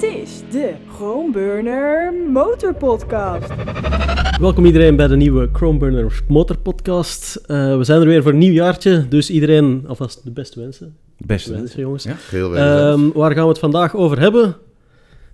[0.00, 3.48] Dit is de Chromeburner Motor Podcast.
[4.40, 7.36] Welkom iedereen bij de nieuwe Chromeburner Motor Podcast.
[7.36, 10.96] Eh, we zijn er weer voor een nieuw jaartje, dus iedereen alvast de beste wensen.
[11.16, 12.04] Beste wensen, jongens.
[12.04, 12.14] Ja.
[12.30, 12.92] Heel wel.
[12.92, 14.56] Ehm, waar gaan we het vandaag over hebben?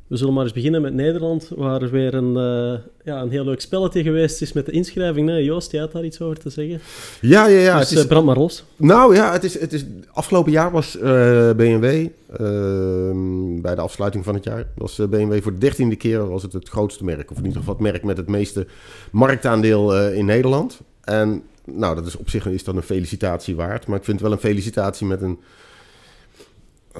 [0.06, 3.44] We zullen maar eens beginnen met Nederland, waar er weer een, eh, ja, een heel
[3.44, 5.28] leuk spelletje geweest is met de inschrijving.
[5.28, 5.36] Hè?
[5.36, 6.80] Joost, jij had daar iets over te zeggen.
[7.20, 7.78] ja, ja, ja.
[7.78, 8.64] dus het is, eh, brand maar los.
[8.76, 14.24] nou ja, het is, het is, afgelopen jaar was eh, BMW, ehm, bij de afsluiting
[14.24, 17.30] van het jaar, was BMW voor de dertiende keer was het, het grootste merk.
[17.30, 18.66] Of in ieder geval het merk met het meeste
[19.10, 20.80] marktaandeel in Nederland.
[21.04, 23.86] En nou, dat is op zich is dat een felicitatie waard.
[23.86, 25.38] Maar ik vind het wel een felicitatie met een,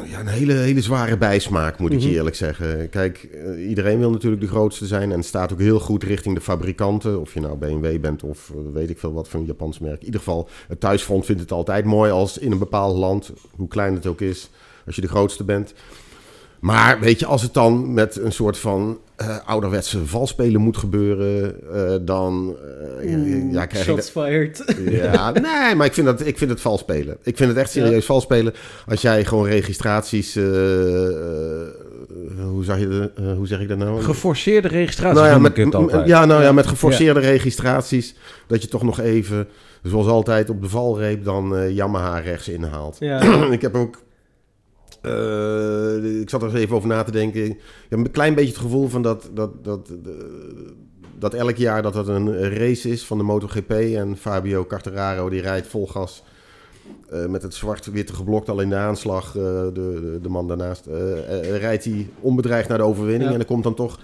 [0.04, 2.16] ja, een hele, hele zware bijsmaak, moet ik je Mhm.
[2.16, 2.88] eerlijk zeggen.
[2.88, 5.12] Kijk, eh, iedereen wil natuurlijk de grootste zijn.
[5.12, 7.20] En staat ook heel goed richting de fabrikanten.
[7.20, 9.98] Of je nou BMW bent of eh, weet ik veel wat voor een Japans merk.
[10.00, 13.68] In ieder geval, het thuisfront vindt het altijd mooi als in een bepaald land, hoe
[13.68, 14.50] klein het ook is,
[14.86, 15.74] als je de grootste bent.
[16.60, 21.54] Maar weet je, als het dan met een soort van eh, ouderwetse valspelen moet gebeuren,
[21.72, 22.56] eh, dan
[23.00, 23.92] eh, ja, krijg je...
[23.92, 24.74] Shots fired.
[24.90, 25.30] Ja,
[25.64, 27.16] nee, maar ik vind, dat, ik vind het vals spelen.
[27.22, 28.52] Ik vind het echt serieus vals spelen.
[28.88, 30.36] Als jij gewoon registraties.
[30.36, 31.60] eh,
[32.38, 34.02] eh, hoe, zeg je, eh, hoe zeg ik dat nou?
[34.02, 36.06] Geforceerde registratie nou ja, met, ik het altijd.
[36.06, 38.14] ja, nou ja, met geforceerde registraties.
[38.46, 39.48] Dat je toch nog even,
[39.82, 42.96] zoals altijd, op de valreep dan eh, Yamaha rechts inhaalt.
[43.00, 44.04] Ja, ik heb ook.
[45.06, 47.44] Eh, ik zat er eens even over na te denken.
[47.44, 49.92] Ik heb een klein beetje het gevoel van dat, dat, dat,
[51.18, 53.70] dat elk jaar dat het een race is van de MotoGP.
[53.70, 56.22] En Fabio Quartararo die rijdt vol gas.
[57.10, 60.86] eh, met het zwart-witte geblokt al in de aanslag, eh, de, de, de man daarnaast,
[61.42, 63.28] rijdt hij onbedreigd naar de overwinning.
[63.28, 63.32] Ja.
[63.32, 63.98] En er komt dan toch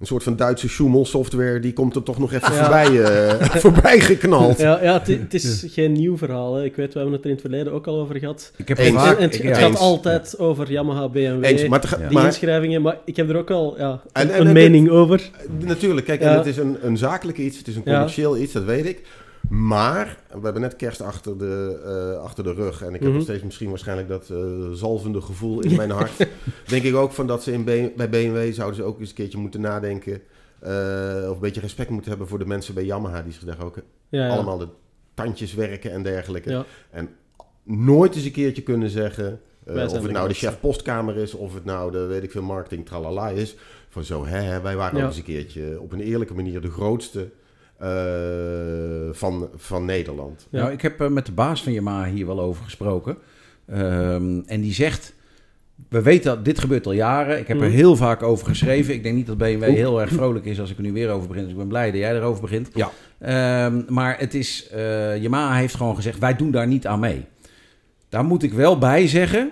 [0.00, 2.58] een soort van Duitse Schumel software, die komt er toch nog even Ja.
[2.62, 4.58] voorbij, eh, voorbij geknald.
[4.58, 6.54] ja, ja het, het is geen nieuw verhaal.
[6.54, 6.64] Hè.
[6.64, 8.52] Ik weet, we hebben het er in het verleden ook al over gehad.
[8.56, 8.94] Ik heb Eens.
[8.96, 9.16] vaak...
[9.16, 9.60] En het, ik- het ja.
[9.60, 9.78] gaat eens.
[9.78, 12.82] altijd over Yamaha, BMW, Eens, maar, die maar inschrijvingen.
[12.82, 15.30] Maar ik heb er ook al ja, En- een, en- een en mening over.
[15.64, 16.30] Natuurlijk, kijk, Ja.
[16.30, 17.92] en het is een, een zakelijk iets, het is een Ja.
[17.92, 19.02] commercieel iets, dat weet ik.
[19.48, 22.82] Maar, we hebben net kerst achter de, eh, achter de rug.
[22.82, 23.12] En ik heb Mhm.
[23.12, 24.38] nog steeds misschien waarschijnlijk dat eh,
[24.72, 26.26] zalvende gevoel in mijn hart.
[26.66, 29.14] Denk ik ook van dat ze in B- bij BMW zouden ze ook eens een
[29.14, 30.20] keertje moeten nadenken.
[30.60, 33.22] eh, of een beetje respect moeten hebben voor de mensen bij Yamaha.
[33.22, 33.76] Die zich daar ook
[34.08, 34.32] Ja, ja.
[34.32, 34.68] allemaal de
[35.14, 36.50] tandjes werken en dergelijke.
[36.50, 36.64] Ja.
[37.62, 39.40] Nooit eens een keertje kunnen zeggen...
[39.66, 42.86] of het nou de chef postkamer is, of het nou de weet ik veel marketing
[42.86, 43.56] tralala is.
[43.88, 47.28] Van zo, hè, wij waren ook eens een keertje op een eerlijke manier de grootste
[49.12, 50.46] van, van Nederland.
[50.50, 50.60] Ja.
[50.60, 53.16] Nou, ik heb eh, met de baas van Yamaha hier wel over gesproken.
[53.66, 55.14] Ehm, en die zegt...
[55.88, 57.38] We weten dat dit gebeurt al jaren.
[57.38, 57.74] Ik heb er Mhm.
[57.74, 58.94] heel vaak over geschreven.
[58.94, 61.28] Ik denk niet dat BMW heel erg vrolijk is als ik er nu weer over
[61.28, 61.42] begin.
[61.42, 62.68] Dus ik ben blij dat jij erover begint.
[62.74, 62.90] Ja.
[63.18, 64.68] Ehm, maar het is...
[64.68, 66.18] eh Yamaha heeft gewoon gezegd...
[66.18, 67.24] Wij doen daar niet aan mee.
[68.08, 69.50] Daar moet ik wel bij zeggen...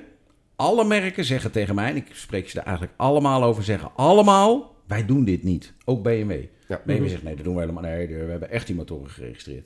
[0.57, 1.91] Alle merken zeggen tegen mij...
[1.91, 3.63] En ik spreek ze er eigenlijk allemaal over.
[3.65, 4.75] Zeggen allemaal...
[4.89, 5.73] Wij doen dit niet.
[5.85, 6.45] Ook BMW.
[6.69, 6.81] Ja.
[6.85, 7.09] BMW Mhm.
[7.09, 9.65] zegt nee, dat doen we helemaal nee, we hebben echt die motoren geregistreerd.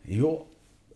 [0.00, 0.40] Joh,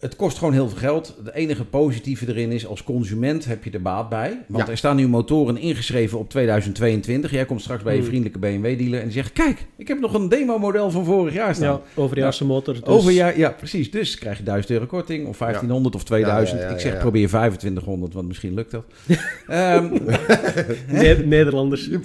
[0.01, 1.15] het kost gewoon heel veel geld.
[1.25, 4.45] Het enige positieve erin is, als consument heb je er baat bij.
[4.49, 4.71] Want Ja.
[4.71, 7.31] er staan nu motoren ingeschreven op 2022.
[7.31, 8.09] Jij komt straks bij je Hmm.
[8.09, 9.33] vriendelijke BMW-dealer en die zegt...
[9.33, 11.81] Kijk, ik heb nog een demo-model van vorig jaar staan.
[11.95, 12.75] Ja, overjaarse motor.
[12.75, 13.91] Dus, Over ja, ja, precies.
[13.91, 16.59] Dus krijg je 1000 euro korting of 1500 of 2000.
[16.59, 16.99] Ja, ja, ja, ik zeg ja.
[16.99, 18.85] probeer 2500, want misschien lukt dat.
[19.47, 19.89] Ehm,
[20.89, 21.87] Ne- Nederlanders.
[21.87, 21.99] Ja,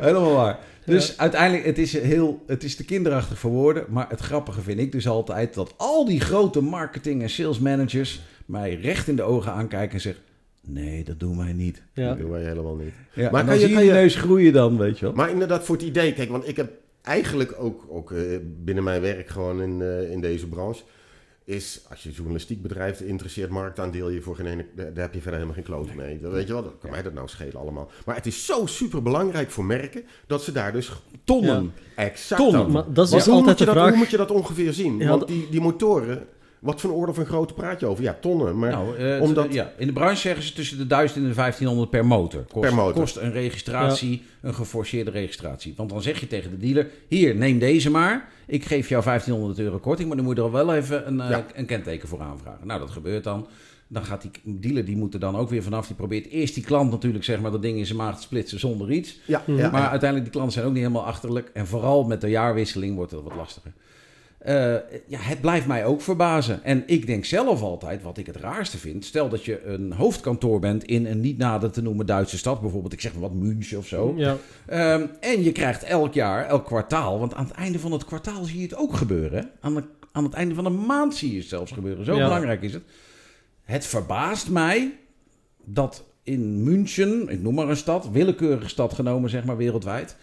[0.00, 0.58] helemaal waar.
[0.86, 3.84] Dus uiteindelijk, het is, heel, het is te kinderachtig voor woorden.
[3.88, 8.20] Maar het grappige vind ik dus altijd dat al die grote marketing- en sales managers
[8.46, 10.22] mij recht in de ogen aankijken en zeggen:
[10.68, 11.82] Nee, dat doen wij niet.
[11.92, 12.08] Ja.
[12.08, 12.92] Dat doen wij helemaal niet.
[13.14, 15.14] Ja, Maar kan je- kan je neus groeien dan, weet je wel.
[15.14, 16.70] Maar inderdaad, voor het idee, kijk, want ik heb
[17.02, 18.18] eigenlijk ook, ook eh,
[18.64, 20.82] binnen mijn werk gewoon in, eh, in deze branche,
[21.46, 25.32] is als je journalistiek bedrijft, interesseert marktaandeel je voor geen ene, daar heb je verder
[25.32, 26.20] helemaal geen kloot mee.
[26.20, 27.90] Dat weet je wel, dat kan mij dat nou schelen allemaal.
[28.06, 30.90] Maar het is zo super belangrijk voor merken dat ze daar dus
[31.24, 31.72] Tonnen.
[31.96, 32.62] exact Tonnen.
[32.62, 33.88] dat- Maar dat is dus hoe, altijd moet je de dat, vraag.
[33.88, 34.98] hoe moet je dat ongeveer zien?
[34.98, 36.26] Ja, Want die, die motoren,
[36.60, 38.04] wat voor een orde van grootte praat je over?
[38.04, 38.58] Ja, tonnen.
[38.58, 41.34] Maar nou, eh, omdat- ja, in de branche zeggen ze tussen de 1000 en de
[41.34, 42.42] 1500 per motor.
[42.42, 42.92] Kost, Per motor.
[43.00, 45.74] kost een registratie, een geforceerde registratie.
[45.76, 48.28] Want dan zeg je tegen de dealer: Hier, neem deze maar.
[48.46, 51.38] Ik geef jou 1500 euro korting, maar dan moet je er wel even een, eh,
[51.54, 52.66] een kenteken voor aanvragen.
[52.66, 53.46] Nou, dat gebeurt dan.
[53.88, 54.30] Dan gaat die
[54.60, 55.86] dealer, die moet er dan ook weer vanaf.
[55.86, 58.58] Die probeert eerst die klant natuurlijk, zeg maar, dat ding in zijn maag te splitsen
[58.58, 59.18] zonder iets.
[59.26, 59.58] ja, Mhm.
[59.58, 59.90] ja, maar ja.
[59.90, 61.50] uiteindelijk, die klanten zijn ook niet helemaal achterlijk.
[61.54, 63.72] En vooral met de jaarwisseling wordt het wat lastiger.
[64.46, 64.74] Eh,
[65.06, 66.64] ja, het blijft mij ook verbazen.
[66.64, 69.04] En ik denk zelf altijd, wat ik het raarste vind...
[69.04, 72.60] stel dat je een hoofdkantoor bent in een niet nader te noemen Duitse stad...
[72.60, 74.14] bijvoorbeeld, ik zeg maar wat, München of zo...
[74.16, 74.36] Ja.
[74.66, 77.18] Ehm, en je krijgt elk jaar, elk kwartaal...
[77.18, 79.50] want aan het einde van het kwartaal zie je het ook gebeuren.
[79.60, 82.04] Aan, de- aan het einde van de maand zie je het zelfs gebeuren.
[82.04, 82.22] Zo Ja.
[82.24, 82.82] belangrijk is het.
[83.64, 84.92] Het verbaast mij
[85.64, 90.16] dat in München, ik noem maar een stad, willekeurige stad genomen, zeg maar wereldwijd.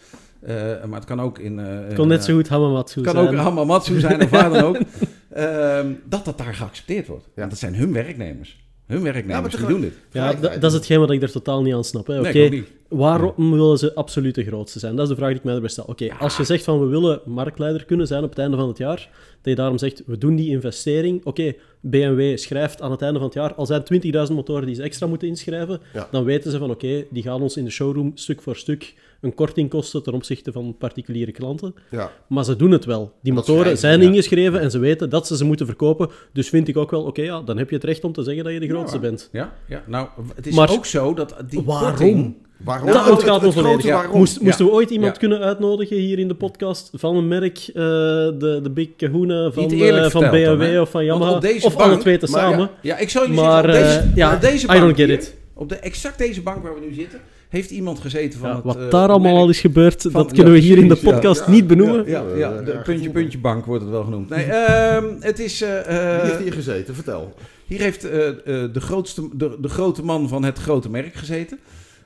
[0.46, 1.58] Eh, maar het kan ook in.
[1.58, 3.36] eh, Het kon net zo goed Hamamatsu Het kan zijn.
[3.38, 4.78] ook Hamamatsu zijn of waar dan ook.
[5.30, 7.28] Ehm, dat dat daar geaccepteerd wordt.
[7.34, 8.62] Want dat zijn hun werknemers.
[8.86, 10.22] Hun Ja, werknemers maar die tegelijk- doen dit.
[10.22, 12.06] Ja, dat, dat is hetgeen wat ik er totaal niet aan snap.
[12.06, 12.18] Hè.
[12.18, 12.72] Oké, Nee, ik ook niet.
[12.88, 14.94] waarom willen ze absoluut de grootste zijn?
[14.96, 15.84] Dat is de vraag die ik mij erbij stel.
[15.84, 18.78] Oké, als je zegt van we willen marktleider kunnen zijn op het einde van het
[18.78, 18.96] jaar,
[19.30, 21.24] dat je daarom zegt we doen die investering.
[21.24, 24.74] Oké, BMW schrijft aan het einde van het jaar, al zijn het 20.000 motoren die
[24.74, 26.08] ze extra moeten inschrijven, Ja.
[26.10, 28.94] dan weten ze van oké, die gaan ons in de showroom stuk voor stuk
[29.24, 31.74] een korting kosten ten opzichte van particuliere klanten.
[31.90, 32.10] Ja.
[32.28, 33.12] Maar ze doen het wel.
[33.22, 34.06] Die Dat motoren schrijven zijn ja.
[34.08, 36.10] ingeschreven en ze weten dat ze ze moeten verkopen.
[36.32, 38.44] Dus vind ik ook wel, oké, ja, dan heb je het recht om te zeggen
[38.44, 39.28] dat je de grootste bent.
[39.32, 41.88] Ja, ja, nou, het is Maar ook zo dat die waarom?
[41.88, 42.34] korting...
[42.56, 42.86] Waarom?
[42.86, 43.84] Nou, dat ontgaat volledig.
[43.84, 44.04] Ja.
[44.12, 45.18] Moest, moesten we ooit iemand Ja.
[45.18, 49.70] kunnen uitnodigen hier in de podcast van een merk, eh, de, de Big Kahuna van,
[49.70, 52.58] eh, van dan, BMW of van Yamaha, deze of alle twee tezamen.
[52.58, 54.96] Ja, ja, ik zal jullie Maar, zeggen, op deze, eh, ja, op deze I don't
[54.96, 55.36] get hier, it.
[55.54, 57.20] Op de, exact deze bank waar we nu zitten,
[57.54, 58.64] heeft iemand gezeten van Ja, het...
[58.64, 60.96] wat eh, daar allemaal al is gebeurd, van- dat ja, kunnen we hier in de
[60.96, 61.50] podcast Ja.
[61.50, 62.06] niet benoemen.
[62.08, 64.28] Ja, ja, de ja, puntje, puntje bank wordt het wel genoemd.
[64.28, 65.60] Nee, ehm, het is...
[65.62, 65.78] eh,
[66.14, 66.94] eh, Wie heeft hier gezeten?
[66.94, 67.34] Vertel.
[67.66, 68.34] Hier heeft eh, eh,
[68.72, 71.58] de, grootste, de, de grote man van het grote merk gezeten.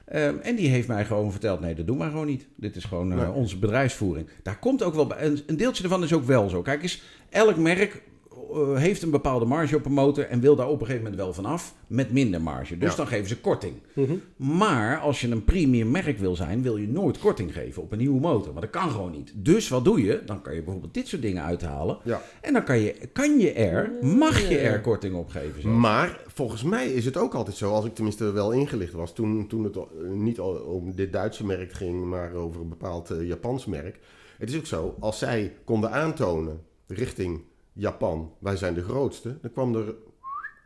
[0.04, 2.46] Ehm, en die heeft mij gewoon verteld: nee, dat doen wij gewoon niet.
[2.56, 4.28] Dit is gewoon onze bedrijfsvoering.
[4.42, 5.24] Daar komt ook wel bij.
[5.24, 6.62] Een, een deeltje ervan is ook wel zo.
[6.62, 8.02] Kijk eens, elk merk
[8.74, 11.32] heeft een bepaalde marge op een motor en wil daar op een gegeven moment wel
[11.32, 12.78] van af met minder marge.
[12.78, 12.96] Dus Ja.
[12.96, 13.74] dan geven ze korting.
[13.92, 14.14] Mhm.
[14.36, 17.98] Maar als je een premium merk wil zijn, wil je nooit korting geven op een
[17.98, 18.52] nieuwe motor.
[18.52, 19.32] Maar dat kan gewoon niet.
[19.34, 20.22] Dus wat doe je?
[20.26, 21.98] Dan kan je bijvoorbeeld dit soort dingen uithalen.
[22.04, 22.22] Ja.
[22.40, 25.62] En dan kan je, kan je er, mag je er korting op geven.
[25.62, 25.76] zelfs.
[25.78, 29.46] Maar volgens mij is het ook altijd zo, als ik tenminste wel ingelicht was, toen,
[29.46, 33.66] toen het eh, niet om dit Duitse merk ging, maar over een bepaald eh, Japans
[33.66, 33.98] merk.
[34.38, 37.40] Het is ook zo, als zij konden aantonen richting
[37.78, 39.94] Japan, wij zijn de grootste, dan kwam er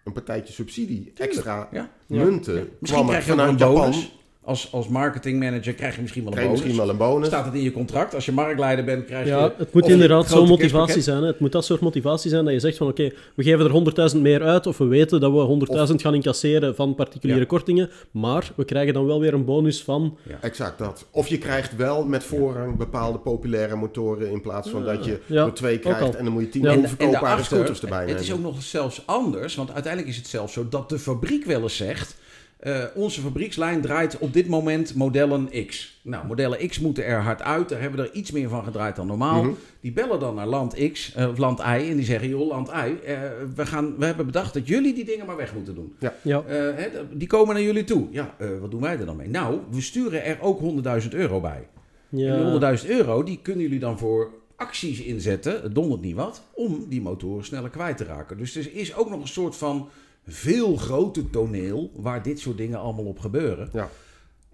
[0.04, 1.90] een partijtje subsidie, extra Ja.
[2.06, 2.54] munten.
[2.54, 4.21] Misschien kwam er krijg je wel een vanuit bonus.
[4.44, 6.74] Als, als marketingmanager krijg je misschien wel een Krijg je bonus.
[6.76, 7.28] misschien wel een bonus.
[7.28, 8.14] Staat het in je contract?
[8.14, 9.30] Als je marktleider bent, krijg je...
[9.30, 11.20] Ja, het moet inderdaad zo'n motivatie zijn.
[11.20, 11.26] Hè.
[11.26, 14.20] Het moet dat soort motivatie zijn dat je zegt van oké, we geven er 100.000
[14.20, 17.46] meer uit of we weten dat we 100.000 gaan incasseren van particuliere Ja.
[17.46, 20.16] kortingen, maar we krijgen dan wel weer een bonus van...
[20.40, 21.06] Exact dat.
[21.10, 25.44] Of je krijgt wel met voorrang bepaalde populaire motoren in plaats van dat je Ja,
[25.44, 26.70] er twee krijgt en dan moet je tien Ja.
[26.72, 28.22] ja, En, en daarachter, scooters erbij het nemen.
[28.22, 31.62] is ook nog zelfs anders, want uiteindelijk is het zelfs zo dat de fabriek wel
[31.62, 32.20] eens zegt...
[32.62, 36.00] eh, onze fabriekslijn draait op dit moment modellen X.
[36.02, 37.68] Nou, modellen X moeten er hard uit.
[37.68, 39.42] Daar hebben we er iets meer van gedraaid dan normaal.
[39.42, 39.52] Mhm.
[39.80, 42.28] Die bellen dan naar land X, eh, of land Y, en die zeggen...
[42.28, 43.20] joh, land Y, eh,
[43.54, 45.94] we, gaan, we hebben bedacht dat jullie die dingen maar weg moeten doen.
[45.98, 48.06] Ja, Eh, hè, die komen naar jullie toe.
[48.10, 49.28] Ja, eh, wat doen wij er dan mee?
[49.28, 51.68] Nou, we sturen er ook 100.000 euro bij.
[52.10, 52.36] En ja.
[52.36, 56.86] die 100.000 euro, die kunnen jullie dan voor acties inzetten, het dondert niet wat, om
[56.88, 58.38] die motoren sneller kwijt te raken.
[58.38, 59.88] Dus er is ook nog een soort van
[60.26, 63.68] veel groter toneel waar dit soort dingen allemaal op gebeuren.
[63.72, 63.88] Ja.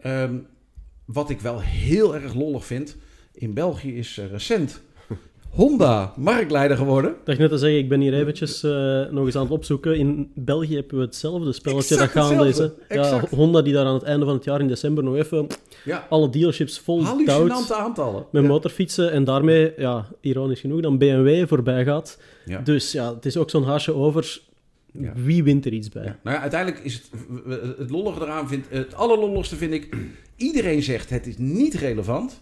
[0.01, 0.35] Ehm,
[1.05, 2.97] wat ik wel heel erg lollig vind,
[3.33, 4.81] in België is eh, recent
[5.49, 7.11] Honda marktleider geworden.
[7.11, 8.71] Ik dacht net te zeggen, ik ben hier eventjes eh,
[9.11, 9.99] nog eens aan het opzoeken.
[9.99, 12.61] In België hebben we hetzelfde spelletje Exact dat gaande is.
[12.89, 13.21] Ja.
[13.31, 15.47] Honda die daar aan het einde van het jaar in december nog even
[15.85, 18.25] Ja, alle dealerships vol hallucinante touwt aantallen.
[18.31, 18.49] met Ja.
[18.49, 22.19] motorfietsen en daarmee, ja, ironisch genoeg, dan BMW voorbij gaat.
[22.45, 22.61] Ja.
[22.61, 24.41] Dus ja, het is ook zo'n haasje over
[25.01, 25.13] Ja.
[25.15, 26.05] wie wint er iets bij.
[26.05, 26.19] Ja.
[26.23, 27.11] Nou ja, uiteindelijk is het,
[27.79, 29.97] het lollige eraan, vind, het allerlolligste vind ik,
[30.37, 32.41] iedereen zegt het is niet relevant.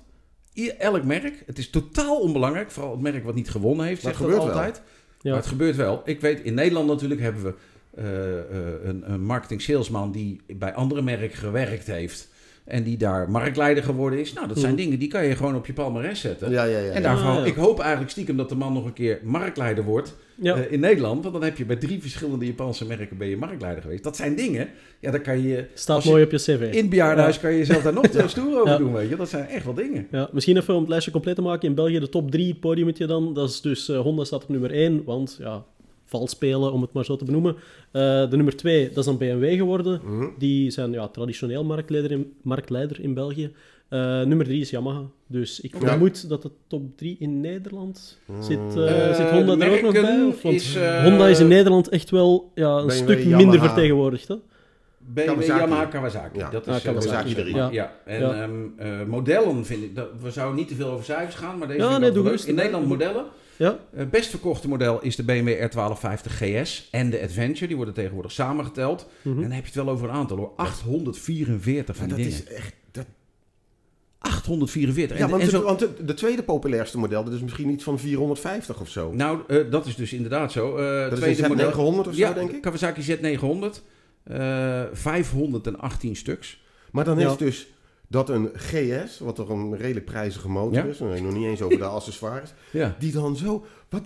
[0.79, 4.25] Elk merk, het is totaal onbelangrijk, vooral het merk wat niet gewonnen heeft, Maar zegt
[4.25, 4.65] het dat gebeurt wel.
[4.65, 4.83] altijd.
[5.21, 5.31] Ja.
[5.31, 6.03] Maar het gebeurt wel.
[6.05, 7.55] Ik weet, in Nederland natuurlijk hebben we
[7.97, 12.29] eh, eh, een, een marketing salesman die bij andere merken gewerkt heeft.
[12.67, 14.33] En die daar marktleider geworden is.
[14.33, 14.83] Nou, dat zijn Mhm.
[14.83, 16.51] dingen die kan je gewoon op je palmarès zetten.
[16.51, 16.91] Ja, ja, ja.
[16.91, 17.45] En daarvan, ja.
[17.45, 20.55] ik hoop eigenlijk stiekem dat de man nog een keer marktleider wordt Ja.
[20.57, 21.23] eh, in Nederland.
[21.23, 24.03] Want dan heb je bij drie verschillende Japanse merken ben je marktleider geweest.
[24.05, 24.69] Dat zijn dingen,
[25.01, 25.65] ja, daar kan je...
[25.75, 26.69] Staat je- mooi op je cv.
[26.73, 28.79] In het bejaardenhuis kan je jezelf daar nog te stoer over Ja.
[28.79, 29.17] doen, weet je.
[29.17, 30.07] Dat zijn echt wel dingen.
[30.11, 31.69] Ja, misschien even om het lijstje compleet te maken.
[31.69, 33.35] In België de top 3 podiumetje dan.
[33.35, 35.65] Dat is dus eh, Honda staat op nummer 1, want ja,
[36.07, 37.55] vals spelen om het maar zo te benoemen.
[37.91, 40.01] Eh, de nummer 2, dat is dan BMW geworden.
[40.05, 40.27] Mhm.
[40.39, 43.53] Die zijn ja, traditioneel marktleider in, marktleider in België.
[43.89, 45.03] Eh, nummer 3 is Yamaha.
[45.27, 45.89] Dus ik Ja.
[45.89, 48.59] vermoed dat de top 3 in Nederland zit.
[48.59, 50.23] Eh, zit Honda er ook nog bij?
[50.29, 53.37] Of, want is, Honda is in Nederland echt wel ja, een BMW, stuk Yamaha.
[53.37, 54.29] minder vertegenwoordigd.
[54.29, 54.35] Hè?
[54.99, 55.59] BMW, Kawasaki.
[55.61, 56.39] Yamaha, Kawasaki.
[56.39, 56.51] Ja.
[56.51, 57.55] Dat Ah, is eh, Kawasaki dat is drie.
[57.55, 57.69] Ja.
[57.71, 57.93] Ja.
[58.05, 58.43] En Ja.
[58.43, 59.95] ehm, eh, modellen vind ik...
[59.97, 62.39] Dat, we zouden niet te veel over cijfers gaan, maar deze Ja, nee, doe.
[62.47, 63.25] In Nederland modellen.
[63.59, 63.79] Ja.
[63.95, 67.67] Het best verkochte model is de BMW R1250 GS en de Adventure.
[67.67, 69.09] Die worden tegenwoordig samengeteld.
[69.23, 69.37] Mhm.
[69.37, 70.53] En dan heb je het wel over een aantal hoor.
[70.57, 72.41] 844 van die dat dingen.
[72.49, 72.75] is echt...
[72.91, 73.07] Dat,
[74.19, 75.19] 844.
[75.19, 77.85] ja, En- want, en zo- want de, de tweede populairste model, dat is misschien iets
[77.85, 79.13] van 450 of zo.
[79.13, 80.77] Nou, eh, dat is dus inderdaad zo.
[80.77, 81.71] Eh dat tweede is model.
[81.73, 82.63] Z900 of zo, ja, denk ik.
[82.63, 83.83] Kawasaki Z900.
[84.23, 86.65] Eh, 518 stuks.
[86.91, 87.31] Maar dan Ja.
[87.31, 87.67] is dus
[88.09, 90.85] dat een GS, wat toch een redelijk prijzige motor Ja.
[90.85, 92.97] is, en nog niet eens over de accessoires, Ja.
[92.99, 93.65] die dan zo...
[93.89, 94.03] Wat,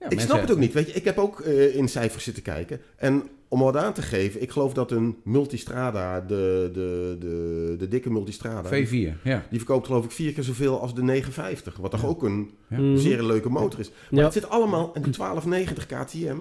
[0.00, 0.72] Ja, ik snap het ook niet.
[0.72, 2.80] Weet je, ik heb ook eh, in cijfers zitten kijken.
[2.96, 7.88] En om wat aan te geven, ik geloof dat een Multistrada, de, de, de, de
[7.88, 9.46] dikke Multistrada, die, V4, ja.
[9.50, 11.76] die verkoopt geloof ik vier keer zoveel als de 950.
[11.76, 12.78] Wat toch ook een Ja.
[12.78, 12.96] Mhm.
[12.96, 13.90] zeer leuke motor is.
[13.90, 14.24] Maar Ja.
[14.24, 16.36] het zit allemaal, en de 1290 KTM,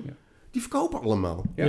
[0.56, 1.44] die verkopen allemaal.
[1.56, 1.66] Ja.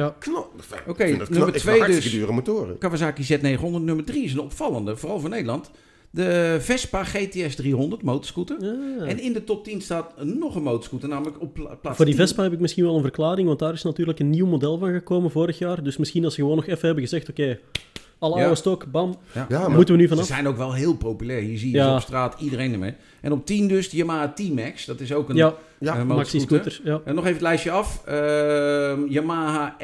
[0.87, 2.11] Oké, nummer twee dus.
[2.11, 2.79] dure motoren.
[2.79, 5.71] Kawasaki Z900 nummer 3 is een opvallende, vooral voor Nederland.
[6.11, 8.57] De Vespa GTS 300 motorscooter.
[8.65, 9.05] Ja.
[9.07, 12.15] En in de top 10 staat nog een motorscooter, namelijk op pla- plaats Voor die
[12.15, 12.27] 10.
[12.27, 14.93] Vespa heb ik misschien wel een verklaring, want daar is natuurlijk een nieuw model van
[14.93, 15.83] gekomen vorig jaar.
[15.83, 17.59] Dus misschien als ze gewoon nog even hebben gezegd, oké,
[18.19, 18.43] alle Ja.
[18.43, 19.47] oude stok, bam, Ja.
[19.49, 20.27] Ja, maar moeten we nu Ze vanaf.
[20.27, 21.41] zijn ook wel heel populair.
[21.41, 21.89] Hier zie je Ja.
[21.89, 22.95] ze op straat iedereen ermee.
[23.21, 24.85] En op 10 dus de Yamaha T-Max.
[24.85, 26.81] Dat is ook een Ja, eh, ja, maxi scooter.
[26.85, 27.01] Ja.
[27.05, 28.03] En nog even het lijstje af.
[28.07, 29.77] Ehm, Yamaha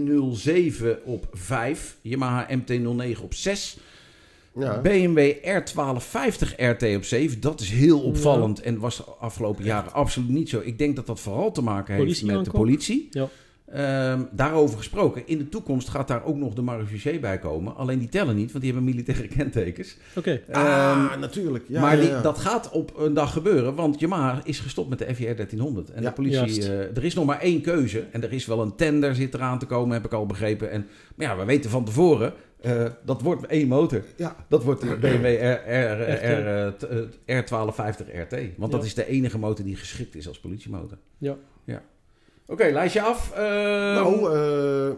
[0.00, 1.96] MT-07 op 5.
[2.02, 3.76] Yamaha MT-09 op 6.
[4.58, 4.80] ja.
[4.80, 7.40] BMW R1250 RT op 7.
[7.40, 10.60] Dat is heel opvallend en was de afgelopen jaren absoluut niet zo.
[10.64, 13.08] Ik denk dat dat vooral te maken heeft Politie met de politie.
[13.10, 13.28] Ja.
[13.66, 15.22] Ehm, daarover gesproken.
[15.26, 17.76] In de toekomst gaat daar ook nog de Marechaussee bij komen.
[17.76, 19.96] Alleen die tellen niet, want die hebben militaire kentekens.
[20.16, 21.64] Oké, Ehm, ah, natuurlijk.
[21.68, 24.98] Ja, maar ja, die- dat gaat op een dag gebeuren, want Yamaha is gestopt met
[24.98, 25.90] de FJR 1300.
[25.90, 28.04] En Ja, de politie, eh, er is nog maar één keuze.
[28.12, 30.70] En er is wel een tender zit eraan te komen, heb ik al begrepen.
[30.70, 34.02] En, maar ja, we weten van tevoren, eh, dat wordt één motor.
[34.16, 34.36] Ja.
[34.48, 36.82] Dat wordt de BMW R, R, R, eh, t-
[37.26, 38.36] eh, R1250 RT.
[38.56, 40.98] Want dat is de enige motor die geschikt is als politiemotor.
[41.18, 41.36] Ja.
[41.64, 41.82] ja.
[42.46, 43.32] Oké, lijstje af.
[43.34, 44.96] Ehm, Nou, eh,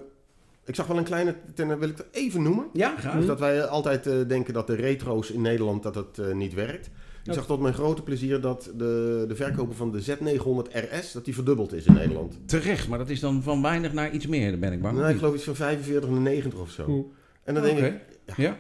[0.64, 2.66] ik zag wel een kleine, ten, wil ik het even noemen.
[2.72, 3.16] ja, graag.
[3.16, 6.54] Dus dat wij altijd eh, denken dat de retro's in Nederland dat het eh, niet
[6.54, 6.86] werkt.
[6.86, 7.40] Ik Ja.
[7.40, 11.34] zag tot mijn grote plezier dat de, de verkoper van de Z900 RS dat die
[11.34, 12.38] verdubbeld is in Nederland.
[12.46, 14.96] Terecht, maar dat is dan van weinig naar iets meer, daar ben ik bang.
[14.98, 17.12] Nou, ik geloof iets van 45 naar 90 of zo.
[17.44, 17.94] En dan denk ik,
[18.36, 18.56] Ja.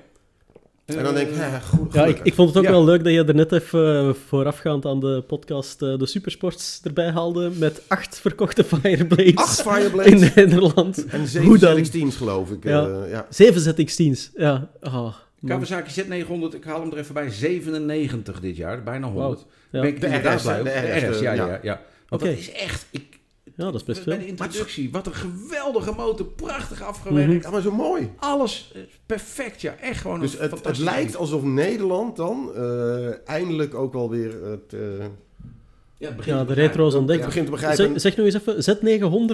[0.96, 2.70] En dan denk ik, ja, goed, Ja, ik, ik vond het ook Ja.
[2.70, 6.80] wel leuk dat je er net even eh, voorafgaand aan de podcast eh, de supersports
[6.84, 11.06] erbij haalde met acht verkochte Fireblades Acht in Fireblades Nederland.
[11.06, 11.84] en Hoe zeven dan?
[11.84, 12.64] ZX-10's geloof ik.
[12.64, 12.86] Ja.
[12.88, 13.26] eh, ja.
[13.30, 14.30] Zeven ZX-10's.
[14.36, 14.68] Ja.
[14.80, 15.14] Ah.
[15.46, 19.46] Kawasaki Z900, ik haal hem er even bij, 97 dit jaar, bijna 100.
[19.70, 19.80] Ja.
[19.80, 21.46] Ben ik De inderdaad RS, blij de De RS, RS, ja, ja.
[21.46, 21.80] ja, ja.
[22.08, 23.07] Want dat is echt, ik,
[23.58, 24.24] ja, dat is best bij veel.
[24.24, 27.44] de introductie, wat een geweldige motor, prachtig afgewerkt.
[27.44, 28.10] Ja, maar zo mooi.
[28.16, 33.28] Alles eh, perfect, ja, echt gewoon Dus een het, het lijkt alsof Nederland dan eh,
[33.28, 34.80] eindelijk ook wel weer het, eh,
[36.00, 37.32] Ja, het begint Ja, te de retro's ontdekt.
[37.32, 37.76] te begrijpen.
[38.00, 38.76] Zeg, zeg nog eens even,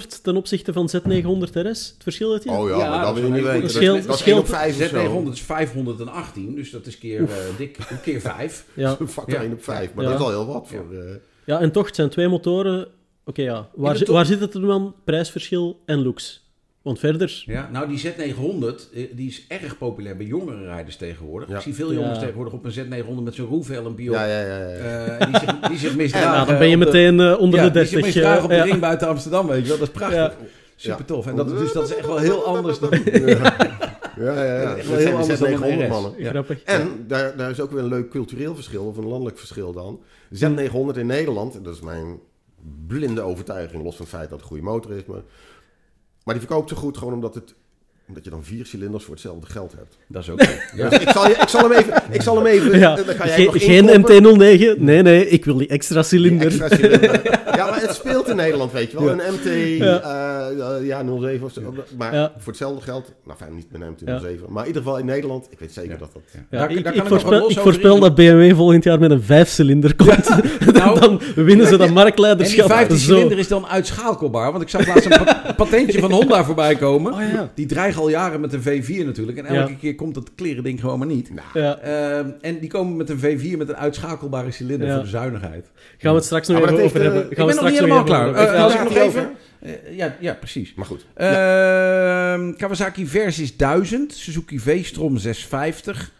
[0.04, 1.88] Z900 ten opzichte van Z900 RS.
[1.94, 2.50] Het verschil dat je?
[2.50, 3.80] Oh ja, Ja, maar dat wil je niet weten.
[3.80, 5.22] hele Dat, scheelt- 1 op 5 of zo.
[5.28, 7.28] Z900 is 518, dus dat is keer eh,
[7.58, 8.64] dik, keer 5.
[8.74, 8.96] Ja.
[9.00, 9.42] Een factor Ja.
[9.42, 9.94] 1 op 5.
[9.94, 10.10] Maar Ja.
[10.10, 10.76] dat is al heel wat Ja.
[10.76, 10.94] voor...
[10.98, 11.14] eh,
[11.44, 12.88] ja, en toch, het zijn twee motoren.
[13.24, 13.68] Oké, ja.
[13.74, 14.94] Waar, de zi- top- waar zit het er dan?
[15.04, 16.42] Prijsverschil en looks.
[16.82, 17.42] Want verder...
[17.46, 21.48] Ja, nou die Z900, eh, die is erg populair bij jongere rijders tegenwoordig.
[21.48, 21.56] Ja.
[21.56, 21.98] Ik zie veel Ja.
[22.00, 24.14] jongens tegenwoordig op een Z900 met zo'n roefhelmpje op.
[24.14, 24.58] ja, ja, ja.
[24.58, 24.74] ja.
[25.18, 26.30] eh, die, zich, die zich misdragen.
[26.40, 27.92] Ja, dan ben je meteen eh, onder ja, de 30.
[27.92, 28.62] Die zich misdragen op de ja.
[28.64, 29.78] ring buiten Amsterdam, weet je wel.
[29.78, 30.16] Dat is prachtig.
[30.16, 30.34] Ja.
[30.76, 31.26] Super tof.
[31.26, 32.90] En dat, dus dat is echt wel heel anders dan...
[34.18, 34.64] Ja, ja, ja.
[34.68, 35.88] Dat echt zijn wel heel de anders dan een Z900 RS.
[35.88, 36.12] mannen.
[36.18, 36.30] Ja.
[36.30, 36.62] Grappig.
[36.62, 40.00] En daar, daar is ook weer een leuk cultureel verschil, of een landelijk verschil dan.
[40.34, 42.18] Z900 in Nederland, en dat is mijn
[42.86, 45.04] blinde overtuiging, los van het feit dat het een goede motor is.
[45.06, 45.20] Maar,
[46.24, 47.54] maar die verkoopt zo goed gewoon omdat, het,
[48.08, 49.96] omdat je dan vier cilinders voor hetzelfde geld hebt.
[50.08, 50.40] Dat is ook.
[50.76, 50.88] Ja.
[50.88, 52.94] Dus ik, zal je, ik zal hem even, ik zal hem even Ja.
[52.94, 54.76] dan kan jij Geen, nog geen inkloppen.
[54.76, 54.80] MT-09.
[54.80, 57.33] Nee, nee, ik wil die extra Die extra cilinder.
[57.56, 59.06] Ja, maar het speelt in Nederland, weet je wel.
[59.06, 59.12] Ja.
[59.12, 60.00] Een MT, Ja.
[60.00, 61.74] eh, eh, ja, 07 of zo.
[61.98, 62.32] Maar Ja.
[62.38, 64.18] voor hetzelfde geld, nou fijn, niet met een MT Ja.
[64.18, 64.46] 07.
[64.52, 65.96] Maar in ieder geval in Nederland, ik weet zeker Ja.
[65.98, 66.22] dat dat...
[66.32, 66.38] Ja.
[66.50, 70.28] Ja, Daar- ik, daar ik voorspel, ik dat BMW volgend jaar met een vijfcilinder komt.
[70.74, 72.66] Nou, dan winnen ze dat En die marktleiderschap.
[72.66, 73.14] vijfde zo.
[73.14, 74.50] cilinder is dan uitschakelbaar.
[74.50, 77.12] Want ik zag laatst een pa- patentje van Honda voorbij komen.
[77.12, 77.50] Oh ja.
[77.54, 79.38] Die dreigen al jaren met een V4 natuurlijk.
[79.38, 79.76] En elke Ja.
[79.80, 81.30] keer komt dat kleren ding gewoon maar niet.
[81.54, 81.78] Ja.
[81.78, 85.70] Ehm, en die komen met een V4 met een uitschakelbare cilinder voor de zuinigheid.
[85.98, 87.28] Gaan we het straks nog even over heeft, hebben.
[87.46, 88.34] Ben nog niet helemaal klaar.
[88.34, 89.30] Eh, als Ja, ik nog even...
[89.60, 90.74] eh, ja, ja, precies.
[90.74, 91.06] Maar goed.
[91.14, 96.12] Ehm, Kawasaki Versys 1000, Suzuki V-Strom 650.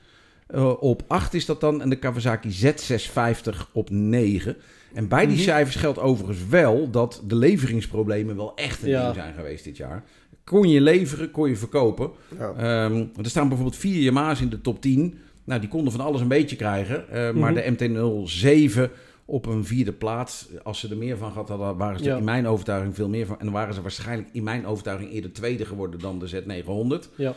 [0.46, 1.82] Eh, op 8 is dat dan.
[1.82, 4.56] En de Kawasaki Z650 op 9.
[4.94, 5.44] En bij die Mhm.
[5.44, 9.02] cijfers geldt overigens wel dat de leveringsproblemen wel echt een Ja.
[9.02, 10.02] ding zijn geweest dit jaar.
[10.44, 12.10] Kon je leveren, kon je verkopen.
[12.38, 12.52] Ja.
[12.56, 15.18] Ehm, er staan bijvoorbeeld vier Yamaha's in de top 10.
[15.44, 17.08] Nou, die konden van alles een beetje krijgen.
[17.10, 17.54] Eh, Maar Mhm.
[17.54, 18.90] de MT-07
[19.24, 20.48] op een vierde plaats.
[20.62, 22.16] Als ze er meer van gehad hadden, waren ze Ja.
[22.16, 23.38] in mijn overtuiging veel meer van.
[23.38, 27.08] En dan waren ze waarschijnlijk in mijn overtuiging eerder tweede geworden dan de Z900.
[27.16, 27.34] Ja.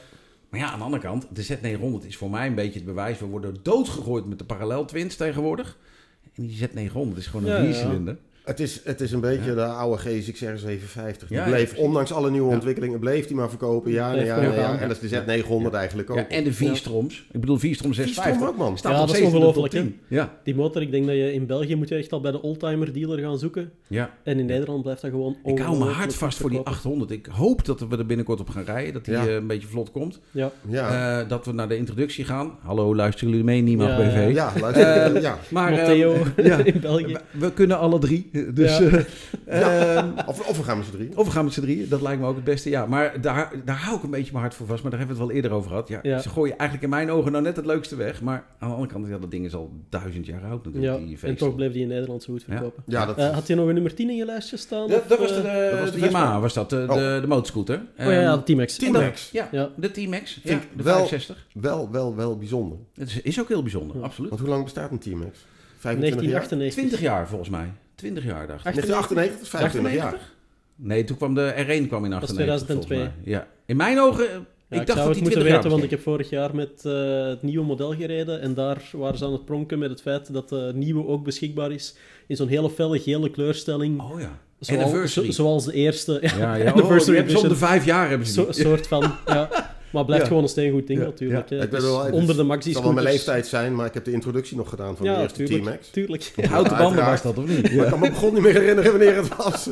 [0.50, 3.20] Maar ja, aan de andere kant, de Z900 is voor mij een beetje het bewijs.
[3.20, 5.78] We worden doodgegooid met de parallel twins tegenwoordig.
[6.34, 8.18] En die Z900 is gewoon een viercilinder.
[8.48, 11.28] Het is, het is een beetje de oude GSXR 750.
[11.28, 12.54] Die Ja, bleef, ja, ondanks alle nieuwe Ja.
[12.54, 13.92] ontwikkelingen, bleef die maar verkopen.
[13.92, 14.80] Ja, ja, ja.
[14.80, 16.18] En dat is de Z900 eigenlijk ook.
[16.18, 17.26] Ja, en de V-stroms.
[17.32, 18.24] Ik bedoel, V-strom 650.
[18.24, 18.78] V-strom ook, man.
[18.78, 20.00] Staat Ja, dat is steeds in de top ongelooflijk, 10.
[20.08, 22.42] Ja, Die motor, ik denk dat je in België moet je echt al bij de
[22.42, 23.72] oldtimer dealer gaan zoeken.
[23.88, 24.14] ja.
[24.24, 26.80] En in Nederland blijft dat gewoon Ik hou hard goed vast voor die verkopen.
[26.84, 27.12] 800.
[27.12, 28.94] Ik hoop dat we er binnenkort op gaan rijden.
[28.94, 29.28] Dat die Ja.
[29.28, 30.20] eh, een beetje vlot komt.
[30.32, 32.52] Ja, Ja, Eh, dat we naar de introductie gaan.
[32.62, 33.62] Hallo, luisteren jullie mee?
[33.62, 34.34] Niemand Ja, BV.
[34.36, 34.86] ja, luister.
[35.16, 35.38] Eh, ja.
[35.50, 36.14] Maar Matteo
[36.74, 37.18] in België.
[37.32, 38.30] we kunnen alle drie.
[38.54, 38.90] Dus, Ja.
[39.46, 41.18] eh, ehm, Of, of we gaan met z'n drie.
[41.18, 41.90] of we gaan met z'n drieën.
[41.90, 42.70] Dat lijkt me ook het beste.
[42.70, 44.82] Ja, maar daar, daar hou ik een beetje mijn hart voor vast.
[44.82, 45.88] Maar daar hebben we het wel eerder over gehad.
[45.88, 46.20] Ja, Ja.
[46.20, 48.22] Ze gooien eigenlijk in mijn ogen nou net het leukste weg.
[48.22, 51.00] Maar aan de andere kant, ja, dat ding is al duizend jaar oud natuurlijk.
[51.00, 52.84] Ja, die en toch bleef die in Nederland zo goed verkopen.
[52.86, 54.88] Ja, dat, Eh, had je nog een nummer 10 in je lijstje staan?
[54.90, 56.94] Dat, of, dat was de, eh, de, was de de Yamaha, was dat, de, Oh.
[56.96, 57.76] de, de motorscooter.
[58.00, 58.76] Oh ja, ja, Ehm, de T-Max.
[58.78, 59.30] T-Max.
[59.32, 59.70] Ja, Ja.
[59.76, 60.40] de T-Max.
[60.44, 61.46] Ja, de wel- 65.
[61.54, 62.78] wel, wel, wel bijzonder.
[62.96, 64.04] Het is, is ook heel bijzonder, Ja.
[64.04, 64.30] absoluut.
[64.30, 65.46] Want hoe lang bestaat een T-Max?
[65.80, 66.32] 25 jaar?
[66.32, 66.74] 1998.
[66.74, 67.72] 20 jaar volgens mij.
[67.98, 68.74] 20 jaar dacht ik.
[68.74, 70.06] 1998 is 25 jaar.
[70.14, 70.36] 98?
[70.76, 72.18] Nee, toen kwam de R1 kwam in 98.
[72.18, 72.98] Dat is 2002.
[72.98, 73.34] volgens mij.
[73.34, 73.48] Ja.
[73.66, 74.32] In mijn ogen, eh,
[74.70, 76.30] Ja, ik ik, dacht zou dat het die moeten 20 weten, want ik heb vorig
[76.30, 78.42] jaar met eh, het nieuwe model gereden.
[78.42, 81.72] En daar waren ze aan het pronken met het feit dat de nieuwe ook beschikbaar
[81.72, 81.96] is.
[82.28, 84.02] In zo'n hele felle gele kleurstelling.
[84.02, 84.40] Oh ja.
[84.60, 86.18] zoals, zo- zoals de eerste.
[86.22, 86.74] Ja, Ja, ja.
[86.74, 86.76] Oh,
[87.06, 88.54] die hebben ze om de vijf jaar hebben ze Zo, die.
[88.54, 89.12] soort van.
[89.26, 89.76] Ja.
[89.92, 90.28] Maar het blijft Ja.
[90.28, 91.50] gewoon een steengoed ding Ja, natuurlijk.
[91.50, 91.62] ja.
[91.62, 93.86] Ik ben wel- het onder is- de Het maxi zal wel mijn leeftijd zijn, maar
[93.86, 95.62] ik heb de introductie nog gedaan van de Ja, eerste tuurlijk.
[95.64, 95.90] T-Max.
[95.90, 96.34] tuurlijk.
[96.50, 97.74] Houten Ja, banden was dat, of niet?
[97.76, 99.70] Maar ik kan me grond niet meer herinneren wanneer het was.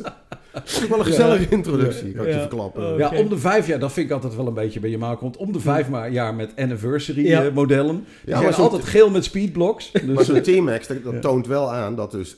[0.51, 2.39] Het wel een gezellige introductie, kan ik je Ja.
[2.39, 2.91] verklappen.
[2.93, 2.97] Oh.
[2.99, 5.17] Ja, om de vijf jaar, dat vind ik altijd wel een beetje bij je maak
[5.17, 5.37] komt.
[5.37, 7.43] Om de vijf jaar met anniversary Ja.
[7.45, 8.05] eh, modellen.
[8.25, 9.91] Die maar zijn altijd geel met speedblocks.
[9.91, 11.19] Maar Dus, zo'n T-Max, dat, dat Ja.
[11.19, 12.35] toont wel aan dat dus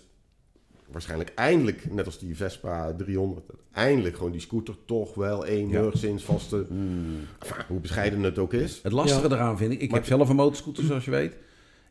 [0.91, 6.65] waarschijnlijk eindelijk, net als die Vespa 300, eindelijk gewoon die scooter toch wel enigszins vaste,
[7.39, 8.79] enfin, hoe bescheiden het ook is.
[8.83, 9.35] Het lastige Ja.
[9.35, 11.33] eraan vind ik, ik Maar- heb zelf een motorscooter zoals je weet.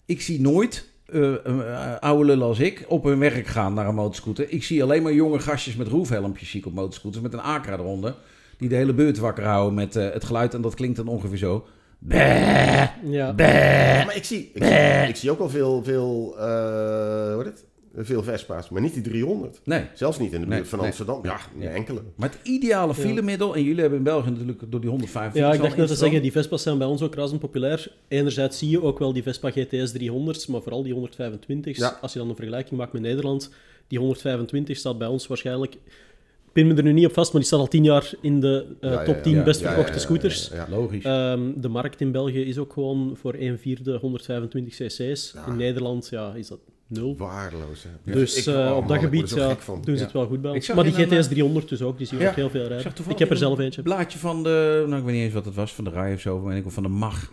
[0.05, 3.95] Ik zie nooit eh, eh, oude lullen als ik op hun werk gaan naar een
[3.95, 4.51] motorscooter.
[4.51, 7.73] Ik zie alleen maar jonge gastjes met roefhelmpjes zie ik op motorscooters met een Acra
[7.73, 8.15] eronder.
[8.59, 11.39] Die de hele beurt wakker houden met eh, het geluid en dat klinkt dan ongeveer
[11.39, 11.67] zo.
[11.99, 13.35] Bäh, Ja.
[13.35, 14.05] bäh.
[14.07, 16.45] Maar ik zie, ik zie, ik zie ook al veel, veel, eh,
[17.35, 17.65] hoe heet het?
[17.99, 19.61] Veel Vespa's, maar niet die 300.
[19.65, 20.89] Nee, Zelfs niet in de buurt Nee, van nee.
[20.89, 21.21] Amsterdam.
[21.23, 21.71] Ja, Ja.
[21.71, 22.03] enkele.
[22.17, 22.95] maar het ideale Ja.
[22.95, 25.41] filemiddel, en jullie hebben in België natuurlijk door die 150.
[25.43, 27.93] Ja, ik dacht net te zeggen, die Vespa's zijn bij ons ook razend populair.
[28.09, 31.79] Enerzijds zie je ook wel die Vespa GTS 300's, maar vooral die 125's.
[31.79, 31.99] Ja.
[32.01, 33.51] Als je dan een vergelijking maakt met Nederland,
[33.89, 35.77] die 125 staat bij ons waarschijnlijk...
[36.57, 38.41] Ik pin me er nu niet op vast, maar die staat al 10 jaar in
[38.41, 39.21] de eh, top ja.
[39.21, 40.51] 10 Ja, best verkochte scooters.
[40.69, 41.05] Logisch.
[41.05, 45.35] Ehm, de markt in België is ook gewoon voor 1 vierde 125 cc's.
[45.47, 47.17] In Nederland ja, is dat nul.
[47.17, 48.13] Waardeloos, hè.
[48.13, 50.73] Dus Ik- eh, op dat gebied ja, doen ze het wel goed bij ons.
[50.73, 52.93] Maar die GTS 300 dus ook, die zie je ook heel veel rijden.
[53.09, 53.83] Ik, heb er zelf een eentje.
[53.83, 56.21] blaadje van de, nou ik weet niet eens wat het was, van de RAI of
[56.21, 57.31] zo, of van de MAG.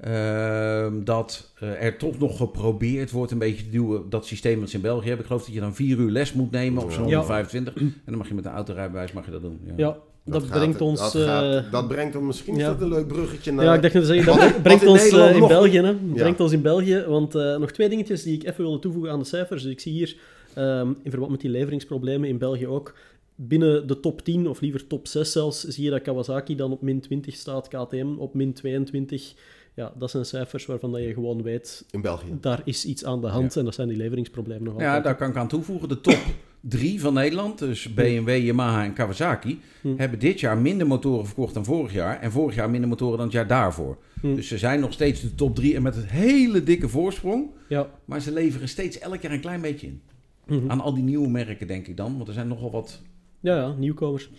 [0.00, 4.70] Ehm, dat eh, er toch nog geprobeerd wordt een beetje te duwen dat systeem dat
[4.70, 5.20] ze in België hebben.
[5.20, 7.16] Ik geloof dat je dan vier uur les moet nemen op zo'n Ja.
[7.18, 7.74] 125.
[7.82, 9.60] En dan mag je met een autorijbewijs mag je dat doen.
[9.66, 9.72] Ja.
[9.76, 11.00] Ja, dat, brengt ons...
[11.00, 13.64] Dat, eh, gaat- dat brengt ons misschien is dat een leuk bruggetje naar.
[13.64, 15.76] Ja, ik dacht net zeggen, dat brengt- brengt wat in ons eh, in nog- België.
[15.80, 15.88] Hè?
[15.88, 15.96] Ja.
[16.14, 19.18] Brengt ons in België, want eh, nog twee dingetjes die ik even wilde toevoegen aan
[19.18, 19.62] de cijfers.
[19.62, 20.16] Dus ik zie hier,
[20.54, 22.94] ehm, in verband met die leveringsproblemen in België ook,
[23.34, 26.82] binnen de top 10, of liever top 6 zelfs, zie je dat Kawasaki dan op
[26.82, 29.34] min 20 staat, KTM op min 22.
[29.74, 32.26] Ja, dat zijn cijfers waarvan dat je gewoon weet, in België.
[32.40, 35.04] daar is iets aan de hand en dat zijn die leveringsproblemen nog Ja, altijd.
[35.04, 35.88] daar kan ik aan toevoegen.
[35.88, 36.18] De top
[36.60, 39.96] drie van Nederland, dus BMW, Yamaha en Kawasaki, Hm.
[39.96, 42.20] hebben dit jaar minder motoren verkocht dan vorig jaar.
[42.20, 43.98] En vorig jaar minder motoren dan het jaar daarvoor.
[44.20, 44.34] Hm.
[44.34, 47.50] Dus ze zijn nog steeds de top drie en met een hele dikke voorsprong.
[47.68, 47.90] Ja.
[48.04, 50.00] Maar ze leveren steeds elk jaar een klein beetje in.
[50.46, 50.70] Mhm.
[50.70, 52.16] Aan al die nieuwe merken, denk ik dan.
[52.16, 53.02] Want er zijn nogal wat.
[53.40, 54.30] Ja, ja, nieuwkomers.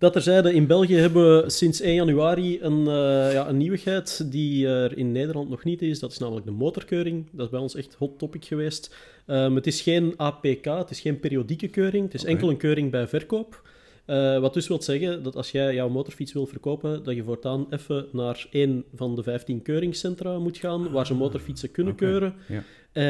[0.00, 4.66] Dat terzijde, in België hebben we sinds 1 januari een, eh, ja, een nieuwigheid die
[4.66, 5.98] er in Nederland nog niet is.
[5.98, 7.26] Dat is namelijk de motorkeuring.
[7.32, 8.94] Dat is bij ons echt hot topic geweest.
[9.26, 12.04] Ehm, het is geen APK, het is geen periodieke keuring.
[12.04, 13.62] Het is enkel een keuring bij verkoop.
[14.04, 17.66] Eh, wat dus wil zeggen dat als jij jouw motorfiets wil verkopen, dat je voortaan
[17.70, 22.34] even naar één van de 15 keuringscentra moet gaan, waar ze motorfietsen kunnen keuren.
[22.48, 22.62] ja.
[22.92, 23.04] Eh,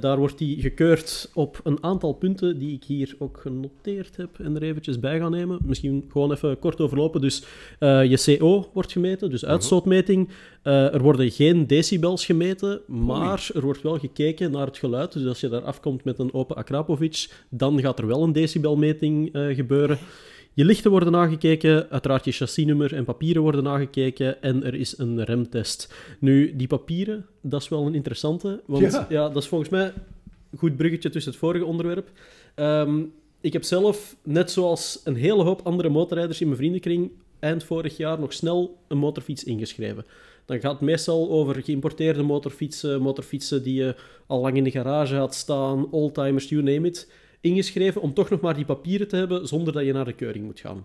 [0.00, 4.56] daar wordt die gekeurd op een aantal punten die ik hier ook genoteerd heb en
[4.56, 5.58] er eventjes bij ga nemen.
[5.64, 7.20] Misschien gewoon even kort overlopen.
[7.20, 7.44] Dus
[7.78, 10.28] eh, je CO wordt gemeten, dus uitstootmeting.
[10.62, 15.12] Eh, er worden geen decibels gemeten, maar er wordt wel gekeken naar het geluid.
[15.12, 19.30] Dus als je daar afkomt met een open Akrapovic, dan gaat er wel een decibelmeting
[19.32, 19.98] gebeuren.
[20.52, 25.24] Je lichten worden nagekeken, uiteraard je chassisnummer en papieren worden nagekeken en er is een
[25.24, 25.94] remtest.
[26.20, 29.06] Nu, die papieren, dat is wel een interessante, want Ja.
[29.08, 29.92] ja, dat is volgens mij
[30.50, 32.10] een goed bruggetje tussen het vorige onderwerp.
[32.54, 33.02] Ehm,
[33.40, 37.96] ik heb zelf, net zoals een hele hoop andere motorrijders in mijn vriendenkring, eind vorig
[37.96, 40.04] jaar nog snel een motorfiets ingeschreven.
[40.44, 43.94] Dan gaat het meestal over geïmporteerde motorfietsen, motorfietsen die je
[44.26, 47.10] al lang in de garage had staan, oldtimers, you name it.
[47.40, 50.44] Ingeschreven om toch nog maar die papieren te hebben zonder dat je naar de keuring
[50.44, 50.84] moet gaan.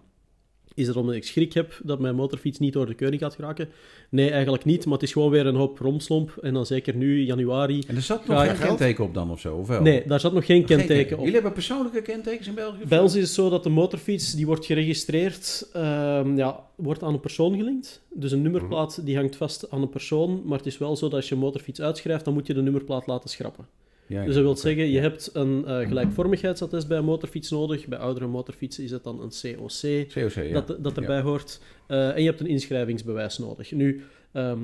[0.75, 3.69] Is het omdat ik schrik heb dat mijn motorfiets niet door de keuring gaat geraken?
[4.09, 6.37] Nee, eigenlijk niet, maar het is gewoon weer een hoop romslomp.
[6.41, 7.83] En dan zeker nu, januari.
[7.87, 9.81] En er zat nog geen kenteken op dan of zo, of wel?
[9.81, 11.19] Nee, daar zat nog geen kenteken op.
[11.19, 12.85] Jullie hebben persoonlijke kentekens in België?
[12.87, 17.13] Bij ons is het zo dat de motorfiets, die wordt geregistreerd, ehm, ja, wordt aan
[17.13, 18.01] een persoon gelinkt.
[18.13, 21.15] Dus een nummerplaat die hangt vast aan een persoon, maar het is wel zo dat
[21.15, 23.65] als je een motorfiets uitschrijft, dan moet je de nummerplaat laten schrappen.
[24.13, 27.87] Ja, Dus dat wil zeggen, je hebt een eh, gelijkvormigheidsattest bij een motorfiets nodig.
[27.87, 30.61] Bij oudere motorfietsen is het dan een COC COC, ja.
[30.61, 31.61] dat, dat erbij hoort.
[31.87, 33.71] Eh, en je hebt een inschrijvingsbewijs nodig.
[33.71, 34.59] Nu, ehm,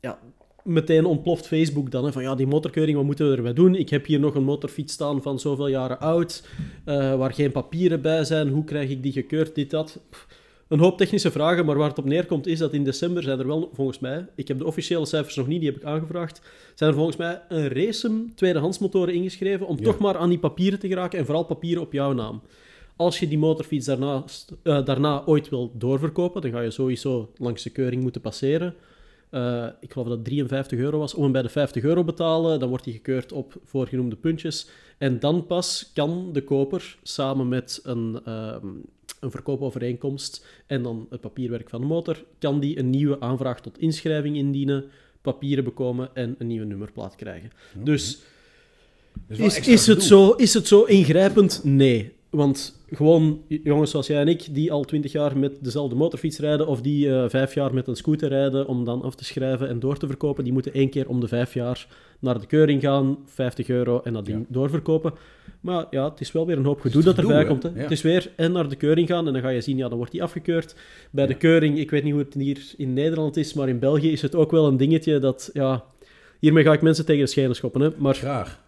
[0.00, 0.18] ja,
[0.62, 3.74] meteen ontploft Facebook dan, hè, van ja, die motorkeuring, wat moeten we erbij doen?
[3.74, 6.48] Ik heb hier nog een motorfiets staan van zoveel jaren oud,
[6.84, 8.48] eh, waar geen papieren bij zijn.
[8.48, 10.00] Hoe krijg ik die gekeurd, dit, dat?
[10.10, 10.26] Pff,
[10.72, 13.46] Een hoop technische vragen, maar waar het op neerkomt is dat in december zijn er
[13.46, 16.40] wel, volgens mij, ik heb de officiële cijfers nog niet, die heb ik aangevraagd,
[16.74, 19.82] zijn er volgens mij een racem tweedehandsmotoren ingeschreven om Ja.
[19.84, 22.42] toch maar aan die papieren te geraken en vooral papieren op jouw naam.
[22.96, 27.62] Als je die motorfiets daarnaast, eh, daarna ooit wil doorverkopen, dan ga je sowieso langs
[27.62, 28.74] de keuring moeten passeren.
[29.30, 31.14] Eh, ik geloof dat het 53 euro was.
[31.14, 34.68] Om hem bij de 50 euro betalen, dan wordt hij gekeurd op voorgenoemde puntjes.
[34.98, 38.66] En dan pas kan de koper samen met een, ehm,
[39.22, 43.78] een verkoopovereenkomst en dan het papierwerk van de motor, kan die een nieuwe aanvraag tot
[43.78, 44.84] inschrijving indienen,
[45.20, 47.50] papieren bekomen en een nieuwe nummerplaat krijgen.
[47.74, 48.22] Dus
[49.28, 51.64] is is, het zo, is het zo ingrijpend?
[51.64, 52.12] Nee.
[52.32, 56.66] Want gewoon jongens zoals jij en ik, die al twintig jaar met dezelfde motorfiets rijden,
[56.66, 59.78] of die eh, vijf jaar met een scooter rijden om dan af te schrijven en
[59.80, 61.86] door te verkopen, die moeten één keer om de vijf jaar
[62.18, 64.44] naar de keuring gaan, 50 euro en dat ding Ja.
[64.48, 65.12] doorverkopen.
[65.60, 67.62] Maar ja, het is wel weer een hoop gedoe dat erbij komt.
[67.62, 67.68] hè?
[67.68, 67.76] Ja.
[67.76, 69.96] Het is weer en naar de keuring gaan en dan ga je zien, ja, dan
[69.96, 70.74] wordt die afgekeurd.
[71.10, 74.12] Bij de keuring, ik weet niet hoe het hier in Nederland is, maar in België
[74.12, 75.84] is het ook wel een dingetje dat, ja,
[76.38, 77.88] hiermee ga ik mensen tegen de schenen schoppen, hè.
[77.96, 78.60] Maar Graag.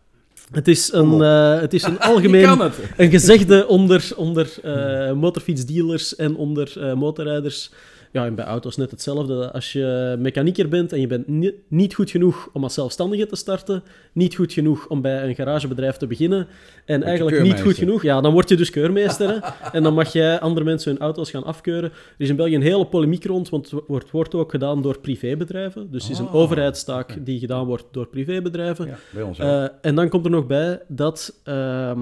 [0.54, 6.36] Het is een, eh, het is een algemeen een gezegde onder, onder eh, motorfietsdealers en
[6.36, 7.70] onder eh, motorrijders.
[8.14, 9.52] Ja, en bij auto's net hetzelfde.
[9.52, 13.36] Als je mechanieker bent en je bent ni- niet goed genoeg om als zelfstandige te
[13.36, 16.46] starten, niet goed genoeg om bij een garagebedrijf te beginnen,
[16.84, 19.28] en eigenlijk niet goed genoeg, ja, dan word je dus keurmeester.
[19.28, 19.38] hè.
[19.72, 21.90] en dan mag jij andere mensen hun auto's gaan afkeuren.
[21.90, 24.98] Er is in België een hele polemiek rond, want het wordt, wordt ook gedaan door
[25.00, 25.90] privébedrijven.
[25.90, 28.86] Dus het is een Oh, overheidstaak die gedaan wordt door privébedrijven.
[28.86, 29.38] Ja, bij ons.
[29.38, 32.00] Eh, en dan komt er nog bij dat ehm,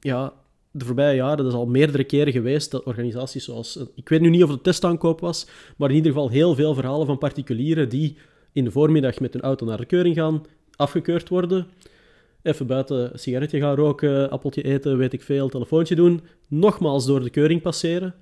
[0.00, 0.32] ja,
[0.78, 3.78] de voorbije jaren, dat is al meerdere keren geweest, dat organisaties zoals...
[3.94, 7.06] Ik weet nu niet of het testaankoop was, maar in ieder geval heel veel verhalen
[7.06, 8.16] van particulieren die
[8.52, 10.42] in de voormiddag met hun auto naar de keuring gaan,
[10.76, 11.66] afgekeurd worden,
[12.42, 17.22] even buiten een sigaretje gaan roken, appeltje eten, weet ik veel, telefoontje doen, nogmaals door
[17.22, 18.14] de keuring passeren.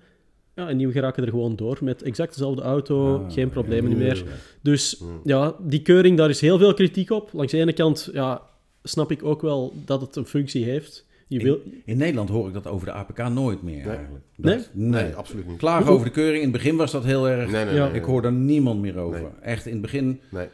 [0.54, 3.96] Ja, en die geraken er gewoon door met exact dezelfde auto, Ah, geen problemen ja,
[3.96, 4.24] meer.
[4.62, 7.30] Dus ja, die keuring, daar is heel veel kritiek op.
[7.32, 8.42] Langs de ene kant ja,
[8.82, 11.06] snap ik ook wel dat het een functie heeft.
[11.38, 11.60] Je wil...
[11.64, 14.24] In, in Nederland hoor ik dat over de APK nooit meer eigenlijk.
[14.36, 14.58] Nee?
[14.72, 15.56] Nee, absoluut niet.
[15.56, 16.36] Klagen over de keuring.
[16.36, 17.50] In het begin was dat heel erg.
[17.50, 17.86] Nee, nee, Ja.
[17.88, 19.20] nee, Ik hoor daar niemand meer over.
[19.20, 19.28] Nee.
[19.42, 20.20] Echt in het begin.
[20.28, 20.46] Nee.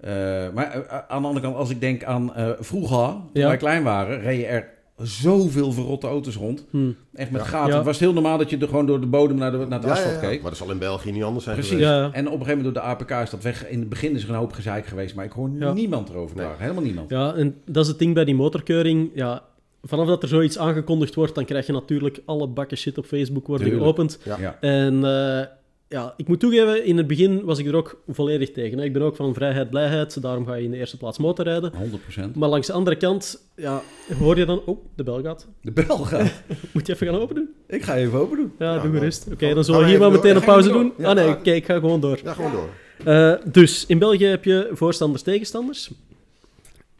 [0.00, 0.10] eh,
[0.54, 3.46] maar eh, aan de andere kant, als ik denk aan eh, vroeger, toen Ja.
[3.48, 6.64] wij klein waren, reden er zoveel verrotte auto's rond.
[6.70, 6.90] Hm.
[7.14, 7.46] Echt met Ja.
[7.46, 7.70] gaten.
[7.70, 7.76] Ja.
[7.76, 9.82] Het was heel normaal dat je er gewoon door de bodem naar, de, naar het
[9.82, 10.28] Ja, ja, asfalt ja.
[10.28, 10.40] keek.
[10.40, 11.72] Maar dat zal in België niet anders zijn Precies.
[11.74, 11.90] geweest.
[11.92, 12.02] Ja.
[12.12, 13.68] En op een gegeven moment door de APK is dat weg.
[13.68, 15.72] In het begin is er een hoop gezeik geweest, maar ik hoor Ja.
[15.72, 16.46] niemand erover Nee.
[16.58, 17.10] Helemaal niemand.
[17.10, 19.10] Ja, en dat is het ding bij die motorkeuring.
[19.14, 19.42] Ja,
[19.84, 23.46] vanaf dat er zoiets aangekondigd wordt, dan krijg je natuurlijk alle bakken shit op Facebook
[23.46, 23.86] worden Tuurlijk.
[23.86, 24.18] geopend.
[24.24, 24.36] Ja.
[24.38, 24.58] Ja.
[24.60, 25.46] En eh,
[25.88, 28.78] ja, ik moet toegeven, in het begin was ik er ook volledig tegen.
[28.78, 28.84] Hè.
[28.84, 31.72] Ik ben ook van vrijheid, blijheid, daarom ga je in de eerste plaats motorrijden.
[31.72, 32.32] 100%.
[32.34, 33.82] Maar langs de andere kant, ja,
[34.18, 34.62] hoor je dan...
[34.64, 35.46] Oh, de bel gaat.
[35.60, 36.32] De bel gaat.
[36.72, 37.48] Moet je even gaan open doen?
[37.66, 38.52] ik ga even open doen.
[38.58, 39.28] Ja, Ja, doe nou, gerust.
[39.32, 40.40] Oké, dan zullen we hier maar meteen door.
[40.40, 40.92] een pauze doen.
[41.02, 42.20] ah nee, kijk, ik ga gewoon door.
[42.24, 42.68] Ja, gewoon door.
[43.04, 45.90] Eh, dus, in België heb je voorstanders, tegenstanders.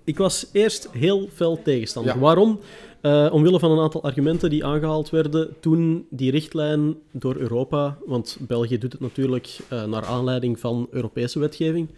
[0.05, 2.15] Ik was eerst heel fel tegenstander.
[2.15, 2.21] Ja.
[2.21, 2.59] Waarom?
[3.01, 8.37] Eh, omwille van een aantal argumenten die aangehaald werden toen die richtlijn door Europa, want
[8.41, 11.89] België doet het natuurlijk eh, naar aanleiding van Europese wetgeving.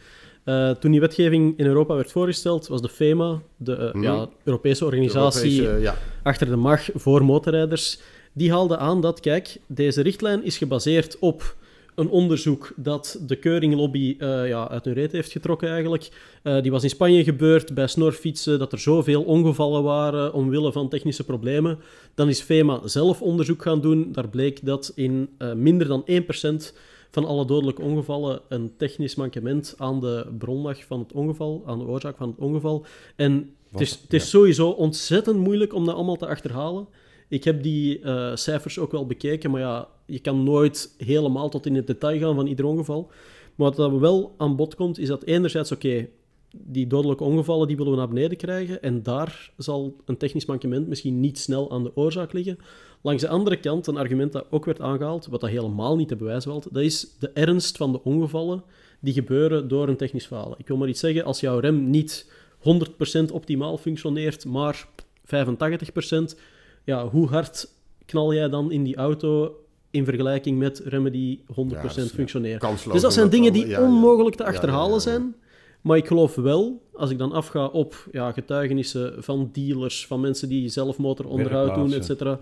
[0.44, 4.02] Eh, toen die wetgeving in Europa werd voorgesteld, was de FEMA, de Mhm.
[4.02, 5.96] ja, Europese organisatie Europese, ja.
[6.22, 8.00] achter de mag voor motorrijders,
[8.32, 11.56] die haalde aan dat, kijk, deze richtlijn is gebaseerd op
[11.96, 16.08] een onderzoek dat de keuringlobby eh, ja, uit hun reet heeft getrokken eigenlijk.
[16.42, 20.88] Eh, die was in Spanje gebeurd bij snorfietsen, dat er zoveel ongevallen waren omwille van
[20.88, 21.78] technische problemen.
[22.14, 24.12] Dan is FEMA zelf onderzoek gaan doen.
[24.12, 26.74] Daar bleek dat in eh, minder dan 1%
[27.10, 31.78] van alle dodelijke ongevallen een technisch mankement aan de bron lag van het ongeval, aan
[31.78, 32.86] de oorzaak van het ongeval.
[33.16, 34.28] En het is, het is ja.
[34.28, 36.86] sowieso ontzettend moeilijk om dat allemaal te achterhalen.
[37.28, 38.00] Ik heb die
[38.34, 42.34] cijfers ook wel bekeken, maar ja, je kan nooit helemaal tot in het detail gaan
[42.34, 43.10] van ieder ongeval.
[43.54, 46.08] Maar wat wel aan bod komt, is dat enerzijds, oké,
[46.50, 48.82] die dodelijke ongevallen die willen we naar beneden krijgen.
[48.82, 52.58] En daar zal een technisch mankement misschien niet snel aan de oorzaak liggen.
[53.00, 56.16] Langs de andere kant, een argument dat ook werd aangehaald, wat dat helemaal niet te
[56.16, 58.62] bewijzen valt, dat is de ernst van de ongevallen
[59.00, 60.58] die gebeuren door een technisch falen.
[60.58, 64.88] Ik wil maar iets zeggen, als jouw rem niet 100% optimaal functioneert, maar
[65.24, 66.38] 85%,
[66.84, 67.74] ja, hoe hard
[68.06, 69.54] knal jij dan in die auto
[69.96, 72.58] in vergelijking met remmen die 100% Ja, dat is, ja, functioneren?
[72.58, 75.34] kansloos Dus dat zijn dingen die onmogelijk te achterhalen zijn.
[75.80, 80.48] Maar ik geloof wel, als ik dan afga op ja, getuigenissen van dealers, van mensen
[80.48, 82.38] die zelf motoronderhoud doen, et cetera,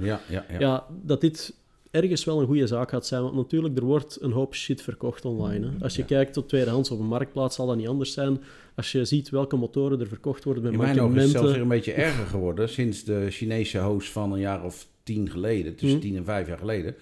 [0.59, 1.55] Ja, dat dit
[1.91, 3.23] ergens wel een goede zaak gaat zijn.
[3.23, 5.67] Want natuurlijk, er wordt een hoop shit verkocht online.
[5.67, 5.73] Hè.
[5.85, 6.07] Als je Ja.
[6.07, 8.41] kijkt op tweedehands op een marktplaats, zal dat niet anders zijn.
[8.77, 11.51] Als je ziet welke motoren er verkocht worden met In mijn ogen is het zelfs
[11.53, 15.73] weer een beetje erger geworden sinds de Chinese host van een jaar of tien geleden,
[15.75, 16.07] tussen Mhm.
[16.09, 16.95] tien en vijf jaar geleden.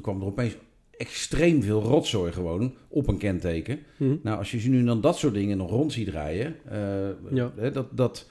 [0.00, 0.56] Toen kwam er opeens
[0.96, 3.78] extreem veel rotzooi gewoon op een kenteken.
[3.96, 4.16] Mhm.
[4.22, 7.52] Nou, als je ze nu dan dat soort dingen nog rond ziet rijden, eh, Ja.
[7.56, 8.26] hè, dat, dat,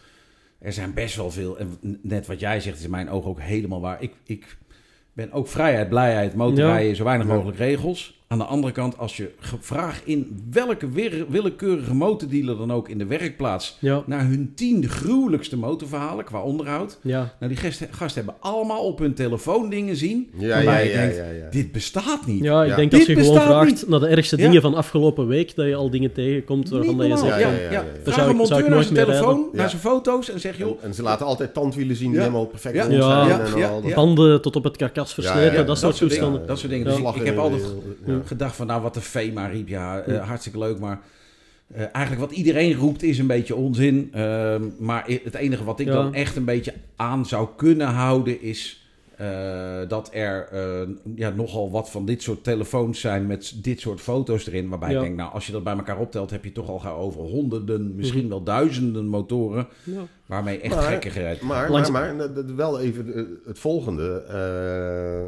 [0.60, 1.58] er zijn best wel veel.
[1.58, 4.02] En net wat jij zegt is in mijn ogen ook helemaal waar.
[4.02, 4.58] Ik, ik
[5.14, 8.19] ben ook vrijheid, blijheid, motorrijden, zo weinig mogelijk regels.
[8.32, 10.90] Aan de andere kant, als je vraagt in welke
[11.30, 16.98] willekeurige motordealer dan ook in de werkplaats Ja, naar hun tien gruwelijkste motorverhalen qua onderhoud.
[17.02, 17.34] ja.
[17.40, 20.30] Nou, die gasten, gasten hebben allemaal op hun telefoon dingen zien.
[20.38, 21.50] Ja, ja, waarbij ja, je denkt, ja, ja.
[21.52, 22.44] dit bestaat niet.
[22.44, 22.76] ja, ik Ja.
[22.76, 23.88] denk Dit als je gewoon bestaat vraagt niet.
[23.88, 24.44] naar de ergste Ja.
[24.46, 27.48] dingen van afgelopen week, dat je al dingen tegenkomt waarvan dat je zegt ja, ja,
[27.50, 27.72] ja, ja, ja.
[27.72, 29.82] Daar Vraag zou een ik- monteur zou ik naar nooit zijn meer telefoon, naar zijn
[29.82, 32.22] foto's en zeg, joh, En, en ze laten altijd tandwielen zien die Ja.
[32.24, 32.82] helemaal perfect Ja.
[32.84, 33.26] rond Ja.
[33.26, 33.28] zijn.
[33.40, 33.96] Ja, en ja, al dat- ja.
[33.96, 35.22] Banden tot op het karkas ja,
[35.64, 36.08] dat soort dingen.
[36.10, 36.48] toestanden.
[36.48, 36.86] Dat soort dingen.
[36.86, 37.64] Dus ik, heb altijd
[38.22, 38.28] Ja.
[38.28, 41.00] gedacht van, nou wat de FEMA riep, ja, eh, hartstikke leuk, maar
[41.68, 44.10] eh, eigenlijk wat iedereen roept is een beetje onzin.
[44.14, 45.94] Ehm, maar het enige wat ik Ja.
[45.94, 48.84] dan echt een beetje aan zou kunnen houden is
[49.18, 54.02] eh, dat er eh, ja, nogal wat van dit soort telefoons zijn met dit soort
[54.02, 54.70] foto's erin.
[54.70, 54.96] Waarbij Ja.
[54.98, 57.22] ik denk, nou als je dat bij elkaar optelt, heb je toch al gauw over
[57.22, 58.30] honderden, misschien Mhm.
[58.30, 60.02] wel duizenden motoren Ja.
[60.26, 61.42] waarmee echt Maar- gekke gered.
[61.42, 64.24] Maar, maar, maar dat- wel even het volgende.
[64.24, 65.28] eh,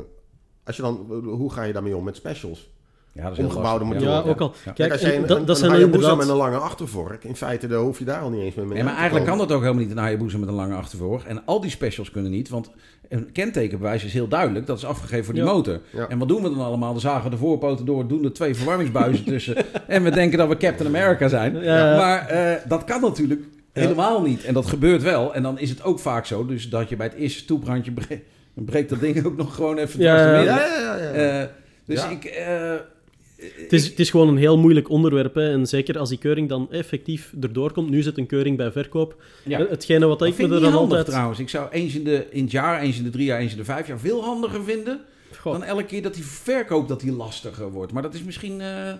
[0.63, 2.69] als je dan, hoe ga je daarmee om met specials?
[3.13, 4.03] Ja, dat is omgebouwde lastig.
[4.03, 4.53] Ja, ook al.
[4.65, 4.71] Ja.
[4.71, 6.17] Kijk, als je een, dat, een, dat zijn inderdaad...
[6.17, 8.73] met een lange achtervork, in feite daar hoef je daar al niet eens mee mee
[8.75, 11.23] Nee, maar eigenlijk kan dat ook helemaal niet een Hayabusa met een lange achtervork.
[11.23, 12.69] En al die specials kunnen niet, want
[13.09, 14.65] een kentekenbewijs is heel duidelijk.
[14.67, 15.51] Dat is afgegeven voor die Ja.
[15.51, 15.79] motor.
[15.89, 16.07] Ja.
[16.07, 16.91] En wat doen we dan allemaal?
[16.91, 19.55] Dan zagen we de voorpoten door, doen er twee verwarmingsbuizen tussen.
[19.87, 21.59] En we denken dat we Captain America zijn.
[21.63, 21.95] Ja.
[21.97, 23.41] Maar eh, dat kan natuurlijk
[23.73, 24.43] helemaal niet.
[24.43, 25.33] En dat gebeurt wel.
[25.33, 28.23] En dan is het ook vaak zo, dus dat je bij het eerste toebrandje breekt,
[28.53, 31.39] dan breekt dat ding ook nog gewoon even Ja, dwars ja, Ja, ja, ja.
[31.41, 31.47] Eh,
[31.85, 32.09] dus Ja.
[32.09, 32.23] ik...
[32.25, 32.71] eh,
[33.41, 35.35] Het is, het is gewoon een heel moeilijk onderwerp.
[35.35, 35.51] Hè.
[35.51, 37.89] En zeker als die keuring dan effectief erdoor komt.
[37.89, 39.15] Nu zit een keuring bij verkoop.
[39.43, 39.59] ja.
[39.59, 41.05] Eh, Hetgene wat Dat ik me er dan altijd...
[41.05, 41.39] trouwens.
[41.39, 43.57] Ik zou eens in, de, in het jaar, eens in de drie jaar, eens in
[43.57, 44.99] de vijf jaar veel handiger vinden.
[45.43, 47.91] Dan elke keer dat die verkoop dat die lastiger wordt.
[47.91, 48.61] Maar dat is misschien...
[48.61, 48.93] eh,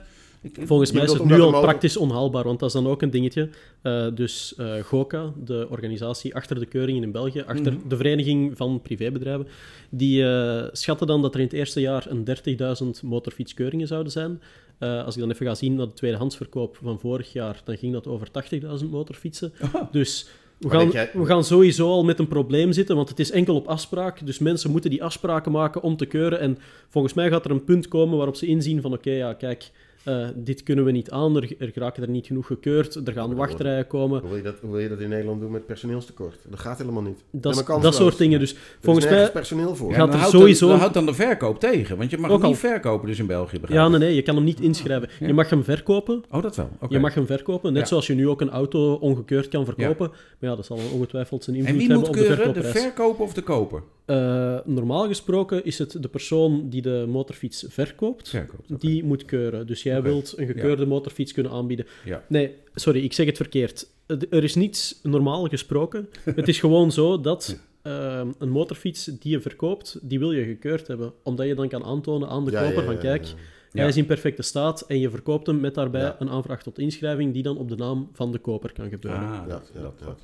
[0.43, 2.43] volgens mij is het nu al praktisch onhaalbaar.
[2.43, 3.49] Want dat is dan ook een dingetje.
[3.81, 7.87] Eh, dus eh GOCA, de organisatie achter de keuringen in België, achter Mhm.
[7.87, 9.47] de Vereniging van Privébedrijven,
[9.89, 14.41] die eh, schatten dan dat er in het eerste jaar een 30.000 motorfietskeuringen zouden zijn.
[14.77, 17.93] Eh, als ik dan even ga zien naar de tweedehandsverkoop van vorig jaar, dan ging
[17.93, 19.53] dat over 80.000 motorfietsen.
[19.75, 19.81] Oh.
[19.91, 20.27] Dus
[20.57, 23.67] we gaan, we gaan sowieso al met een probleem zitten, want het is enkel op
[23.67, 24.25] afspraak.
[24.25, 26.39] Dus mensen moeten die afspraken maken om te keuren.
[26.39, 26.57] En
[26.89, 29.71] volgens mij gaat er een punt komen waarop ze inzien van oké, ja, kijk,
[30.03, 33.35] eh, dit kunnen we niet aan, er, er geraken er niet genoeg gekeurd, er gaan
[33.35, 34.19] wachtrijen komen.
[34.19, 36.35] Hoe wil, je dat, hoe wil je dat in Nederland doen met personeelstekort?
[36.49, 37.23] Dat gaat helemaal niet.
[37.31, 38.39] Dat, dat soort dingen.
[38.39, 39.31] Dus Er volgens mij...
[39.31, 39.89] personeel voor.
[39.89, 41.97] Ja, Gaat dan er houdt sowieso- Dan, houdt dan de verkoop tegen.
[41.97, 43.59] Want je mag hem niet verkopen dus in België.
[43.59, 45.09] begrijp Ja, nee, nee, je kan hem niet inschrijven.
[45.19, 45.27] Ja.
[45.27, 46.23] Je mag hem verkopen.
[46.31, 46.69] Oh, dat wel.
[46.79, 46.93] Oké.
[46.93, 47.87] Je mag hem verkopen, net Ja.
[47.87, 50.09] zoals je nu ook een auto ongekeurd kan verkopen.
[50.39, 52.53] Maar ja, dat zal ongetwijfeld zijn En invloed wie hebben moet op de keuren?
[52.53, 52.85] De verkoopprijs.
[52.85, 53.81] verkoper of de koper?
[54.05, 58.37] Eh, normaal gesproken is het de persoon die de motorfiets verkoopt,
[58.67, 59.67] die moet keuren.
[59.67, 60.07] Dus jij Oké.
[60.09, 61.85] wilt een gekeurde motorfiets kunnen aanbieden.
[62.05, 62.23] Ja.
[62.27, 63.87] Nee, sorry, ik zeg het verkeerd.
[64.29, 66.09] Er is niets normaal gesproken.
[66.35, 70.87] het is gewoon zo dat ehm, een motorfiets die je verkoopt, die wil je gekeurd
[70.87, 71.13] hebben.
[71.23, 73.33] Omdat je dan kan aantonen aan de Ja, koper ja, van kijk, ja.
[73.71, 73.87] hij Ja.
[73.87, 76.15] is in perfecte staat en je verkoopt hem met daarbij Ja.
[76.19, 79.21] een aanvraag tot inschrijving die dan op de naam van de koper kan gebeuren.
[79.21, 80.23] Ah, dat, dat, dat.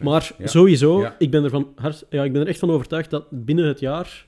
[0.00, 3.80] Maar sowieso, ik, ben hard, ja, ik ben er echt van overtuigd dat binnen het
[3.80, 4.26] jaar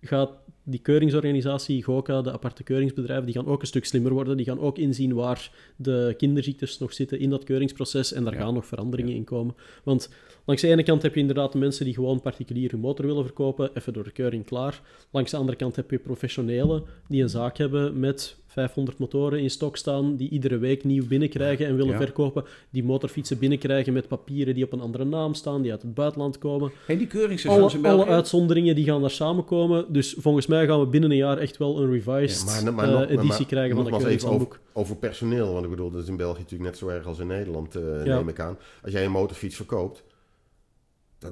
[0.00, 0.30] gaat
[0.64, 4.36] die keuringsorganisatie, GOKA, de aparte keuringsbedrijven, die gaan ook een stuk slimmer worden.
[4.36, 8.40] Die gaan ook inzien waar de kinderziektes nog zitten in dat keuringsproces en daar Ja.
[8.40, 9.54] gaan nog veranderingen in komen.
[9.82, 10.08] Want
[10.44, 13.24] langs de ene kant heb je inderdaad de mensen die gewoon particulier hun motor willen
[13.24, 14.80] verkopen, even door de keuring klaar.
[15.10, 19.50] Langs de andere kant heb je professionelen die een zaak hebben met 500 motoren in
[19.50, 21.98] stok staan die iedere week nieuw binnenkrijgen en willen Ja.
[22.00, 22.44] verkopen.
[22.70, 26.38] Die motorfietsen binnenkrijgen met papieren die op een andere naam staan, die uit het buitenland
[26.38, 26.70] komen.
[26.86, 29.92] Hey, die keuringsstations Alle, alle uitzonderingen die gaan daar samenkomen.
[29.92, 33.02] Dus volgens mij gaan we binnen een jaar echt wel een revised Ja, maar- maar
[33.04, 34.58] eh, editie maar krijgen van de keuringshandboek.
[34.72, 37.26] Over personeel, want ik bedoel, dat is in België natuurlijk net zo erg als in
[37.26, 38.16] Nederland, eh, Ja.
[38.16, 38.58] neem ik aan.
[38.82, 40.02] Als jij een motorfiets verkoopt,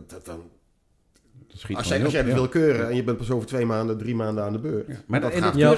[0.08, 0.40] dan, dan,
[1.48, 2.40] schiet als, jij, als jij op, het ja.
[2.42, 4.88] wil keuren en je bent pas over twee maanden, drie maanden aan de beurt.
[5.06, 5.74] Maar dat en gaat dat Ja.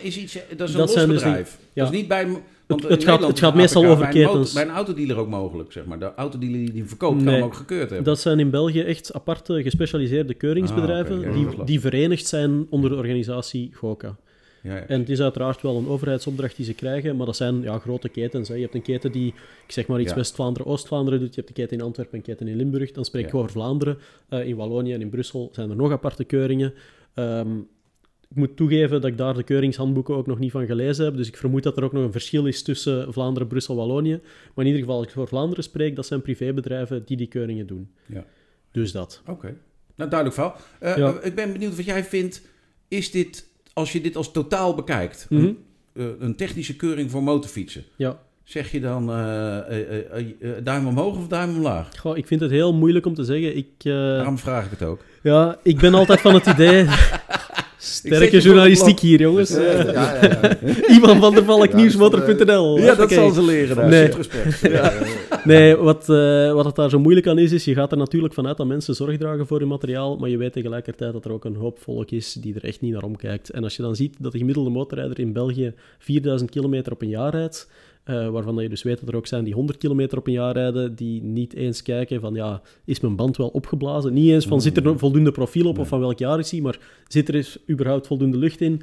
[0.00, 1.58] is iets, dat is een Dat los zijn dus bedrijf.
[1.72, 1.84] ja.
[1.84, 2.26] Dat is niet bij...
[2.66, 4.46] Want Het- het gaat- het gaat meestal APK over bij een.
[4.54, 5.98] Bij een autodealer ook mogelijk, zeg maar.
[5.98, 8.04] De autodealer die die verkoopt, kan hem ook gekeurd hebben.
[8.04, 12.90] Dat zijn in België echt aparte gespecialiseerde keuringsbedrijven Ah, ja, die, die verenigd zijn onder
[12.90, 14.16] de organisatie GOCA.
[14.66, 14.86] Ja.
[14.86, 18.08] En het is uiteraard wel een overheidsopdracht die ze krijgen, maar dat zijn ja, grote
[18.08, 18.48] ketens.
[18.48, 18.54] Hè.
[18.54, 19.26] Je hebt een keten die,
[19.66, 20.14] ik zeg maar iets.
[20.14, 21.28] West-Vlaanderen, Oost-Vlaanderen doet.
[21.34, 22.92] Je hebt een keten in Antwerpen en een keten in Limburg.
[22.92, 23.98] Dan spreek ik over Vlaanderen.
[24.28, 26.74] Eh, in Wallonië en in Brussel zijn er nog aparte keuringen.
[27.14, 27.58] Ehm,
[28.28, 31.16] ik moet toegeven dat ik daar de keuringshandboeken ook nog niet van gelezen heb.
[31.16, 34.20] Dus ik vermoed dat er ook nog een verschil is tussen Vlaanderen, Brussel, Wallonië.
[34.54, 37.66] Maar in ieder geval, als ik voor Vlaanderen spreek, dat zijn privébedrijven die die keuringen
[37.66, 37.90] doen.
[38.06, 38.24] Ja.
[38.70, 39.22] Dus dat.
[39.26, 39.54] Oké.
[39.94, 40.56] Nou, duidelijk verhaal.
[40.80, 41.20] Eh, Ja.
[41.20, 42.42] Ik ben benieuwd wat jij vindt.
[42.88, 43.46] Is dit,
[43.78, 45.42] als je dit als totaal bekijkt, Mhm.
[45.44, 45.56] een,
[45.94, 48.18] eh, een technische keuring voor motorfietsen, Ja.
[48.44, 50.26] zeg je dan eh, eh,
[50.62, 51.88] duim omhoog of duim omlaag?
[51.98, 53.56] Goh, ik vind het heel moeilijk om te zeggen.
[53.56, 55.00] Ik, eh, Daarom vraag ik het ook.
[55.22, 56.86] Ja, ik ben altijd van het idee.
[57.78, 59.50] Sterke journalistiek hier, jongens.
[59.50, 60.56] Ja, ja, ja.
[60.96, 62.78] Ivan van der Valk, Ja, nieuwsmotor.nl.
[62.78, 63.76] Ja, dat zal ze leren.
[63.76, 63.88] daar.
[63.88, 64.08] Nee.
[65.46, 68.34] Nee, wat, eh, wat het daar zo moeilijk aan is, is je gaat er natuurlijk
[68.34, 71.44] vanuit dat mensen zorg dragen voor hun materiaal, maar je weet tegelijkertijd dat er ook
[71.44, 73.50] een hoop volk is die er echt niet naar omkijkt.
[73.50, 77.08] En als je dan ziet dat de gemiddelde motorrijder in België 4000 kilometer op een
[77.08, 77.70] jaar rijdt,
[78.04, 80.32] eh, waarvan dat je dus weet dat er ook zijn die 100 kilometer op een
[80.32, 84.12] jaar rijden, die niet eens kijken van, ja, is mijn band wel opgeblazen?
[84.12, 86.60] Niet eens van, zit er nog voldoende profiel op of van welk jaar is hij,
[86.60, 86.78] maar
[87.08, 88.82] zit er überhaupt voldoende lucht in?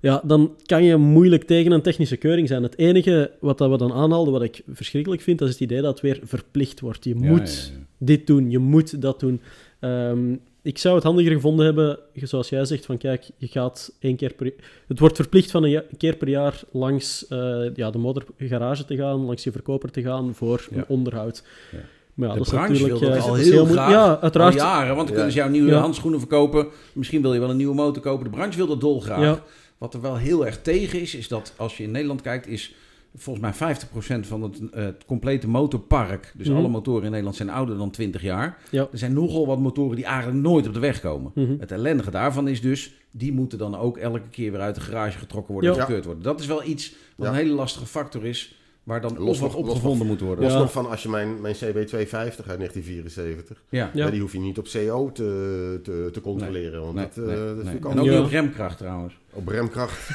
[0.00, 2.62] Ja, dan kan je moeilijk tegen een technische keuring zijn.
[2.62, 5.80] Het enige wat dat we dan aanhaalden, wat ik verschrikkelijk vind, dat is het idee
[5.80, 7.04] dat het weer verplicht wordt.
[7.04, 7.84] Je moet ja, ja.
[7.98, 9.40] dit doen, je moet dat doen.
[9.80, 14.16] Ehm, ik zou het handiger gevonden hebben, zoals jij zegt, van kijk, je gaat één
[14.16, 14.52] keer per...
[14.86, 19.24] Het wordt verplicht van een keer per jaar langs eh, ja, de motorgarage te gaan,
[19.24, 20.76] langs je verkoper te gaan voor Ja.
[20.76, 21.42] een onderhoud.
[21.72, 21.78] Ja.
[22.14, 23.00] Maar ja, de dat is branche natuurlijk...
[23.00, 23.90] wil dat eh, al is heel graag.
[23.90, 24.54] Ja, uiteraard.
[24.54, 26.66] Al jaren, want dan kunnen ze jouw nieuwe handschoenen verkopen.
[26.92, 28.24] Misschien wil je wel een nieuwe motor kopen.
[28.24, 29.42] De branche wil dat dolgraag.
[29.78, 32.74] Wat er wel heel erg tegen is, is dat als je in Nederland kijkt, is
[33.16, 36.56] volgens mij 50% van het, eh, het complete motorpark, dus Mhm.
[36.56, 38.58] alle motoren in Nederland zijn ouder dan 20 jaar.
[38.70, 38.88] Ja.
[38.92, 41.32] Er zijn nogal wat motoren die eigenlijk nooit op de weg komen.
[41.34, 41.54] Mhm.
[41.58, 45.18] Het ellendige daarvan is dus, die moeten dan ook elke keer weer uit de garage
[45.18, 46.22] getrokken worden en gekeurd worden.
[46.22, 47.32] Dat is wel iets wat Ja.
[47.32, 48.56] een hele lastige factor is,
[48.88, 50.44] waar dan Los nog- los opgevonden moet worden.
[50.44, 50.58] Los Ja.
[50.58, 53.90] nog van als je mijn, mijn CB250 uit 1974, Ja.
[53.94, 54.04] Ja.
[54.04, 56.80] ja, die hoef je niet op CO te, te, te controleren.
[56.82, 57.64] Want Nee, dat, eh, nee, dat nee.
[57.64, 59.14] vind ik En ook niet op remkracht trouwens.
[59.32, 59.98] op remkracht.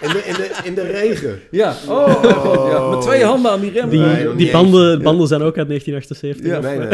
[0.00, 1.40] in, de, in, de, in de regen.
[1.50, 2.18] Ja, oh,
[2.70, 2.88] ja.
[2.90, 3.88] met twee handen aan die rem.
[3.88, 6.46] Die, Nee, die banden, banden zijn ook uit 1978.
[6.46, 6.58] Ja.
[6.58, 6.88] of, Nee, nee,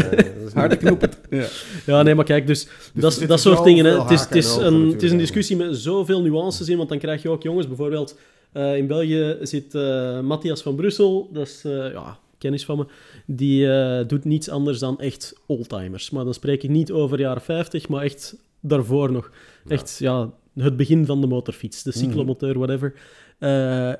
[0.45, 0.79] dat Harde.
[1.39, 1.45] Ja.
[1.87, 3.85] Ja, nee, maar kijk, dus, er dat, dat soort dingen.
[3.85, 4.01] Hè.
[4.01, 6.99] Het, is, het, is een, het is een discussie met zoveel nuances in, want dan
[6.99, 8.17] krijg je ook jongens, bijvoorbeeld
[8.53, 12.87] eh, in België zit eh, Matthias van Brussel, dat is eh, ja, kennis van me,
[13.27, 16.11] die doet niets anders dan echt oldtimers.
[16.11, 19.31] Maar dan spreek ik niet over jaren 50, maar echt daarvoor nog.
[19.69, 22.95] Echt, ja, het begin van de motorfiets, de cyclomotor, whatever.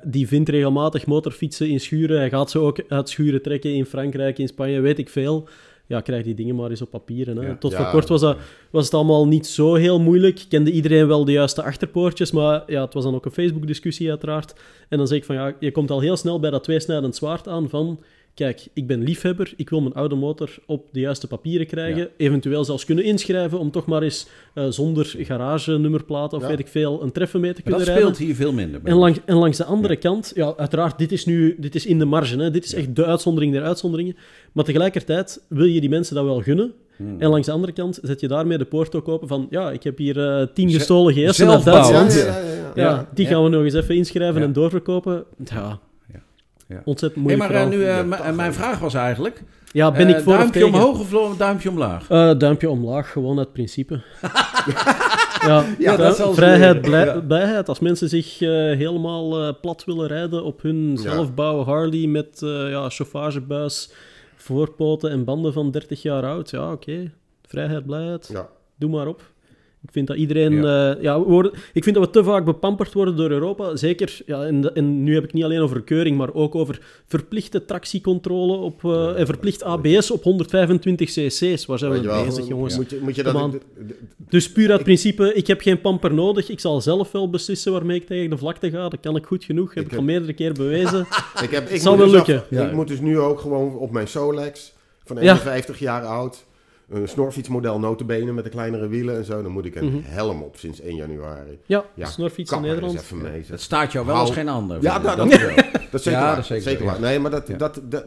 [0.03, 2.17] Die vindt regelmatig motorfietsen in schuren.
[2.17, 5.47] Hij gaat ze ook uit schuren trekken in Frankrijk, in Spanje, weet ik veel.
[5.89, 7.37] Ja, krijg die dingen maar eens op papieren.
[7.37, 7.47] Hè.
[7.47, 7.55] Ja.
[7.57, 7.77] Tot Ja.
[7.77, 8.37] voor kort was, dat,
[8.71, 10.45] was het allemaal niet zo heel moeilijk.
[10.49, 14.53] Kende iedereen wel de juiste achterpoortjes, maar ja, het was dan ook een Facebook-discussie uiteraard.
[14.89, 17.47] En dan zeg ik van, ja, je komt al heel snel bij dat tweesnijdend zwaard
[17.47, 17.99] aan van...
[18.39, 22.01] Kijk, ik ben liefhebber, ik wil mijn oude motor op de juiste papieren krijgen.
[22.01, 22.07] Ja.
[22.17, 26.47] Eventueel zelfs kunnen inschrijven om toch maar eens eh, zonder garage-nummerplaat of Ja.
[26.47, 28.15] weet ik veel een treffen mee te Maar kunnen dat rijden.
[28.15, 28.81] speelt hier veel minder.
[28.81, 31.85] bij En, langs, en langs de andere kant, ja, uiteraard, dit is nu dit is
[31.85, 32.37] in de marge.
[32.37, 32.51] Hè.
[32.51, 34.15] Dit is echt de uitzondering der uitzonderingen.
[34.51, 36.73] Maar tegelijkertijd wil je die mensen dat wel gunnen.
[36.95, 37.15] Hmm.
[37.19, 39.47] En langs de andere kant zet je daarmee de poort ook open van...
[39.49, 41.63] Ja, ik heb hier eh, tien gestolen GS'en uit.
[41.63, 42.13] Duitsland.
[42.13, 42.25] Ja,
[42.75, 45.23] ja, ja, die gaan we nog eens even inschrijven en doorverkopen.
[45.45, 45.79] Ja,
[46.69, 46.81] Ja.
[46.85, 48.53] Ontzettend Hey, moeilijk maar eh, nu, eh, Ja, eh, mijn hè.
[48.53, 49.43] vraag was eigenlijk...
[49.71, 52.09] Ja, ben ik eh, voor duimpje omhoog of duimpje omlaag?
[52.09, 54.01] Eh, duimpje omlaag, gewoon uit principe.
[55.47, 56.81] ja, Ja, dat vrijheid, leren.
[56.81, 57.19] blij- Ja.
[57.21, 57.69] blijheid.
[57.69, 60.97] Als mensen zich eh, helemaal eh, plat willen rijden op hun Ja.
[61.01, 63.91] zelfbouwen Harley met eh ja, chauffagebuis,
[64.35, 66.49] voorpoten en banden van 30 jaar oud.
[66.49, 67.11] Ja, oké.
[67.47, 68.29] Vrijheid, blijheid.
[68.33, 68.47] Ja.
[68.75, 69.21] Doe maar op.
[69.83, 70.53] Ik vind dat iedereen...
[70.53, 70.97] Ja.
[71.01, 73.75] ja, we worden, ik vind dat we te vaak bepamperd worden door Europa.
[73.75, 76.79] Zeker, ja, en, de- en nu heb ik niet alleen over keuring, maar ook over
[77.07, 81.65] verplichte tractiecontrole op, eh, en verplicht ABS op 125 cc's.
[81.65, 82.75] Waar zijn we mee bezig, jongens?
[82.75, 83.57] Moet je, moet je dat...
[84.29, 86.49] Dus puur uit principe, ik heb geen pamper nodig.
[86.49, 88.89] Ik zal zelf wel beslissen waarmee ik tegen de vlakte ga.
[88.89, 89.67] Dat kan ik goed genoeg.
[89.73, 90.99] Heb ik, Ik heb- al meerdere keer bewezen.
[91.43, 92.43] Ik, heb, ik zal wel dus lukken.
[92.49, 92.65] Ja.
[92.67, 94.73] Ik moet dus nu ook gewoon op mijn Solex
[95.05, 95.33] van Ja.
[95.33, 96.45] 51 jaar oud.
[96.89, 99.41] Een snorfietsmodel notabene met de kleinere wielen en zo.
[99.41, 99.97] Dan moet ik een Mhm.
[100.03, 101.59] helm op sinds 1 januari.
[101.65, 102.93] Ja, Ja, snorfiets in Nederland.
[102.99, 103.43] even mee.
[103.53, 104.81] staat jou wel Hou- als geen ander.
[104.81, 105.03] Ja, ik.
[105.03, 105.55] dat- dat wel.
[105.91, 106.35] Dat is zeker Ja, waar.
[106.35, 106.99] dat is zeker zeker waar.
[106.99, 107.57] Nee, maar dat, Ja.
[107.57, 108.05] dat, dat,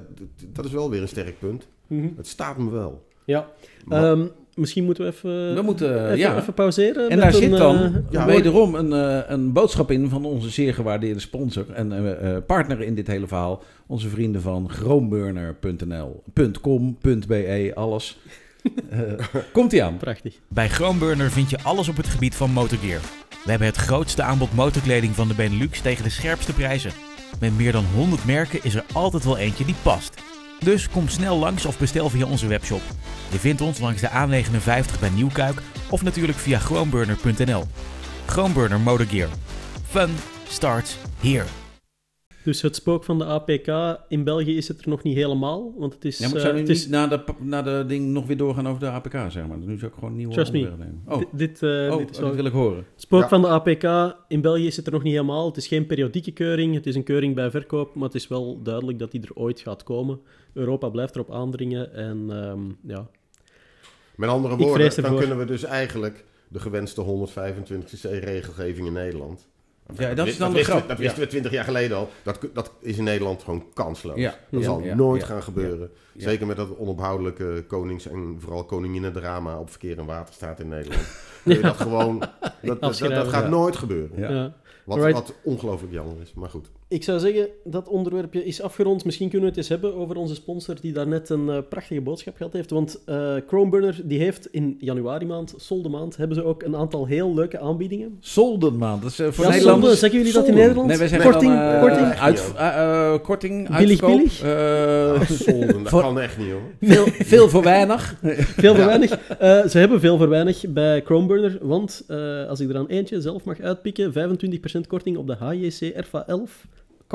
[0.53, 1.66] dat is wel weer een sterk punt.
[1.87, 2.09] Mhm.
[2.16, 3.05] Het staat me wel.
[3.24, 3.47] Ja.
[3.85, 6.37] Maar- Ehm, misschien moeten we even, We moeten, even, ja.
[6.37, 7.09] even pauseren.
[7.11, 10.51] En daar een, zit dan eh, ja, wederom een, eh, een boodschap in van onze
[10.51, 13.62] zeer gewaardeerde sponsor en eh, eh, partner in dit hele verhaal.
[13.87, 16.22] Onze vrienden van groomburner.nl,
[16.61, 18.18] .com, .be, alles.
[18.91, 19.97] Eh, Komt-ie aan.
[19.97, 20.35] Prachtig.
[20.49, 23.01] Bij Chromeburner vind je alles op het gebied van motorgear.
[23.45, 26.93] We hebben het grootste aanbod motorkleding van de Benelux tegen de scherpste prijzen.
[27.41, 30.23] Met meer dan 100 merken is er altijd wel eentje die past.
[30.59, 32.83] Dus kom snel langs of bestel via onze webshop.
[33.31, 37.65] Je vindt ons langs de A59 bij Nieuwkuik of natuurlijk via chromeburner.nl.
[38.27, 39.29] Chromeburner Motorgear.
[39.89, 40.11] Fun
[40.49, 41.62] starts here.
[42.45, 45.74] Dus het spook van de APK in België is het er nog niet helemaal.
[45.76, 46.18] Want het is...
[46.18, 48.36] Ja, maar eh, zou nu het is niet na de, na de ding nog weer
[48.36, 49.59] doorgaan over de APK, zeg maar?
[49.59, 50.59] Nu zou ik gewoon een nieuwe Trust me.
[50.61, 51.03] nemen.
[51.09, 52.76] Oh, di- dit, eh, oh dit is dat wel- wil ik horen.
[52.76, 53.28] Het spook Ja.
[53.28, 55.47] van de APK in België is het er nog niet helemaal.
[55.47, 56.74] Het is geen periodieke keuring.
[56.74, 57.95] Het is een keuring bij verkoop.
[57.95, 60.20] Maar het is wel duidelijk dat die er ooit gaat komen.
[60.53, 61.95] Europa blijft erop aandringen.
[61.95, 62.61] En ehm,
[62.93, 63.07] ja,
[64.16, 69.49] Met andere woorden, dan kunnen we dus eigenlijk de gewenste 125cc regelgeving in Nederland.
[69.97, 70.89] Ja, dat is dan de wisten, grap.
[70.89, 72.09] Dat wisten we 20 jaar geleden al.
[72.22, 74.18] Dat, dat is in Nederland gewoon kansloos.
[74.18, 74.35] Ja.
[74.51, 75.91] Dat zal nooit gaan gebeuren.
[76.16, 81.07] Zeker met dat onophoudelijke konings- en vooral koninginnendrama op verkeer en waterstaat in Nederland.
[81.62, 82.22] Dat gewoon...
[82.62, 84.55] Dat, dat, gaat nooit gebeuren.
[84.85, 86.33] Wat, wat ongelooflijk jammer is.
[86.35, 86.70] Maar goed.
[86.93, 89.05] Ik zou zeggen, dat onderwerpje is afgerond.
[89.05, 92.36] Misschien kunnen we het eens hebben over onze sponsor die daarnet een eh, prachtige boodschap
[92.36, 92.70] gehad heeft.
[92.70, 97.07] Want eh Chromeburner die heeft in januari maand, solde maand, hebben ze ook een aantal
[97.07, 98.16] heel leuke aanbiedingen.
[98.20, 99.84] Soldenmaand, dat is eh, voor Ja, Nederlanders...
[99.86, 100.55] solde, zeggen jullie dat in.
[100.55, 100.88] Nederland?
[100.88, 102.07] Nee, wij zeggen korting, dan, korting.
[102.07, 104.32] Uit, korting, Billig, billig?
[104.32, 106.62] Solden, dat Voor- kan echt niet hoor.
[106.80, 108.14] veel, veel voor weinig.
[108.62, 109.11] Veel voor weinig.
[109.38, 113.20] Eh, ze hebben veel voor weinig bij Chromeburner, want eh, als ik er aan eentje
[113.20, 116.66] zelf mag uitpikken, 25% korting op de HJC RFA 11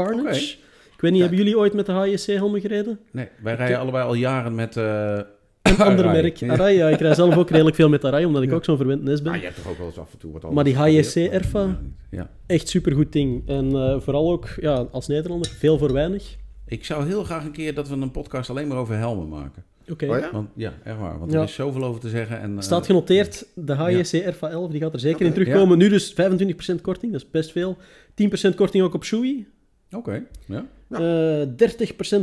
[0.06, 0.56] Carnage.
[0.96, 3.00] Ik weet niet, hebben jullie ooit met de HJC-helmen gereden?
[3.12, 4.78] Nee, wij rijden allebei al jaren met...
[4.78, 5.20] eh
[5.62, 6.22] Een ander Arai.
[6.22, 6.44] merk.
[6.50, 9.04] Arai, ja, ik rij zelf ook redelijk veel met Arai, omdat ik ook zo'n verwend
[9.04, 9.32] nest ben.
[9.32, 11.32] Maar je hebt toch ook wel eens af en toe wat Maar die anders HJC.
[11.32, 11.80] Erfa,
[12.12, 12.30] Ja.
[12.46, 13.48] echt supergoed ding.
[13.50, 16.36] En eh, vooral ook ja, als Nederlander, veel voor weinig.
[16.68, 19.64] Ik zou heel graag een keer dat we een podcast alleen maar over helmen maken.
[19.92, 20.06] Oké.
[20.10, 20.30] Oh ja?
[20.32, 21.20] Want ja, echt waar.
[21.20, 21.38] Want Ja.
[21.38, 22.40] er is zoveel over te zeggen.
[22.42, 25.78] En, eh, Staat genoteerd, de HJC Erfa 11, die gaat er zeker in terugkomen.
[25.78, 27.78] Nu dus 25% korting, dat is best veel.
[28.14, 29.48] 10% korting ook op Shui.
[29.92, 30.66] Oké, ja.
[30.90, 31.48] Eh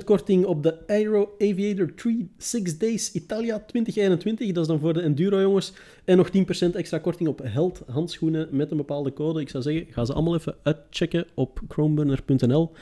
[0.01, 4.53] 30% korting op de Aero Aviator 3 6 Days Italia 2021.
[4.53, 5.73] Dat is dan voor de Enduro jongens.
[6.05, 9.41] En nog 10% extra korting op Held handschoenen met een bepaalde code.
[9.41, 12.73] Ik zou zeggen, ga ze allemaal even uitchecken op chromeburner.nl.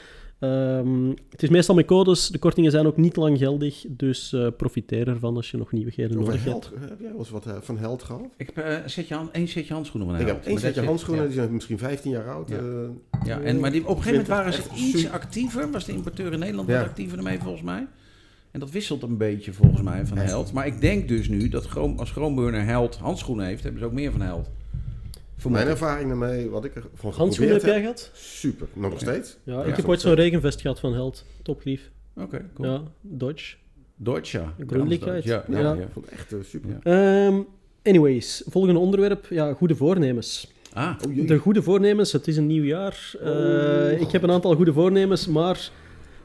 [0.43, 2.27] Ehm, het is meestal met codes.
[2.27, 3.85] De kortingen zijn ook niet lang geldig.
[3.89, 6.71] Dus eh, profiteer ervan als je nog nieuwigheden Over nodig hebt.
[6.89, 8.21] heb jij wel eens wat eh, van held gehad?
[8.37, 11.23] Ik heb eh, setje, hand- één setje handschoenen van Ik heb één Maar setje handschoenen,
[11.23, 11.29] Ja.
[11.29, 12.49] die zijn misschien 15 jaar oud.
[12.49, 12.59] Ja.
[13.25, 15.11] Ja, en, maar die, op een gegeven moment waren ze iets super.
[15.15, 15.71] actiever.
[15.71, 16.77] Was de importeur in Nederland Ja.
[16.79, 17.87] wat actiever ermee, volgens mij.
[18.51, 20.17] En dat wisselt een beetje, volgens mij, van.
[20.17, 20.53] Held.
[20.53, 21.67] Maar ik denk dus nu dat
[21.97, 24.49] als Chroomburner Held handschoenen heeft, hebben ze ook meer van Held.
[25.43, 28.09] Vermoed Mijn ervaring daarmee, wat ik ervan Handschoenen heb jij gehad?
[28.13, 28.67] super.
[28.73, 29.37] Nog steeds.
[29.43, 31.25] Ja, Ja, ik heb ooit zo'n regenvest gehad van Held.
[31.41, 31.91] Topgrief.
[32.15, 32.69] Oké, cool.
[32.71, 33.55] Ja, Dodge.
[33.95, 34.43] Deutsche.
[34.67, 35.23] Gründlichkeit.
[35.23, 35.77] Ja, ja, Ja.
[35.93, 36.69] vond echt eh, super.
[36.83, 37.25] Ja.
[37.27, 37.41] Ehm,
[37.83, 39.25] anyways, volgende onderwerp.
[39.29, 40.51] Ja, goede voornemens.
[40.73, 41.27] Ah, Oh.
[41.27, 43.13] De goede voornemens, het is een nieuw jaar.
[43.21, 44.01] Eh, Oh.
[44.01, 45.69] ik heb een aantal goede voornemens, maar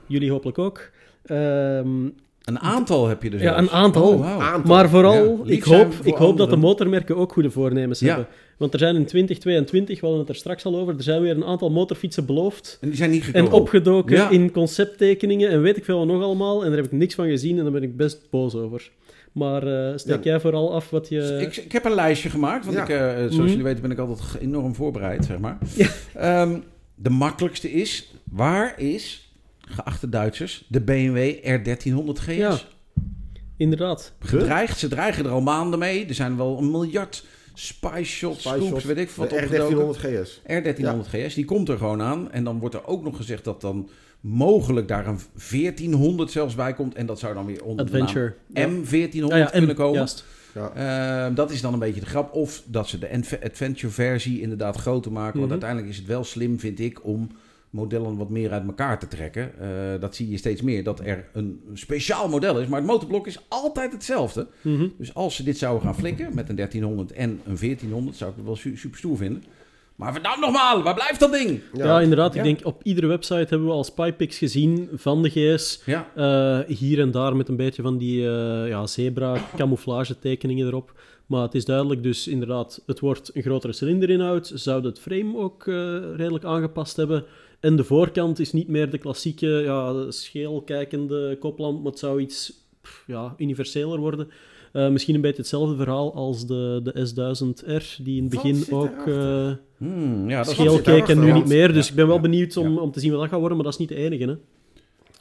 [0.07, 0.91] jullie hopelijk ook.
[1.25, 2.07] Ehm,
[2.49, 4.12] een aantal heb je dus ja, een aantal.
[4.12, 4.42] Oh.
[4.42, 4.74] Aantal.
[4.74, 8.07] Maar vooral, Ja, ik hoop, voor ik hoop dat de motormerken ook goede voornemens Ja.
[8.07, 8.26] hebben.
[8.57, 11.36] Want er zijn in 2022, we hadden het er straks al over, er zijn weer
[11.36, 12.78] een aantal motorfietsen beloofd.
[12.80, 13.49] En die zijn niet gekomen.
[13.51, 14.30] En opgedoken Ja.
[14.30, 16.62] in concepttekeningen en weet ik veel wat nog allemaal.
[16.62, 18.90] En daar heb ik niks van gezien en daar ben ik best boos over.
[19.32, 20.30] Maar eh, steek Ja.
[20.30, 21.18] jij vooral af wat je...
[21.20, 22.82] Dus Ik, ik heb een lijstje gemaakt, want Ja.
[22.82, 23.46] ik, eh, zoals Mhm.
[23.46, 25.59] jullie weten ben ik altijd enorm voorbereid, zeg maar.
[25.76, 25.88] Ja.
[26.14, 26.57] Ehm,
[26.94, 29.28] de makkelijkste is, waar is,
[29.71, 32.35] geachte Duitsers, de BMW R1300 GS?
[32.35, 32.59] Ja.
[33.57, 34.12] Inderdaad.
[34.21, 36.07] Gedreigd, ze dreigen er al maanden mee.
[36.07, 38.85] Er zijn wel een miljard spy shots, Spy scoops, shots.
[38.85, 39.97] weet ik wat De opgedoken.
[39.97, 40.41] R1300 GS.
[40.47, 42.33] R1300 GS, die komt er gewoon aan.
[42.33, 43.89] En dan wordt er ook nog gezegd dat dan
[44.21, 45.19] mogelijk daar een
[45.51, 46.95] 1400 zelfs bij komt.
[46.95, 48.35] En dat zou dan weer onder Adventure.
[48.47, 50.09] de naam M1400 Ah ja, en- kunnen komen.
[50.55, 50.73] Ja.
[51.25, 52.35] Ehm, dat is dan een beetje de grap.
[52.35, 55.31] Of dat ze de adv- adventure versie inderdaad groter maken.
[55.31, 55.39] Mhm.
[55.39, 57.31] Want uiteindelijk is het wel slim, vind ik, om
[57.71, 59.59] modellen wat meer uit elkaar te trekken.
[59.61, 62.66] Eh, dat zie je steeds meer, dat er een speciaal model is.
[62.66, 64.47] Maar het motorblok is altijd hetzelfde.
[64.62, 64.89] Mhm.
[64.99, 68.37] Dus als ze dit zouden gaan flikken met een 1300 en een 1400, zou ik
[68.37, 69.43] het wel su- super stoer vinden.
[69.97, 71.61] Maar verdammt nogmaals, waar blijft dat ding?
[71.73, 72.35] Ja, inderdaad.
[72.35, 72.39] Ja.
[72.43, 75.83] Ik denk op iedere website hebben we al spypics gezien van de GS.
[75.87, 80.93] Ja, Eh, hier en daar met een beetje van die eh, ja, zebra-camouflage tekeningen erop.
[81.27, 84.47] Maar het is duidelijk, dus inderdaad, het wordt een grotere cilinderinhoud.
[84.47, 85.75] Ze zouden het frame ook eh,
[86.16, 87.25] redelijk aangepast hebben.
[87.61, 92.21] En de voorkant is niet meer de klassieke, ja, scheel kijkende koplamp, maar het zou
[92.21, 92.53] iets
[92.83, 94.29] pff, ja, universeler worden.
[94.73, 99.07] Eh, misschien een beetje hetzelfde verhaal als de, de S1000R, die in het begin ook
[99.07, 101.73] eh Hmm, ja dat scheel keek en nu niet meer.
[101.73, 102.81] Dus Ja, ik ben wel ja, benieuwd om, ja.
[102.81, 104.25] om te zien wat dat gaat worden, maar dat is niet de enige.
[104.25, 104.35] Hè?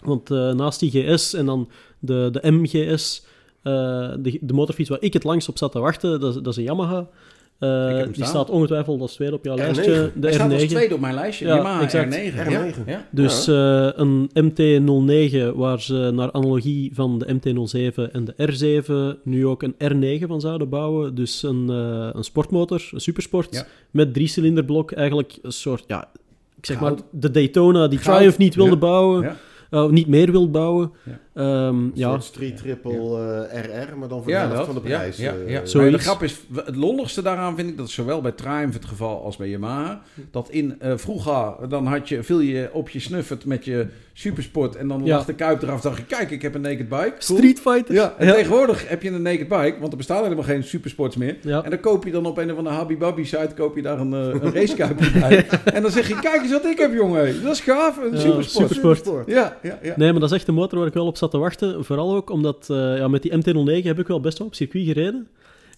[0.05, 1.69] Want eh, naast die GS en dan
[1.99, 3.25] de, de MGS,
[3.61, 3.73] eh,
[4.19, 6.57] de, de motorfiets waar ik het langst op zat te wachten, dat, is- dat is
[6.57, 7.09] een Yamaha.
[7.59, 8.27] Eh, Ik heb hem die staan.
[8.27, 9.59] staat ongetwijfeld als tweede op jouw R9.
[9.59, 10.11] lijstje.
[10.15, 10.67] De Hij staat als R9.
[10.67, 11.45] tweede op mijn lijstje.
[11.47, 12.15] Ja, Yamaha exact.
[12.15, 12.33] R9.
[12.33, 12.49] R9.
[12.51, 13.05] Ja, ja.
[13.11, 18.33] Dus eh, een MT-09, waar ze naar analogie van de MT-07 en de
[19.17, 21.15] R7 nu ook een R9 van zouden bouwen.
[21.15, 23.65] Dus een, eh, een sportmotor, een supersport, Ja.
[23.91, 24.91] met driecilinderblok.
[24.91, 26.09] Eigenlijk een soort, ja,
[26.57, 26.91] ik zeg Goud.
[26.99, 28.15] maar, de Daytona die Goud.
[28.17, 28.77] Triumph niet wilde Ja.
[28.77, 29.35] bouwen, Ja.
[29.69, 30.91] eh, niet meer wil bouwen.
[31.05, 31.19] Ja.
[31.37, 32.09] Ehm, Een ja.
[32.09, 35.17] soort street triple eh, RR, maar dan voor Ja, de helft van de Ja, prijs.
[35.17, 35.65] Ja, eh, ja.
[35.65, 36.35] Zo- Maar de grap is,
[36.65, 40.49] het lolligste daaraan vind ik, dat zowel bij Triumph het geval als bij Yamaha, dat
[40.49, 44.87] in eh, vroeger, dan had je, viel je op je snuffert met je supersport en
[44.87, 45.15] dan Ja.
[45.15, 47.13] lag de kuip eraf, dacht je, kijk, ik heb een naked bike.
[47.19, 47.37] Cool.
[47.39, 47.93] Street Fighter.
[47.95, 48.33] Ja, en Ja.
[48.33, 51.37] tegenwoordig heb je een naked bike, want er bestaan helemaal geen supersports meer.
[51.41, 51.63] Ja.
[51.63, 54.13] En dan koop je dan op een of andere Habibabi site koop je daar een,
[54.13, 55.45] eh, een racekuipje bij.
[55.75, 57.43] En dan zeg je, kijk eens wat ik heb, jongen.
[57.43, 58.69] Dat is gaaf, een Ja, supersport.
[58.73, 59.27] supersport.
[59.29, 59.93] Ja, ja, ja.
[59.97, 61.85] Nee, maar dat is echt een motor waar ik wel op zat te wachten.
[61.85, 64.85] Vooral ook omdat eh, ja, met die MT-09 heb ik wel best wel op circuit
[64.85, 65.27] gereden.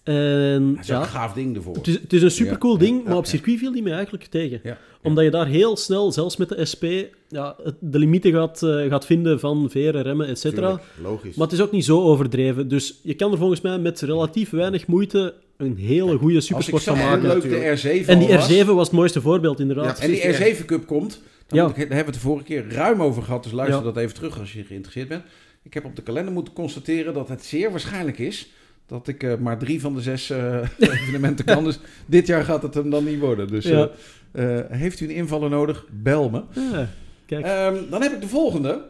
[0.03, 1.75] En Dat is ja, een gaaf ding ervoor.
[1.75, 4.23] Het is, het is een supercool Ja, ding, maar op circuit viel die mij eigenlijk
[4.23, 4.59] tegen.
[4.63, 6.83] Ja, Omdat je daar heel snel, zelfs met de SP,
[7.27, 10.67] ja, de limieten gaat, eh, gaat vinden van veren, remmen, et cetera.
[10.67, 11.35] Tuurlijk, logisch.
[11.35, 12.67] Maar het is ook niet zo overdreven.
[12.67, 16.97] Dus je kan er volgens mij met relatief weinig moeite een hele goede supersport van
[16.97, 17.21] maken.
[17.21, 17.81] leuk natuurlijk.
[17.81, 19.97] de R7 En die al was, R7 was het mooiste voorbeeld, inderdaad.
[19.97, 21.21] Ja, En die Precies, R7 Cup komt.
[21.49, 21.67] Dan Ja.
[21.67, 23.43] ik, daar hebben we het de vorige keer ruim over gehad.
[23.43, 23.83] Dus luister Ja.
[23.83, 25.23] dat even terug als je geïnteresseerd bent.
[25.63, 28.51] Ik heb op de kalender moeten constateren dat het zeer waarschijnlijk is
[28.85, 31.63] dat ik eh, maar drie van de zes eh, evenementen kan.
[31.63, 33.47] Dus dit jaar gaat het hem dan niet worden.
[33.47, 33.89] Dus Ja.
[34.31, 35.85] eh, heeft u een invaller nodig?
[35.91, 36.43] Bel me.
[36.71, 36.87] Ja,
[37.25, 37.45] kijk.
[37.45, 38.81] Ehm, dan heb ik de volgende.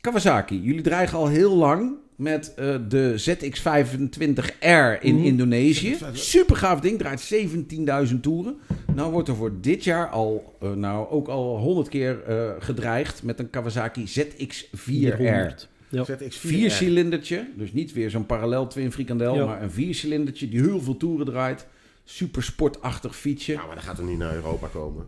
[0.00, 0.60] Kawasaki.
[0.62, 5.24] Jullie dreigen al heel lang met eh, de ZX25R in Mhm.
[5.24, 5.96] Indonesië.
[6.12, 6.98] Super gaaf ding.
[6.98, 8.56] Draait 17.000 toeren.
[8.94, 13.22] Nou wordt er voor dit jaar al, eh, nou ook al 100 keer eh, gedreigd
[13.22, 14.68] met een Kawasaki ZX4R.
[14.72, 15.68] 400.
[15.88, 16.04] Ja.
[16.04, 16.28] ZX4R.
[16.48, 17.46] Viercilindertje.
[17.56, 19.46] Dus niet weer zo'n parallel twin frikandel, Ja.
[19.46, 21.66] maar een viercilindertje die heel veel toeren draait.
[22.04, 23.52] Super sportachtig fietsje.
[23.52, 25.06] Ja, maar dat gaat er niet naar Europa komen.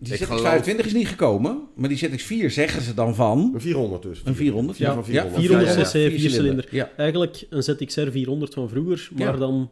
[0.00, 3.50] Die ik ZX25 is niet gekomen, maar die ZX4 zeggen ze dan van.
[3.54, 4.22] Een 400 dus.
[4.24, 4.78] Een 400?
[4.78, 5.40] Ja, Ja, van 400.
[5.40, 6.18] 400 Ja, ja, cc, ja.
[6.18, 6.66] vier cilinder.
[6.70, 9.36] Ja, Eigenlijk een ZXR 400 van vroeger, maar Ja.
[9.36, 9.70] dan...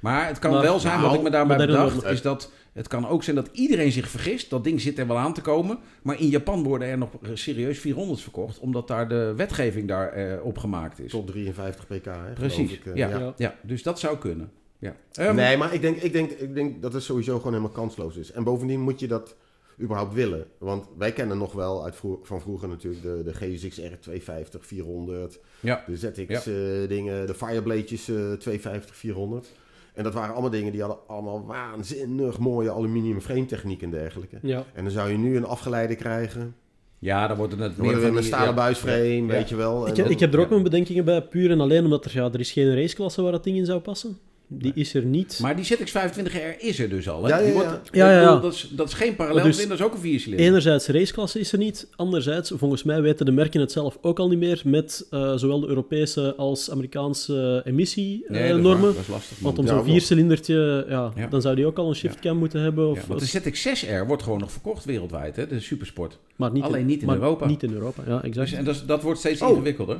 [0.00, 2.12] maar het kan Maar- wel zijn, nou, wat ik me daarbij bedacht, normen.
[2.12, 4.50] is dat het kan ook zijn dat iedereen zich vergist.
[4.50, 5.78] Dat ding zit er wel aan te komen.
[6.02, 10.44] Maar in Japan worden er nog serieus 400's verkocht, omdat daar de wetgeving daar eh,
[10.44, 11.10] op gemaakt is.
[11.10, 13.34] Tot 53 pk, hè, Precies, geloof ik, eh, ja, ja.
[13.36, 13.54] ja.
[13.62, 14.50] dus dat zou kunnen.
[14.78, 14.96] Ja.
[15.12, 18.16] Ehm, nee, maar ik denk, ik, denk, ik denk dat het sowieso gewoon helemaal kansloos
[18.16, 18.32] is.
[18.32, 19.36] En bovendien moet je dat
[19.80, 20.46] überhaupt willen.
[20.58, 24.66] Want wij kennen nog wel uit vroeg- van vroeger natuurlijk de, de GSX R 250,
[24.66, 25.40] 400.
[25.60, 25.84] Ja.
[25.86, 26.52] De ZX Ja.
[26.52, 29.52] eh, dingen, de Fireblade'jes eh 250, 400.
[29.94, 34.38] En dat waren allemaal dingen die hadden allemaal waanzinnig mooie aluminium frame techniek en dergelijke.
[34.42, 34.64] Ja.
[34.74, 36.54] En dan zou je nu een afgeleide krijgen.
[36.98, 38.54] ja, dan wordt het net een stalen ja.
[38.54, 39.26] buisframe, Ja.
[39.26, 39.88] weet je wel.
[39.88, 40.50] Ik, ik heb er ook ja.
[40.50, 43.44] mijn bedenkingen bij, puur en alleen omdat er, ja, er is geen raceklasse waar dat
[43.44, 44.18] ding in zou passen.
[44.48, 45.38] Die is er niet.
[45.42, 47.22] Maar die ZX25R is er dus al.
[47.24, 47.28] Hè?
[47.28, 48.40] Ja, ja, wordt- Ja, ja, bedoel, ja.
[48.40, 50.46] Dat, is, dat is geen parallel Dus dat is ook een viercilinder.
[50.46, 51.88] Enerzijds, raceklasse is er niet.
[51.96, 55.60] Anderzijds, volgens mij weten de merken het zelf ook al niet meer met eh, zowel
[55.60, 58.70] de Europese als Amerikaanse Nee, dat is emissienormen.
[58.80, 59.38] waar, dat is lastig.
[59.38, 61.26] Want om zo'n viercilindertje, ja, Ja.
[61.26, 62.88] dan zou die ook al een shiftcam moeten hebben.
[62.90, 65.46] Of, Ja, want de ZX6R wordt gewoon nog verkocht wereldwijd, hè?
[65.46, 66.18] de supersport.
[66.36, 67.46] maar niet alleen niet in maar Europa.
[67.46, 68.48] Niet in Europa, ja, exact.
[68.50, 69.48] Dus, en dat, dat wordt steeds Oh.
[69.48, 69.98] ingewikkelder.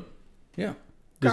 [0.54, 0.76] Ja.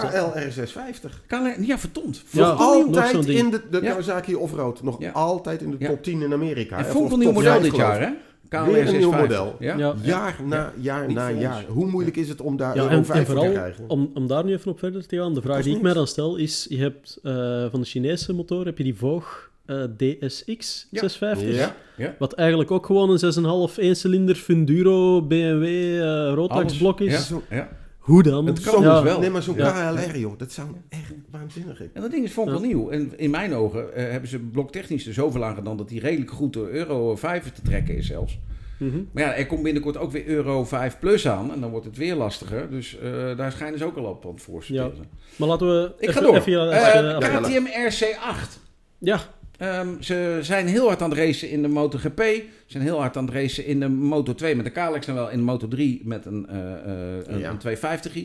[0.00, 1.26] dat- KL R650.
[1.26, 2.22] Kan, ja, verdomd.
[2.30, 3.90] Ja, altijd in de, de Ja.
[3.90, 4.82] Kawasaki Offroad.
[4.82, 5.10] Nog Ja.
[5.10, 5.88] altijd in de Ja.
[5.88, 6.76] top 10 in Amerika.
[6.78, 8.06] En of top model 5 dit jaar, hè?
[8.06, 8.12] ik.
[8.50, 9.20] Weer een nieuw 650.
[9.20, 9.56] model.
[9.58, 9.76] Ja?
[9.76, 9.94] Ja.
[10.02, 11.64] Jaar na jaar na jaar.
[11.68, 13.84] Hoe moeilijk is het om daar Ja, en, 5 en voor te vooral, krijgen?
[13.88, 15.82] om, om daar nu even op verder te gaan, de vraag die ik niks.
[15.82, 17.32] mij dan stel is, je hebt eh,
[17.70, 19.28] van de Chinese motor, heb je die Vogue
[19.66, 21.00] eh, DSX Ja.
[21.00, 21.74] 650, Ja.
[21.96, 22.14] Ja.
[22.18, 26.76] wat eigenlijk ook gewoon een 6,5 1-cilinder Funduro BMW eh Rotax Alles.
[26.76, 27.32] blok is.
[27.50, 27.68] Ja.
[28.02, 28.46] Hoe dan?
[28.46, 28.94] Het kan Ja.
[28.94, 29.20] dus wel.
[29.20, 29.92] Nee, maar zo'n Ja.
[29.92, 31.90] KLR, joh, dat zou echt waanzinnig zijn.
[31.92, 32.90] En dat ding is vond ik wel nieuw.
[32.90, 36.30] En in mijn ogen eh, hebben ze bloktechnisch er zoveel aan gedaan dat die redelijk
[36.30, 38.38] goed door Euro 5 te trekken is zelfs.
[38.78, 38.98] Mhm.
[39.12, 41.52] Maar ja, er komt binnenkort ook weer Euro 5 Plus aan.
[41.52, 42.70] En dan wordt het weer lastiger.
[42.70, 44.94] Dus eh, daar schijnen ze ook al op aan het voorstellen.
[45.36, 46.36] Maar laten we Ik ga even- door.
[46.36, 47.42] even, Eh, even.
[47.42, 48.58] KTM RC8.
[48.98, 49.20] ja,
[49.62, 52.20] Ehm, ze zijn heel hard aan het racen in de MotoGP.
[52.20, 55.06] Ze zijn heel hard aan het racen in de Moto2 met de Kalex.
[55.06, 57.50] En wel in de Moto3 met een, eh, eh, een, Ja.
[57.50, 58.24] een 250.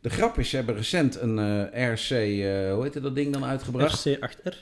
[0.00, 3.44] De grap is, ze hebben recent een eh, RC, eh, hoe heet dat ding dan
[3.44, 4.08] uitgebracht?
[4.08, 4.54] RC8R.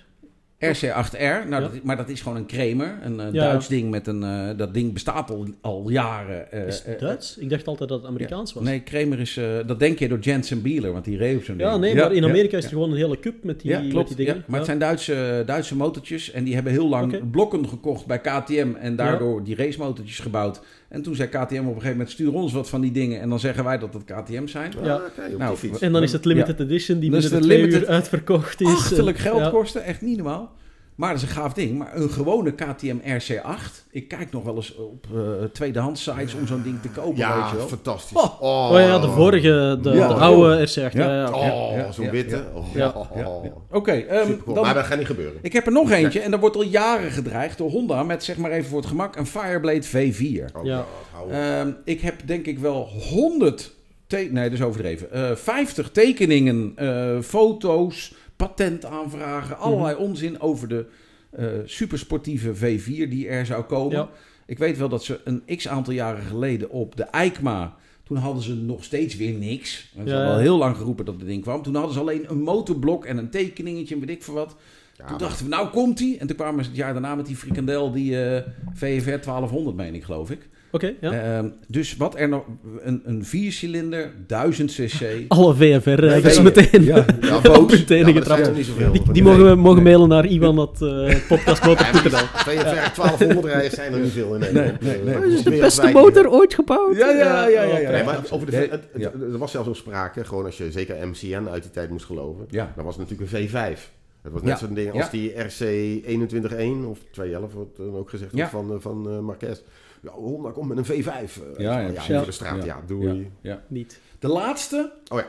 [0.64, 2.98] RC8R, nou, dat, maar dat is gewoon een Kramer.
[3.02, 3.32] Een eh.
[3.32, 4.22] Duits ding met een...
[4.22, 6.52] eh, dat ding bestaat al, al jaren.
[6.52, 7.38] eh, Is het Duits?
[7.38, 8.64] Ik dacht altijd dat het Amerikaans was.
[8.64, 9.40] Nee, Kramer is...
[9.66, 12.24] dat denk je door Jensen Bieler, want die reed op zo'n Ja, nee, maar in
[12.24, 14.08] Amerika is er gewoon een hele cup met die, ja, met klopt.
[14.08, 14.34] die dingen.
[14.34, 18.20] Ja, maar het zijn Duitse, Duitse motortjes en die hebben heel lang blokken gekocht bij
[18.20, 20.60] KTM en daardoor die racemotortjes gebouwd.
[20.88, 23.28] En toen zei KTM op een gegeven moment, stuur ons wat van die dingen en
[23.28, 24.72] dan zeggen wij dat het KTM zijn.
[24.82, 24.94] Ja.
[24.96, 25.56] oké, op Nou.
[25.80, 28.60] En dan is het limited edition die Dus binnen de de twee limited- uur uitverkocht
[28.60, 28.68] is.
[28.68, 29.50] Achterlijk geld ja.
[29.50, 30.52] kosten, echt niet normaal.
[30.94, 31.78] Maar dat is een gaaf ding.
[31.78, 36.46] Maar een gewone KTM RC8, ik kijk nog wel eens op eh tweedehands sites om
[36.46, 37.66] zo'n ding te kopen, weet Ja, je wel.
[37.68, 38.16] fantastisch.
[38.16, 38.40] Oh.
[38.72, 40.08] Oh ja, de vorige, de, Ja.
[40.08, 40.92] de oude RC8.
[40.92, 41.06] Ja.
[41.06, 41.14] Ja.
[41.14, 41.36] Ja, oké.
[41.36, 42.36] Oh, Ja, zo'n ja, witte.
[42.36, 42.44] ja.
[42.54, 42.88] Oh, Ja.
[42.96, 43.44] oh, Ja, oh.
[43.44, 43.50] ja.
[43.70, 45.38] Oké, ehm, Maar dat gaat niet gebeuren.
[45.42, 48.36] ik heb er nog eentje en dat wordt al jaren gedreigd door Honda met zeg
[48.36, 50.44] maar even voor het gemak een Fireblade V4.
[50.56, 50.76] Oh, Ja.
[50.76, 51.32] God, hou op.
[51.32, 53.74] Ehm, ik heb denk ik wel 100,
[54.06, 60.86] te- nee dat is overdreven, Eh 50 tekeningen, eh, foto's, patentaanvragen, allerlei onzin over de
[61.30, 63.96] eh, supersportieve V4 die er zou komen.
[63.96, 64.08] Ja.
[64.46, 68.42] Ik weet wel dat ze een x aantal jaren geleden op de EICMA, toen hadden
[68.42, 69.90] ze nog steeds weer niks.
[69.96, 70.12] Ze Ja.
[70.14, 71.62] hadden al heel lang geroepen dat het ding kwam.
[71.62, 74.56] Toen hadden ze alleen een motorblok en een tekeningetje en weet ik veel wat.
[74.96, 76.16] Ja, toen maar- dachten we, nou komt hij.
[76.20, 78.42] En toen kwamen ze het jaar daarna met die frikandel, die eh,
[78.74, 80.48] VFR 1200 meen ik geloof ik.
[80.74, 81.12] Oké, ja.
[81.12, 82.44] Ehm, dus wat er nog,
[82.82, 85.02] een, een viercilinder, 1000 cc.
[85.28, 86.44] Alle VFR Nee, rijders nee.
[86.44, 87.04] meteen Ja.
[87.20, 87.72] Ja, op boos.
[87.72, 88.56] hun tenen Ja, maar dat zijn getrapt.
[88.56, 88.92] niet zoveel.
[88.92, 89.54] Die, die mogen, we, nee.
[89.56, 92.10] mogen mailen naar Iwan at uh, podcastmotor.nl.
[92.18, 94.80] VFR 1200 rijders zijn er niet veel in Nederland.
[94.80, 95.14] Nee, nee, nee.
[95.14, 96.96] Eh, Dat is de beste motor ooit gebouwd.
[96.96, 97.62] Ja, ja, ja, ja.
[97.78, 98.04] ja, Nee, ja.
[98.04, 99.10] maar over de, Nee, het- het- ja.
[99.32, 102.44] er was zelfs ook sprake, gewoon als je zeker MCN uit die tijd moest geloven,
[102.50, 102.72] Ja.
[102.76, 103.78] dan was het natuurlijk een V5.
[104.22, 104.66] Het was net Ja.
[104.66, 105.08] zo'n ding als Ja.
[105.10, 105.60] die RC
[106.04, 108.48] 21.1 of 211, wordt dan ook gezegd Ja.
[108.48, 109.58] van, eh, van eh, Marquez.
[110.04, 111.06] Ja, Honda komt met een V5.
[111.08, 113.30] eh, Ja, ja, ja, voor de straat, ja, doei.
[113.40, 113.62] Ja.
[113.68, 114.00] Niet.
[114.18, 114.92] De laatste.
[115.08, 115.26] Oh ja.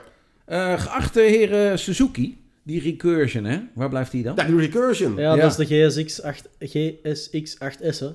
[0.74, 3.60] Eh, geachte heren Suzuki, die Recursion, hè?
[3.74, 4.34] Waar blijft die dan?
[4.36, 5.16] Ja, die Recursion.
[5.16, 5.42] Ja, Ja, Ja.
[5.42, 8.10] dat is de GSX-8, GSX-8S, hè.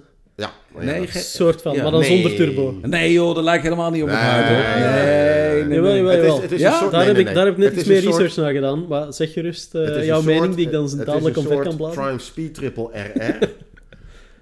[0.74, 1.06] maar Nee, ja.
[1.06, 2.11] ge- soort van, Ja, maar dan nee.
[2.11, 2.78] zonder turbo.
[2.82, 4.56] Nee joh, dat lijkt helemaal niet op Nee, elkaar, hoor.
[4.80, 6.02] nee, Nee, nee, nee, Jawel, nee.
[6.02, 6.16] jawel.
[6.16, 6.72] Het is, het is Ja?
[6.72, 8.16] een soort, Daar, nee, heb nee, ik, daar heb ik net iets meer een soort-
[8.16, 10.92] research naar gedaan, maar zeg gerust eh, is jouw een mening die ik dan het
[10.92, 12.02] is dadelijk een omver kan blazen.
[12.02, 13.48] Triumph Speed Triple RR.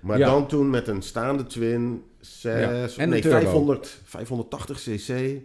[0.07, 0.27] maar Ja.
[0.27, 2.03] dan toen met een staande twin,
[2.43, 3.39] Ja, en een nee, turbo.
[3.41, 5.41] 500, 580 cc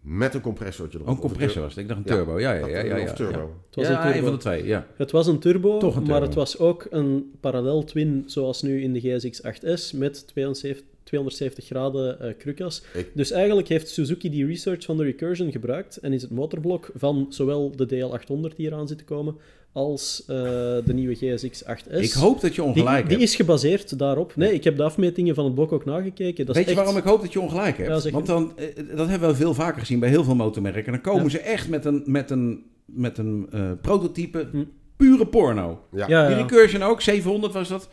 [0.00, 1.08] met een compressortje erop.
[1.10, 1.80] Oh, een compressor was het.
[1.82, 2.40] Ik dacht een turbo.
[2.40, 2.82] Ja, ja, ja.
[2.82, 3.38] ja, ja, of turbo.
[3.38, 3.46] ja.
[3.66, 4.16] Het was ja, een turbo.
[4.18, 4.86] een van de twee, ja.
[4.96, 8.82] Het was een turbo, Toch een maar het was ook een parallel twin, zoals nu
[8.82, 12.82] in de GSX-8S, met 72, 270 graden eh krukas.
[12.94, 16.90] Ik- Dus eigenlijk heeft Suzuki die research van de Recursion gebruikt en is het motorblok
[16.94, 19.36] van zowel de DL800 die eraan zit te komen,
[19.72, 20.36] als eh,
[20.84, 21.92] de nieuwe GSX-8S.
[22.00, 23.28] Ik hoop dat je die, ongelijk die hebt.
[23.30, 24.36] is gebaseerd daarop.
[24.36, 26.46] Nee, ik heb de afmetingen van het blok ook nagekeken.
[26.46, 26.86] Dat Weet is je echt...
[26.86, 27.88] waarom ik hoop dat je ongelijk hebt?
[27.88, 28.66] Ja, zeg Want dan, eh,
[28.96, 30.92] dat hebben we veel vaker gezien bij heel veel motormerken.
[30.92, 31.28] Dan komen Ja.
[31.28, 34.64] ze echt met een, met een, met een eh, prototype Hm.
[34.96, 35.80] pure porno.
[35.92, 36.08] Ja.
[36.08, 36.36] Ja, Die.
[36.36, 37.88] Recursion ook, 700 was dat.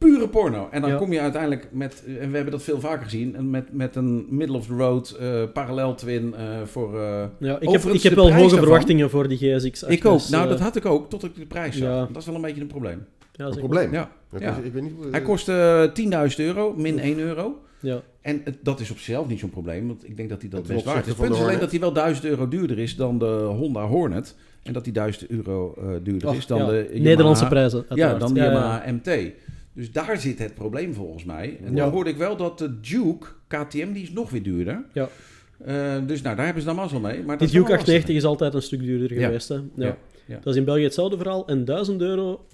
[0.00, 0.68] Pure porno.
[0.70, 0.96] En dan Ja.
[0.96, 4.26] kom je uiteindelijk met, en we hebben dat veel vaker gezien, en met, met een
[4.28, 7.00] middle of the road eh parallel twin eh, voor...
[7.00, 9.88] eh, Ja, ik heb, ik heb wel hoge daarvan- verwachtingen voor die GSX-8S.
[9.88, 10.20] ik ook.
[10.28, 11.88] Nou, eh, dat had ik ook, tot ik de prijs zag.
[11.88, 12.06] Ja.
[12.12, 13.04] Dat is wel een beetje een probleem.
[13.32, 13.92] ja, Een probleem.
[13.92, 14.10] Ja.
[14.30, 14.56] Dat Ja.
[14.56, 17.58] is- ik weet niet, Hij kost eh 10.000 euro, min 1 euro.
[17.80, 18.00] Ja.
[18.20, 20.64] En het- dat is op zichzelf niet zo'n probleem, want ik denk dat hij dat
[20.64, 21.06] Ten best waard is.
[21.12, 23.24] Het punt is alleen dat hij wel 1000 euro duurder is dan de
[23.58, 24.36] Honda Hornet.
[24.62, 26.66] En dat hij 1000 euro eh, duurder is dan ja.
[26.66, 28.52] de Yamaha- Nederlandse prijzen, Ja, dan de Ja, ja.
[28.52, 29.32] Yamaha MT.
[29.72, 31.58] Dus daar zit het probleem volgens mij.
[31.64, 31.82] En Ja.
[31.84, 34.84] dan hoorde ik wel dat de Duke KTM, die is nog weer duurder.
[34.92, 35.08] Ja.
[35.64, 37.22] Eh, dus nou, daar hebben ze dan mazzel mee.
[37.22, 37.78] Maar dat Die Duke lastig.
[37.78, 39.24] 890 is altijd een stuk duurder Ja.
[39.26, 39.48] geweest.
[39.48, 39.54] Hè?
[39.54, 39.62] Ja.
[39.74, 39.96] Ja,
[40.26, 40.34] ja.
[40.42, 41.46] Dat is in België hetzelfde verhaal.
[41.46, 42.44] En 1000 euro,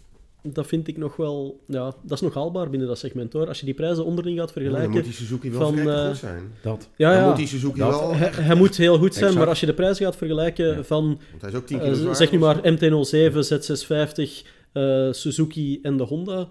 [0.42, 1.60] dat vind ik nog wel...
[1.66, 3.48] Ja, dat is nog haalbaar binnen dat segment, hoor.
[3.48, 4.94] Als je die prijzen onderling gaat Ja, dan vergelijken...
[4.94, 6.42] moet die Suzuki wel van, eh, goed zijn.
[6.62, 6.88] Dat.
[6.96, 8.14] ja, Dan ja, moet die Suzuki dat- wel...
[8.14, 9.38] hij, hij moet heel goed zijn, Exact.
[9.38, 10.82] maar als je de prijzen gaat vergelijken Ja.
[10.84, 11.04] van...
[11.30, 12.70] Want hij is ook 10 eh, kilo zwaar zeg nu maar zo.
[12.70, 16.48] MT-07, Z650, eh, Suzuki en de Honda...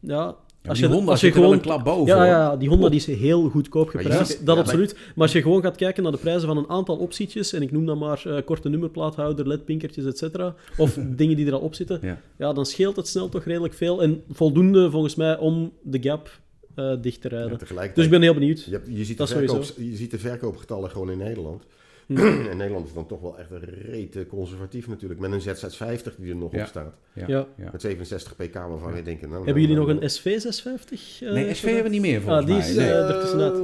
[0.00, 1.52] Ja, Ja, als die je, Honda als je gewoon...
[1.52, 2.06] een klap boven.
[2.06, 2.24] Ja, hoor.
[2.26, 4.92] ja, die Honda die is heel goedkoop geprijsd, ziet- dat ja, absoluut.
[4.92, 7.72] Maar als je gewoon gaat kijken naar de prijzen van een aantal optietjes, en ik
[7.72, 11.74] noem dan maar eh, korte nummerplaathouder, ledpinkertjes, et cetera, of dingen die er al op
[11.74, 12.20] zitten, Ja.
[12.38, 14.02] ja, dan scheelt het snel toch redelijk veel.
[14.02, 16.30] En voldoende volgens mij om de gap
[16.74, 17.58] eh, dicht te rijden.
[17.94, 18.64] Dus ik ben heel benieuwd.
[18.64, 21.62] je, hebt, je, ziet de verkoop, je ziet de verkoopgetallen gewoon in Nederland.
[22.50, 23.48] en Nederland is dan toch wel echt
[23.88, 25.20] rete conservatief natuurlijk.
[25.20, 26.60] Met een ZZ50 die er nog Ja.
[26.60, 26.94] op staat.
[27.12, 27.24] Ja.
[27.26, 27.46] Ja.
[27.56, 27.68] Ja.
[27.72, 29.28] Met 67 pk waarvan je denkt...
[29.28, 31.20] Nou, Hebben jullie nog een SV650?
[31.20, 32.68] eh, Nee, SV hebben we niet meer volgens Ah, die mij.
[32.68, 32.90] is, Nee.
[32.90, 33.54] eh, ertussenuit.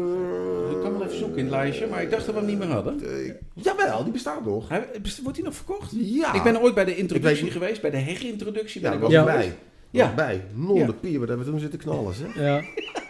[0.74, 2.58] Ik kan wel even zoeken in het lijstje, maar ik dacht dat we hem niet
[2.58, 3.00] meer hadden.
[3.54, 4.68] Jawel, die bestaat nog.
[4.68, 4.86] Hij-
[5.22, 5.92] Wordt hij nog verkocht?
[5.96, 6.34] Ja.
[6.34, 8.80] Ik ben ooit bij de introductie weet- geweest, bij de herintroductie.
[8.80, 9.52] Ben Ja, ik was bij.
[9.90, 10.14] Ja.
[10.14, 10.42] bij.
[10.54, 10.86] Non Ja.
[10.86, 12.34] de pier, wat hebben we toen zitten knallen, zeg.
[12.38, 12.62] Ja.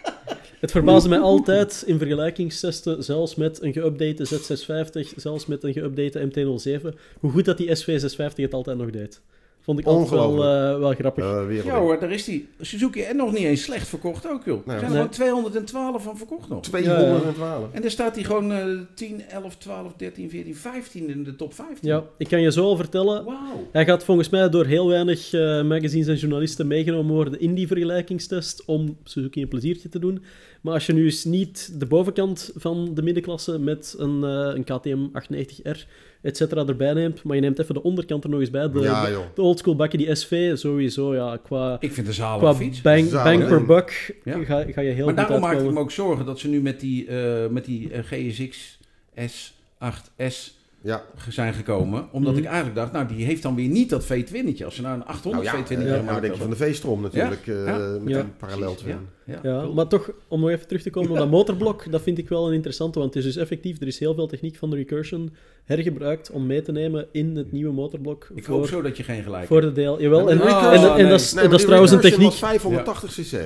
[0.65, 6.21] Het verbaasde mij altijd in vergelijkingstesten, zelfs met een geüpdate Z650, zelfs met een geüpdate
[6.29, 9.21] MT-07, hoe goed dat die SV650 het altijd nog deed.
[9.61, 10.75] Vond ik altijd wel, Ongelooflijk.
[10.75, 11.25] eh, wel grappig.
[11.25, 14.57] Eh, Ja hoor, daar is die Suzuki en nog niet eens slecht verkocht ook, joh.
[14.57, 14.79] Er Nee.
[14.79, 14.97] zijn er Nee.
[14.97, 16.63] gewoon 212 van verkocht nog.
[16.63, 17.73] 212.
[17.73, 21.55] En daar staat hij gewoon eh 10, 11, 12, 13, 14, 15 in de top
[21.55, 21.89] 15.
[21.89, 23.69] ja, ik kan je zo al vertellen, Wauw.
[23.73, 27.67] hij gaat volgens mij door heel weinig eh, magazines en journalisten meegenomen worden in die
[27.67, 30.23] vergelijkingstest om Suzuki een pleziertje te doen.
[30.65, 34.65] Maar als je nu eens niet de bovenkant van de middenklasse met een, eh, een
[34.65, 35.87] KTM 890R,
[36.23, 38.81] et cetera, erbij neemt, maar je neemt even de onderkant er nog eens bij, de,
[38.81, 42.81] Ja, de, de oldschool bakken, die SV, sowieso, ja, qua, Ik vind zalige qua fiets.
[42.81, 44.45] bang, Zalig, bang per buck Ja.
[44.45, 46.61] ga, ga je heel maar goed daarom maak ik me ook zorgen dat ze nu
[46.63, 48.79] met die, eh, met die eh, GSX
[49.15, 50.53] S8S
[50.85, 51.03] Ja.
[51.29, 52.09] zijn gekomen.
[52.13, 52.41] Omdat Mhm.
[52.43, 54.65] ik eigenlijk dacht, nou die heeft dan weer niet dat V20'tje.
[54.65, 56.51] Als ze nou een 800 Nou ja, V20 eh, hebben nou gemaakt denk je van
[56.51, 57.47] de V-strom natuurlijk.
[57.47, 57.77] eh, Ja.
[58.03, 58.19] Met Ja.
[58.21, 58.97] een parallel twin.
[59.27, 59.75] Ja, Ja, cool.
[59.75, 62.47] maar toch, om nog even terug te komen op dat motorblok, dat vind ik wel
[62.47, 65.35] een interessante, want het is dus effectief, er is heel veel techniek van de recursion
[65.65, 69.23] hergebruikt om mee te nemen in het nieuwe motorblok Ik hoop zo dat je geen
[69.23, 70.01] gelijk voor de deel.
[70.03, 71.49] Jawel, en, maar die en, recursion- en, en nee.
[71.49, 73.39] dat is, trouwens een techniek, was 580 cc.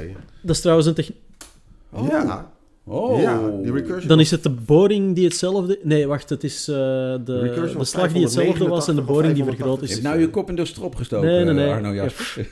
[0.43, 1.19] dat is trouwens een techniek,
[1.93, 2.09] Oh.
[2.09, 2.51] Ja.
[2.91, 3.21] Oh.
[3.21, 6.75] Ja, die recursion dan is het de boring die hetzelfde, nee wacht, het is eh,
[6.75, 9.91] de, recursion de slag die hetzelfde was en de 589 boring die vergroot Je is.
[9.91, 11.73] hebt nou je kop in de strop gestoken, Nee, nee, nee.
[11.73, 12.49] Arno Jasper.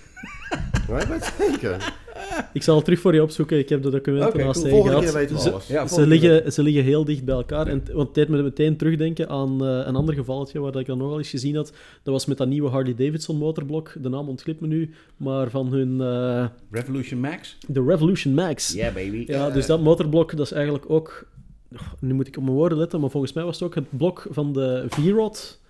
[0.90, 1.94] Het zeker.
[2.53, 4.82] Ik zal het terug voor je opzoeken, ik heb de documenten Oké, naast cool.
[4.82, 5.01] gehad.
[5.12, 5.72] keer Ze-.
[5.72, 6.07] Ja, Ze keer.
[6.07, 7.66] liggen, ze liggen heel dicht bij elkaar.
[7.66, 10.86] En, want het deed me meteen terugdenken aan eh, een ander gevalletje waar dat ik
[10.86, 11.72] dan nog al eens gezien had.
[12.03, 13.92] Dat was met dat nieuwe Harley-Davidson motorblok.
[14.03, 14.94] De naam ontglipt me nu.
[15.16, 16.01] Maar van hun...
[16.01, 17.57] eh, Revolution Max?
[17.68, 18.72] de Revolution Max.
[18.72, 19.24] Yeah, baby.
[19.26, 21.26] Ja, dus dat motorblok, dat is eigenlijk ook...
[22.01, 24.26] Nu moet ik op mijn woorden letten, maar volgens mij was het ook het blok
[24.30, 25.61] van de V-Rod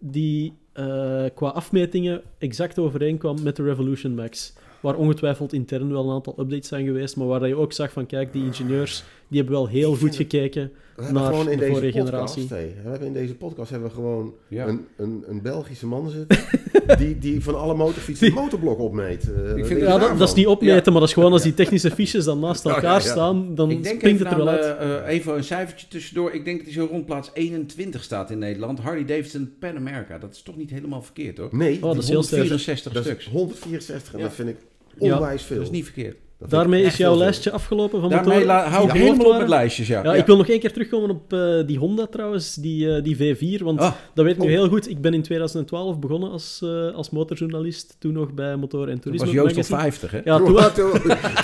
[0.00, 4.52] die eh, qua afmetingen exact overeenkwam met de Revolution Max.
[4.80, 8.06] Waar ongetwijfeld intern wel een aantal updates zijn geweest, maar waar je ook zag van,
[8.06, 10.72] kijk, die ingenieurs, die hebben wel heel goed gekeken.
[11.12, 12.46] Naar gewoon in de deze vorige podcast, generatie.
[12.48, 14.66] hey, we hebben in deze podcast hebben we gewoon Ja.
[14.66, 16.38] een, een, een Belgische man zitten
[16.98, 19.22] die, die van alle motorfietsen het motorblok opmeet.
[19.32, 21.54] Eh, wat vind- Ja, dat, dat is niet opmeten, maar dat is gewoon als die
[21.54, 23.00] technische fiches dan naast elkaar ja, ja.
[23.00, 24.78] staan, dan Ik denk springt het er wel uit.
[24.78, 26.32] eh, eh, even een cijfertje tussendoor.
[26.32, 28.78] Ik denk dat hij zo rond plaats 21 staat in Nederland.
[28.78, 30.18] Harley Davidson Pan America.
[30.18, 31.48] Dat is toch niet helemaal verkeerd hoor.
[31.52, 32.40] Nee, Oh, dat is heel sterk.
[32.40, 33.26] 164 dat stuks.
[33.26, 34.24] is 164 en Ja.
[34.24, 34.56] dat vind ik
[34.98, 35.14] Ja.
[35.14, 35.56] onwijs veel.
[35.56, 36.16] Dat is niet verkeerd.
[36.38, 39.48] Dat Daarmee is jouw lijstje afgelopen van Daarmee motoren hou ik die helemaal op met
[39.48, 40.02] lijstjes, ja.
[40.02, 43.16] Ja, ik wil nog één keer terugkomen op eh, die Honda trouwens, die, eh, die
[43.16, 43.64] V4.
[43.64, 43.92] Want Ah.
[44.14, 44.50] dat weet ik nu Oh.
[44.50, 44.90] heel goed.
[44.90, 47.96] Ik ben in 2012 begonnen als, eh, als motorjournalist.
[47.98, 49.26] Toen nog bij Motor en Toen Toerisme.
[49.26, 49.80] was Joost al Magazine.
[49.80, 50.20] 50, hè?
[50.24, 50.90] Ja, toen, Ja, toen,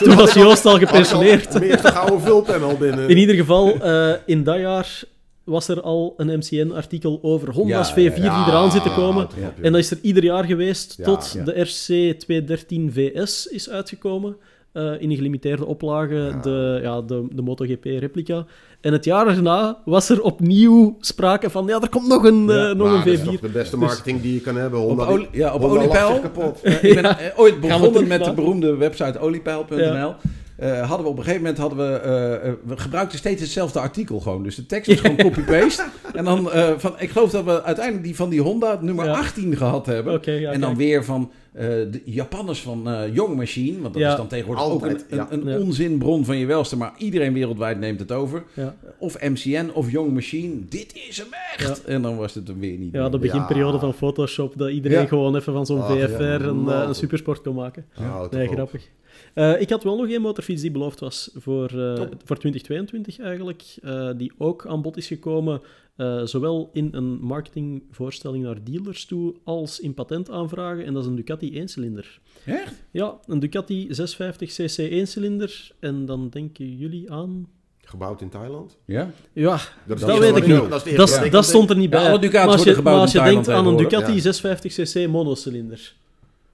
[0.03, 1.61] toen was Joost al al gepensioneerd.
[1.61, 3.09] Eerste gouden vulpen binnen.
[3.09, 5.03] In ieder geval, eh, in dat jaar
[5.45, 8.95] was er al een MCN-artikel over Honda's Ja, V4 ja, die eraan zit te Ja,
[8.95, 9.29] komen.
[9.63, 11.45] En dat is er ieder jaar geweest Ja, tot ja.
[11.45, 14.37] de RC 213 VS is uitgekomen.
[14.73, 16.41] Eh, in een gelimiteerde oplage, Ja.
[16.41, 18.45] de, ja, de, de MotoGP-replica.
[18.81, 22.69] En het jaar erna was er opnieuw sprake van, ja, er komt nog een, Ja,
[22.71, 23.25] eh, nog Maar een dat is V4.
[23.25, 24.81] toch de beste Dus- marketing die je kan hebben.
[24.81, 26.21] Op, Honda, olie, ja, op Honda Oliepeil.
[26.21, 26.61] kapot.
[26.83, 30.15] Ik ben eh, ooit begonnen met de beroemde website oliepeil.nl.
[30.63, 33.79] Eh, hadden we op een gegeven moment hadden we, eh, eh, we gebruikten steeds hetzelfde
[33.81, 34.43] artikel gewoon.
[34.43, 35.85] Dus de tekst was gewoon copy-paste.
[36.15, 39.13] En dan eh, van, ik geloof dat we uiteindelijk die van die Honda nummer Ja.
[39.13, 40.21] 18 gehad hebben.
[40.23, 40.77] Ja, en dan kijk.
[40.89, 43.81] weer van eh, de Japanners van eh Young Machine.
[43.81, 44.11] Want dat Ja.
[44.11, 45.27] is dan tegenwoordig ook Altijd, een, ja.
[45.31, 45.65] een, een Ja.
[45.65, 46.77] onzinbron van je welste.
[46.77, 48.43] Maar iedereen wereldwijd neemt het over.
[48.55, 48.75] Ja.
[48.99, 50.55] Of MCN of Young Machine.
[50.69, 51.85] Dit is hem echt.
[51.85, 52.93] En dan was het hem weer niet.
[52.95, 53.79] Ja, de beginperiode Ja.
[53.79, 55.07] van Photoshop, dat iedereen Ja.
[55.07, 57.85] gewoon even van zo'n VFR een, een supersport kon maken.
[58.31, 58.55] Nee, op.
[58.55, 58.89] grappig.
[59.35, 62.15] Eh, ik had wel nog één motorfiets die beloofd was voor, eh, Top.
[62.25, 65.61] voor 2022 eigenlijk, eh, die ook aan bod is gekomen,
[65.97, 71.17] eh, zowel in een marketingvoorstelling naar dealers toe, als in patentaanvragen, en dat is een
[71.17, 72.21] Ducati 1-cilinder.
[72.47, 72.85] Echt?
[72.91, 77.49] Ja, een Ducati 650cc 1-cilinder, en dan denken jullie aan...
[77.85, 78.79] Gebouwd in Thailand?
[78.87, 79.11] Ja.
[79.33, 81.33] Ja, Dat, weet ik niet.
[81.33, 82.09] Dat, stond er niet Ja, bij.
[82.09, 83.77] alle Ducatis maar als je, worden gebouwd maar als je in denkt aan een.
[83.77, 85.95] Ducati 650cc monocilinder.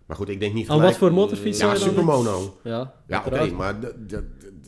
[0.08, 0.90] Maar goed, ik denk niet Aan gelijk...
[0.98, 2.58] wat voor motorfiets Ja, supermono.
[2.64, 4.22] Ja, Ja, oké, maar dat, dat,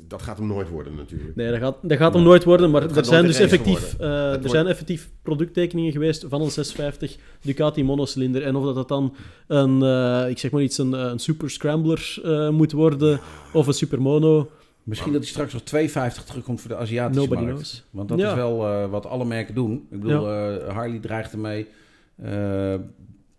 [0.08, 1.36] dat gaat hem nooit worden natuurlijk.
[1.36, 4.08] Nee, dat gaat, dat gaat hem nooit worden, maar Het er zijn dus effectief, eh,
[4.08, 8.42] er wordt- zijn effectief producttekeningen geweest van een 650 Ducati monocilinder.
[8.42, 9.14] En of dat, dat dan
[9.46, 13.20] een, eh, ik zeg maar iets, een, eh, een super scrambler eh, moet worden
[13.52, 14.50] of een super mono,
[14.82, 17.56] Misschien dat hij straks nog 2,50 terugkomt voor de Aziatische Nobody markt.
[17.58, 17.84] knows.
[17.90, 18.28] Want dat Ja.
[18.28, 19.86] is wel eh, wat alle merken doen.
[19.90, 21.66] Ik bedoel, eh, Harley dreigt ermee.
[22.22, 22.74] Eh,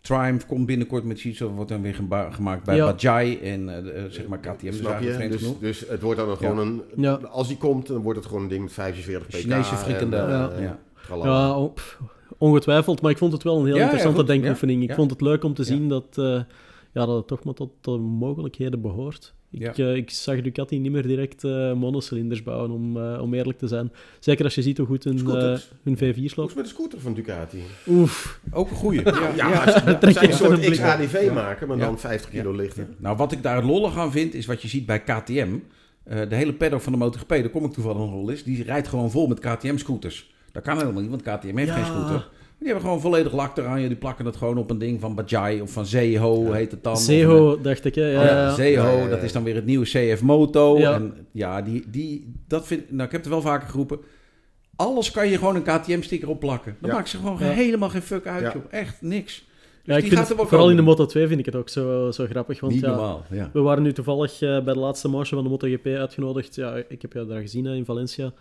[0.02, 1.96] Triumph komt binnenkort met iets, dat wordt dan weer
[2.32, 2.86] gemaakt bij Ja.
[2.94, 4.66] Bajaj en eh, eh, zeg maar KTM.
[4.66, 6.82] Dus Dus, dus het wordt dan gewoon een...
[6.96, 7.14] Ja.
[7.14, 9.34] Als die komt, dan wordt het gewoon een ding met 45 pk.
[9.34, 10.20] Chinese frikandel.
[10.28, 10.50] en, Ja.
[10.50, 10.80] eh, Ja.
[11.06, 11.48] tralala.
[11.48, 11.76] Ja, oh,
[12.38, 13.02] ongetwijfeld.
[13.02, 14.84] Maar ik vond het wel een heel interessante denkoefening.
[14.84, 15.68] Ik vond het leuk om te Ja.
[15.68, 16.26] zien dat, eh,
[16.94, 19.34] ja, dat het toch maar tot de mogelijkheden behoort.
[19.52, 19.86] Ik, Ja.
[19.86, 23.68] eh, ik zag Ducati niet meer direct eh monocilinders bouwen, om, eh, om eerlijk te
[23.68, 23.92] zijn.
[24.20, 26.56] Zeker als je ziet hoe goed hun, eh, hun V4 Hoe is sloopt.
[26.56, 27.58] met de scooter van Ducati?
[27.88, 28.40] Oef.
[28.52, 29.02] Ook een goeie.
[29.04, 29.86] Ja, Ja, ja.
[30.02, 30.60] een soort.
[30.70, 31.34] XHDV Ja.
[31.34, 31.86] maken, maar Ja.
[31.86, 32.88] dan 50 kilo lichter.
[32.98, 35.50] Nou, wat ik daar het lollig aan vind, is wat je ziet bij KTM.
[36.04, 38.64] Eh, de hele paddock van de MotoGP, daar kom ik toevallig nog wel eens, die
[38.64, 40.34] rijdt gewoon vol met KTM-scooters.
[40.52, 41.76] Dat kan helemaal niet, want KTM heeft Ja.
[41.76, 42.28] geen scooter.
[42.62, 43.76] Die hebben gewoon volledig lak eraan.
[43.78, 46.98] Die plakken het gewoon op een ding van Bajaj of van Zeho, heet het dan.
[46.98, 47.96] Zeho, dacht ik.
[47.96, 48.12] Hè.
[48.12, 48.54] Ja, een- ja.
[48.54, 49.08] Zeho, Ja, ja, ja.
[49.08, 50.78] dat is dan weer het nieuwe CF Moto.
[50.78, 50.94] Ja.
[50.94, 54.00] En ja, die, die, dat vind nou, ik heb het wel vaker geroepen.
[54.76, 56.76] Alles kan je gewoon een KTM-sticker opplakken.
[56.80, 56.96] Dan Ja.
[56.96, 57.46] maakt ze gewoon Ja.
[57.46, 58.52] helemaal geen fuck uit, Ja.
[58.54, 58.64] joh.
[58.70, 59.34] Echt niks.
[59.36, 59.46] Dus
[59.84, 60.82] Ja, ik die vind er het, vooral in de.
[60.82, 62.60] Moto 2 vind ik het ook zo, zo grappig.
[62.60, 63.50] Want Niet ja, normaal, ja.
[63.54, 66.56] We waren nu toevallig eh, bij de laatste marge van de MotoGP uitgenodigd.
[66.56, 68.32] Ja, ik heb jou daar gezien hè, in Valencia.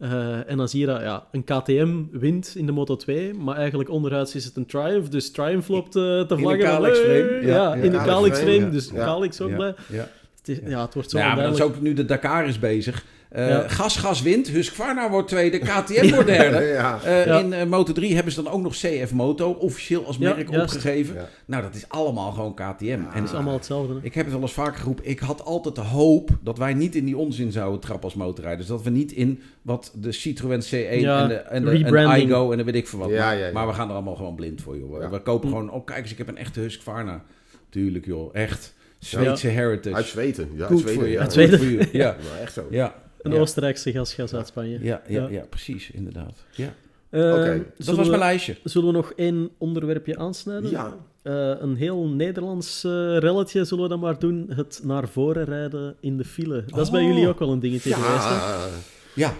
[0.00, 3.56] Eh, en dan zie je dat ja, een KTM wint in de Moto 2, maar
[3.56, 5.08] eigenlijk onderhuids is het een Triumph.
[5.08, 6.66] Dus Triumph loopt eh, te vlaggen.
[6.66, 7.12] van, Calix frame.
[7.14, 8.64] hey, Ja, Ja, ja, in de Calix Calix frame, frame.
[8.66, 8.70] ja.
[8.70, 9.04] Dus Ja.
[9.04, 9.74] Calix ook Ja, blij.
[9.88, 10.08] ja.
[10.38, 12.58] Het is, ja, het wordt zo ja, maar dat is ook nu de Dakar is
[12.58, 13.04] bezig.
[13.30, 13.68] Eh, Ja.
[13.68, 14.48] Gas, gas wint.
[14.48, 15.58] Husqvarna wordt tweede.
[15.70, 16.64] KTM wordt derde.
[16.64, 17.00] Ja.
[17.04, 17.38] Eh, Ja.
[17.38, 21.14] In eh, Moto 3 hebben ze dan ook nog CF Moto officieel als merk opgegeven.
[21.14, 21.28] Ja.
[21.44, 22.84] Nou, dat is allemaal gewoon KTM.
[22.86, 23.92] en Het is allemaal hetzelfde.
[23.94, 23.98] hè.
[24.02, 25.06] ik heb het wel eens vaker geroepen.
[25.08, 28.68] Ik had altijd de hoop dat wij niet in die onzin zouden trappen als motorrijders.
[28.68, 31.82] Dat we niet in wat de Citroën C1 Ja, en de, en de en de
[31.82, 32.28] rebranding.
[32.30, 33.10] iGo en dan weet ik veel wat.
[33.10, 33.52] Ja, maar, ja, ja.
[33.52, 35.00] maar we gaan er allemaal gewoon blind voor, joh.
[35.00, 35.10] Ja.
[35.10, 35.54] We kopen Hm.
[35.54, 35.70] gewoon...
[35.70, 37.22] Oh, kijk eens, ik heb een echte Husqvarna.
[37.68, 38.34] Tuurlijk, joh.
[38.34, 38.74] Echt.
[38.98, 39.94] Zweedse heritage.
[39.96, 40.48] Uit Zweden.
[40.54, 40.94] Ja, uit Zweden.
[41.00, 41.12] voor je.
[41.12, 41.20] ja.
[41.20, 41.58] Uit Zweden.
[41.58, 41.88] Goed voor je.
[41.92, 42.16] Ja.
[42.42, 42.66] Echt zo.
[42.70, 42.94] Ja.
[43.22, 43.32] Een.
[43.32, 44.78] Oostenrijkse gasgas uit Spanje.
[44.82, 45.44] Ja, ja, Ja.
[45.48, 46.44] precies, inderdaad.
[46.50, 46.74] Ja.
[47.10, 48.56] Eh, Oké, Dat was mijn lijstje.
[48.64, 50.70] Zullen we nog één onderwerpje aansnijden?
[50.70, 50.94] Ja.
[51.22, 54.50] Eh, een heel Nederlands eh relletje zullen we dan maar doen.
[54.54, 56.64] Het naar voren rijden in de file.
[56.66, 57.08] Dat is bij Oh.
[57.08, 58.24] jullie ook wel een dingetje geweest.
[58.28, 58.34] Hè?
[58.34, 58.66] Ja,
[59.14, 59.34] Ja.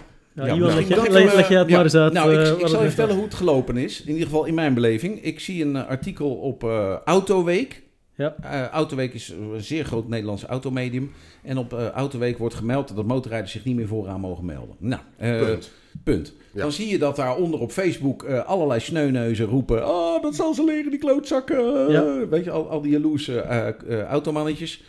[0.45, 1.75] Ja, Iwan, leg, jij- leg- leg het ja.
[1.75, 2.13] maar eens uit.
[2.13, 4.01] Nou, eh, ik, waar ik zal je vertellen hoe het gelopen is.
[4.01, 5.23] In ieder geval in mijn beleving.
[5.23, 7.81] Ik zie een eh, artikel op eh, Autoweek.
[8.21, 8.35] Ja.
[8.41, 11.11] Eh, Autoweek is een zeer groot Nederlands automedium.
[11.43, 14.75] En op eh, Autoweek wordt gemeld dat motorrijders zich niet meer vooraan mogen melden.
[14.79, 15.71] Nou, eh, Punt.
[16.03, 16.33] punt.
[16.53, 16.61] Ja.
[16.61, 19.87] Dan zie je dat daaronder op Facebook eh, allerlei sneuneuzen roepen...
[19.87, 21.91] Oh, dat zal ze leren, die klootzakken.
[21.91, 22.27] Ja.
[22.27, 24.83] Weet je, al, al die jaloerse eh, eh, automannetjes.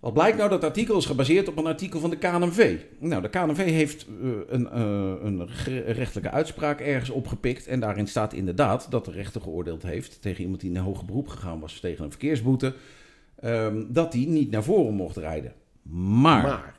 [0.00, 0.50] Wat blijkt nou?
[0.50, 2.76] Dat artikel is gebaseerd op een artikel van de KNV.
[2.98, 5.48] Nou, de KNV heeft eh, een, eh, een
[5.86, 7.66] rechtelijke uitspraak ergens opgepikt.
[7.66, 11.28] En daarin staat inderdaad dat de rechter geoordeeld heeft tegen iemand die in hoger beroep
[11.28, 12.74] gegaan was tegen een verkeersboete.
[13.40, 15.52] ehm, dat die niet naar voren mocht rijden.
[16.22, 16.77] Maar.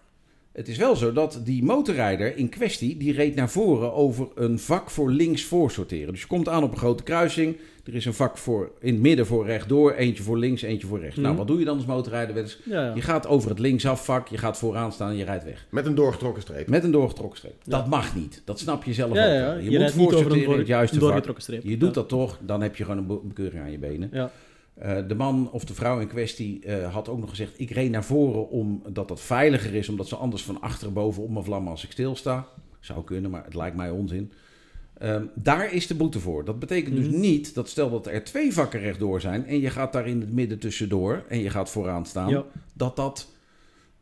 [0.53, 4.59] Het is wel zo dat die motorrijder in kwestie, die reed naar voren over een
[4.59, 6.11] vak voor links voor sorteren.
[6.13, 7.57] Dus je komt aan op een grote kruising.
[7.85, 10.99] Er is een vak voor, in het midden voor rechtdoor, eentje voor links, eentje voor
[10.99, 11.15] rechts.
[11.15, 11.25] Mhm.
[11.25, 12.33] Nou, wat doe je dan als motorrijder?
[12.33, 12.59] Wel eens?
[12.65, 12.95] Ja, ja.
[12.95, 15.65] Je gaat over het linksafvak, je gaat vooraan staan en je rijdt weg.
[15.69, 16.67] Met een doorgetrokken streep.
[16.67, 17.55] Met een doorgetrokken streep.
[17.63, 17.77] Ja.
[17.77, 18.41] Dat mag niet.
[18.45, 19.23] Dat snap je zelf Ja,
[19.53, 19.57] ook.
[19.57, 21.03] Je, Je, moet rijdt niet over een, voorsorteren in het juiste vak.
[21.07, 21.63] doorgetrokken streep.
[21.63, 21.93] Je doet Ja.
[21.95, 24.09] dat toch, dan heb je gewoon een be- bekeuring aan je benen.
[24.13, 24.31] Ja.
[24.79, 27.59] Eh, de man of de vrouw in kwestie eh, had ook nog gezegd...
[27.59, 29.89] ik reed naar voren omdat dat veiliger is...
[29.89, 32.47] omdat ze anders van achteren bovenop me vlammen als ik stilsta.
[32.79, 34.31] Zou kunnen, maar het lijkt mij onzin.
[34.97, 36.45] Ehm, daar is de boete voor.
[36.45, 37.19] Dat betekent dus Mhm.
[37.19, 39.45] niet dat stel dat er twee vakken rechtdoor zijn...
[39.45, 42.29] en je gaat daar in het midden tussendoor en je gaat vooraan staan...
[42.29, 43.31] Ja, dat dat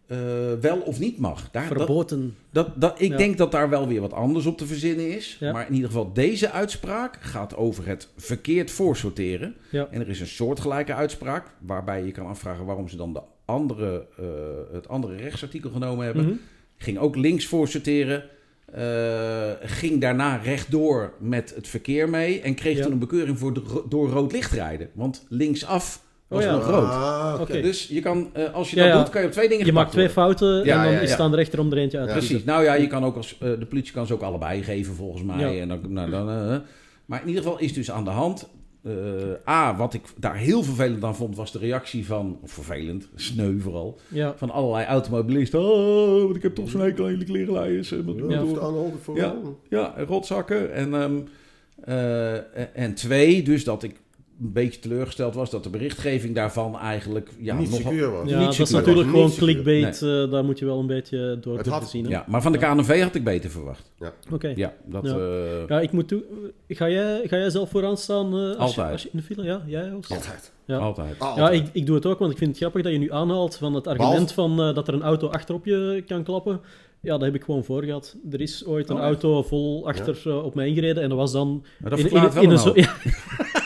[0.08, 0.18] eh,
[0.62, 1.52] wel of niet mag.
[1.52, 2.36] Daar, dat, verboten.
[2.52, 3.18] dat, dat, ik Ja.
[3.18, 5.38] denk dat daar wel weer wat anders op te verzinnen is.
[5.40, 5.52] Ja.
[5.52, 9.56] Maar in ieder geval, deze uitspraak gaat over het verkeerd voorsorteren.
[9.72, 9.88] Ja.
[9.92, 14.08] En er is een soortgelijke uitspraak, waarbij je kan afvragen waarom ze dan de andere,
[14.18, 14.26] eh,
[14.74, 16.26] het andere rechtsartikel genomen hebben.
[16.26, 16.34] Mhm.
[16.78, 18.24] Ging ook links voorsorteren.
[18.74, 22.42] eh, ging daarna rechtdoor met het verkeer mee.
[22.42, 23.54] En kreeg toen een bekeuring voor
[23.90, 24.90] door rood licht rijden.
[24.94, 26.56] Want linksaf was Oh ja.
[26.56, 26.84] nog rood.
[27.50, 27.62] Ah.
[27.62, 29.00] Dus je kan, eh, als je Ja, dat ja.
[29.04, 30.24] doet, kan je op twee dingen Je maakt twee worden.
[30.24, 31.08] fouten Ja, en dan ja, ja.
[31.08, 32.08] staan er echter om er eentje uit.
[32.08, 32.44] Te Precies.
[32.44, 35.24] Nou ja, je kan ook als, eh, de politie kan ze ook allebei geven volgens
[35.24, 35.56] mij.
[35.56, 35.62] Ja.
[35.62, 36.58] En dan, nou, dan, eh,
[37.06, 38.50] maar in ieder geval is dus aan de hand.
[38.84, 38.94] eh,
[39.54, 43.60] A, wat ik daar heel vervelend aan vond, was de reactie van, of vervelend, sneu
[43.60, 44.34] vooral, Ja.
[44.38, 45.60] van allerlei automobilisten.
[45.62, 47.90] Oh, want ik heb toch zo'n hekel aan jullie klerenlijers.
[48.06, 48.16] wat-
[49.16, 49.36] Ja,
[49.70, 49.94] Ja.
[50.08, 50.74] rotzakken.
[50.74, 51.16] En, ehm,
[51.84, 53.96] eh, en twee, dus dat ik
[54.42, 58.30] een beetje teleurgesteld was dat de berichtgeving daarvan eigenlijk ja, niet nogal- secuur was.
[58.30, 60.02] Ja, niet dat is natuurlijk gewoon clickbait.
[60.02, 62.04] eh, daar moet je wel een beetje door had- zien.
[62.04, 62.10] hè?
[62.10, 63.92] Ja, maar van de KNV had ik beter verwacht.
[64.32, 64.54] Oké.
[64.56, 65.06] Ja, dat...
[65.06, 65.16] Ja.
[65.18, 66.24] eh, Ja, ik moet toe...
[66.68, 69.44] Ga jij, ga jij zelf vooraan staan eh, als, je, als je in de file...
[69.44, 70.06] Ja, jij ook?
[70.10, 70.52] Altijd.
[70.66, 70.78] Ja.
[70.78, 71.16] Altijd.
[71.20, 73.56] Ja, ik, ik doe het ook, want ik vind het grappig dat je nu aanhaalt
[73.56, 76.60] van het argument van eh, dat er een auto achterop je kan klappen.
[77.02, 78.16] Ja, dat heb ik gewoon voor gehad.
[78.32, 79.08] Er is ooit een Oh, ja.
[79.08, 81.64] auto vol achter op mij ingereden en dat was dan...
[81.80, 82.76] Maar dat in- in- in wel een een zo- hoop.
[82.78, 82.96] Ja.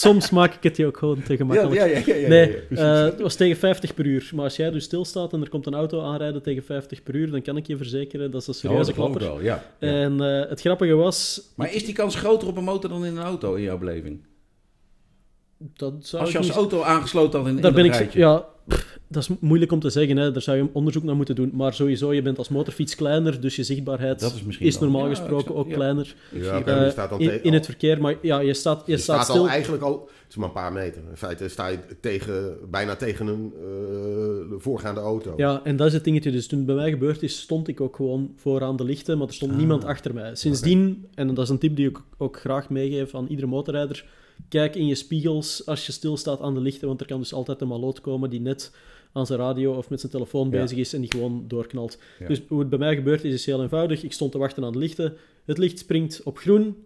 [0.00, 1.74] Soms maak ik het je ook gewoon te gemakkelijk.
[1.74, 4.30] ja, ja, ja, nee, eh, het was tegen 50 per uur.
[4.34, 7.30] Maar als jij dus stilstaat en er komt een auto aanrijden tegen 50 per uur,
[7.30, 9.20] dan kan ik je verzekeren dat is een Oh, serieuze dat klapper.
[9.20, 9.64] wel, ja.
[9.78, 9.88] ja.
[9.88, 11.42] En eh, het grappige was...
[11.56, 14.20] Maar is die kans groter op een motor dan in een auto in jouw beleving?
[15.58, 18.18] Dat zou Als je als niet- auto aangesloten had in, in Daar ben ik, rijtje.
[18.18, 20.16] ja, pff, dat is moeilijk om te zeggen.
[20.16, 20.32] Hè.
[20.32, 21.50] Daar zou je onderzoek naar moeten doen.
[21.54, 25.54] Maar sowieso, je bent als motorfiets kleiner, dus je zichtbaarheid Dat is normaal Ja, gesproken
[25.54, 25.74] ook ja.
[25.74, 26.64] kleiner Ja, het.
[26.66, 28.00] je eh, staat dan in, tegen- in het verkeer.
[28.00, 29.40] Maar ja, je staat, je Je staat, staat stil.
[29.42, 31.02] al eigenlijk al, het is maar een paar meter.
[31.10, 35.32] In feite sta je tegen, bijna tegen een eh, voorgaande auto.
[35.36, 36.30] Ja, en dat is het dingetje.
[36.30, 39.26] Dus toen het bij mij gebeurd is, stond ik ook gewoon vooraan de lichten, maar
[39.26, 40.34] er stond niemand achter mij.
[40.34, 44.04] Sindsdien, en dat is een tip die ik ook graag meegeef aan iedere motorrijder,
[44.48, 47.60] kijk in je spiegels als je stilstaat aan de lichten, want er kan dus altijd
[47.60, 48.72] een maloot komen die net
[49.12, 51.98] aan zijn radio of met zijn telefoon bezig is en die gewoon doorknalt.
[52.26, 54.02] Dus hoe het bij mij gebeurd is, is heel eenvoudig.
[54.02, 55.16] Ik stond te wachten aan de lichten.
[55.44, 56.76] Het licht springt op groen.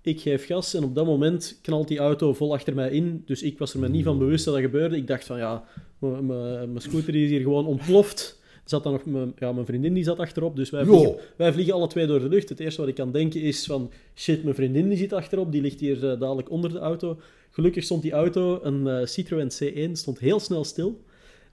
[0.00, 3.22] Ik geef gas en op dat moment knalt die auto vol achter mij in.
[3.26, 4.96] Dus ik was er me niet van bewust dat dat gebeurde.
[4.96, 5.64] Ik dacht van ja,
[5.98, 8.42] mijn scooter is hier gewoon ontploft.
[8.64, 11.74] Zat dan nog mijn, ja, mijn vriendin die zat achterop, dus wij vliegen, wij vliegen
[11.74, 12.48] alle twee door de lucht.
[12.48, 15.60] Het eerste wat ik kan denken is van shit, mijn vriendin die zit achterop, die
[15.60, 17.18] ligt hier eh, dadelijk onder de auto.
[17.50, 21.00] Gelukkig stond die auto, een eh, Citroën C1, stond heel snel stil.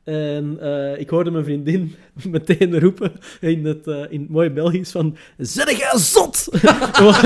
[0.03, 1.95] En eh, ik hoorde mijn vriendin
[2.29, 5.17] meteen roepen in het, eh, in het mooie Belgisch van...
[5.37, 6.47] Zet jij zot?
[6.99, 7.21] wat,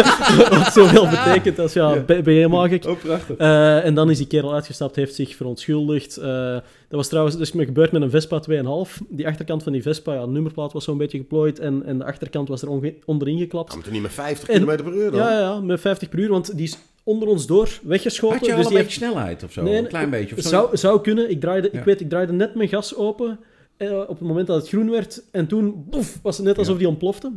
[0.49, 2.85] wat zoveel betekent als ja, ben ben je helemaal gek?
[2.85, 3.37] Oh, prachtig.
[3.37, 6.19] Eh, en dan is die kerel uitgestapt, heeft zich verontschuldigd.
[6.89, 8.41] Dat was trouwens dus me gebeurd met een Vespa
[8.87, 8.97] 2,5.
[9.09, 12.05] Die achterkant van die Vespa, ja, de nummerplaat was zo'n beetje geplooid en, en de
[12.05, 13.73] achterkant was er onge- onderin geklapt.
[13.75, 15.19] Het er niet met 50 En- km per uur dan?
[15.19, 18.37] Ja, ja, met 50 per uur, want die is onder ons door weggeschoten.
[18.37, 19.63] Had je al dus een die beetje snelheid of zo?
[19.63, 20.35] Nee, een klein beetje?
[20.35, 20.49] Of zo?
[20.49, 21.29] zou, zou kunnen.
[21.29, 21.79] Ik, draaide, Ja.
[21.79, 23.39] ik weet, ik draaide net mijn gas open
[23.77, 25.23] eh, op het moment dat het groen werd.
[25.31, 26.79] En toen boef, was het net alsof Ja.
[26.79, 27.31] die ontplofte.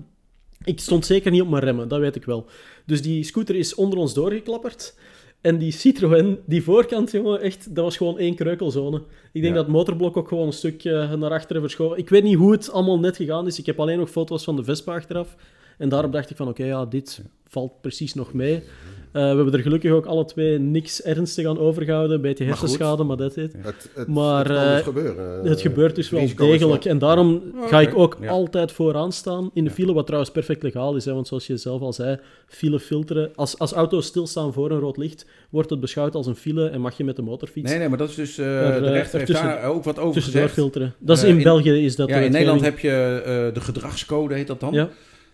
[0.64, 2.46] Ik stond zeker niet op mijn remmen, dat weet ik wel.
[2.86, 4.94] Dus die scooter is onder ons doorgeklapperd.
[5.40, 8.96] En die Citroën, die voorkant, jongen, echt, dat was gewoon één kreukelzone.
[9.32, 9.52] Ik denk Ja.
[9.52, 11.98] dat het motorblok ook gewoon een stukje naar achteren verschoven.
[11.98, 13.58] Ik weet niet hoe het allemaal net gegaan is.
[13.58, 15.36] Ik heb alleen nog foto's van de Vespa achteraf.
[15.78, 18.62] En daarop dacht ik van, oké, ja, dit valt precies nog mee.
[19.12, 22.16] Eh, we hebben er gelukkig ook alle twee niks ernstig aan overgehouden.
[22.16, 25.44] Een beetje hersenschade, maar dat is Het, het, Maar, het kan eh, dus gebeuren.
[25.48, 26.82] het gebeurt dus wel degelijk.
[26.82, 28.28] wel- En daarom ga ik ook Ja.
[28.28, 31.04] altijd vooraan staan in de file, wat trouwens perfect legaal is.
[31.04, 33.30] Hè, want zoals je zelf al zei, file filteren.
[33.34, 36.80] Als, als auto's stilstaan voor een rood licht, wordt het beschouwd als een file en
[36.80, 38.38] mag je met de motorfiets Nee, nee, maar dat is dus...
[38.38, 40.58] eh, Er, de eh, rechter heeft daar ook wat over tussendoor gezegd.
[40.60, 40.94] filteren.
[40.98, 43.60] Dat is Eh, in, in- België is dat Ja, in Nederland heb je eh, de
[43.60, 44.72] gedragscode, heet dat dan.
[44.72, 44.88] Ja, Eh,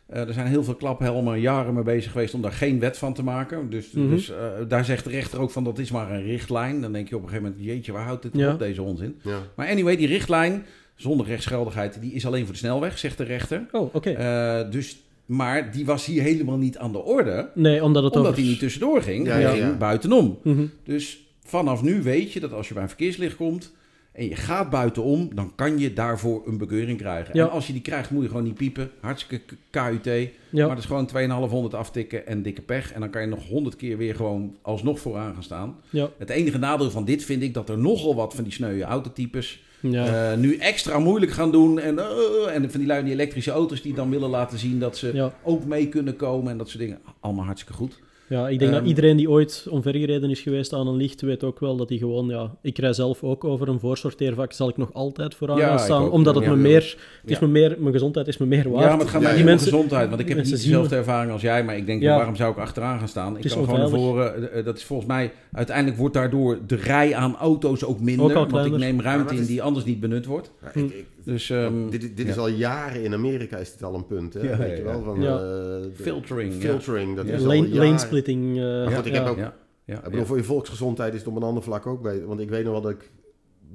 [0.09, 3.23] er zijn heel veel klaphelmen jaren mee bezig geweest om daar geen wet van te
[3.25, 3.71] maken.
[3.71, 4.09] Dus, Mhm.
[4.09, 4.37] dus eh,
[4.69, 6.81] daar zegt de rechter ook van dat is maar een richtlijn.
[6.81, 8.53] Dan denk je op een gegeven moment, jeetje, waar houdt dit Ja.
[8.53, 9.17] op, deze onzin?
[9.23, 9.39] Ja.
[9.57, 10.65] Maar anyway, die richtlijn,
[10.97, 13.67] zonder rechtsgeldigheid, die is alleen voor de snelweg, zegt de rechter.
[13.73, 14.11] oh, oké.
[14.11, 18.31] Eh, dus, maar die was hier helemaal niet aan de orde, nee, omdat het omdat
[18.31, 18.43] over...
[18.43, 19.27] hij niet tussendoor ging.
[19.27, 19.77] Ja, hij ja, ging ja.
[19.77, 20.39] buitenom.
[20.43, 20.65] Mhm.
[20.85, 23.73] Dus vanaf nu weet je dat als je bij een verkeerslicht komt
[24.15, 27.37] en je gaat buitenom, dan kan je daarvoor een bekeuring krijgen.
[27.37, 27.45] Ja.
[27.45, 28.91] En als je die krijgt, moet je gewoon niet piepen.
[29.01, 30.05] Hartstikke KUT.
[30.05, 30.67] Ja.
[30.67, 32.93] Maar dat is gewoon 2,500 aftikken en dikke pech.
[32.93, 35.77] En dan kan je nog 100 keer weer gewoon alsnog vooraan gaan staan.
[35.91, 38.83] Ja, Het enige nadeel van dit vind ik dat er nogal wat van die sneuwe
[38.83, 40.31] autotypes ja.
[40.33, 41.79] eh, nu extra moeilijk gaan doen.
[41.79, 44.97] En, eh, en van die lui die elektrische auto's die dan willen laten zien dat
[44.97, 45.35] ze ja.
[45.43, 46.99] ook mee kunnen komen en dat soort dingen.
[47.21, 47.99] Allemaal hartstikke goed.
[48.29, 51.45] Ja, ik denk Ehm, dat iedereen die ooit omvergereden is geweest aan een licht, weet
[51.45, 54.77] ook wel dat hij gewoon, ja, ik rij zelf ook over een voorsorteervak, zal ik
[54.77, 56.13] nog altijd vooraan Ja, staan, ook.
[56.13, 58.85] omdat het Ja, me meer, het is me meer, mijn gezondheid is me meer waard.
[58.85, 60.09] Ja, maar het gaat Ja, mij om mensen- gezondheid.
[60.09, 61.65] Want ik heb niet dezelfde ervaring als jij.
[61.65, 62.17] Maar ik denk, Ja.
[62.17, 63.37] waarom zou ik achteraan gaan staan?
[63.39, 64.51] Ik kan gewoon voren.
[64.53, 65.33] eh, eh, Dat is volgens mij...
[65.53, 68.37] Uiteindelijk wordt daardoor de rij aan auto's ook minder.
[68.37, 70.51] Ook want ik neem ruimte in die anders niet benut wordt.
[70.63, 73.95] Ja, ik- ik- Dus ehm, dit dit is al jaren in Amerika is dit al
[73.95, 74.35] een punt.
[74.35, 74.41] Hè?
[74.41, 75.03] Ja, Weet ja, je wel?
[75.03, 75.39] Van, Ja.
[75.39, 76.59] eh, Filtering, ja.
[76.61, 77.33] Filtering, dat Ja.
[77.33, 77.87] is al lane, jaren.
[77.87, 78.55] lane splitting.
[78.57, 79.55] Maar goed, ik heb ook- ja,
[79.85, 82.25] ja, Ik bedoel, voor je volksgezondheid is het op een ander vlak ook bij.
[82.25, 83.11] Want ik weet nog wel dat ik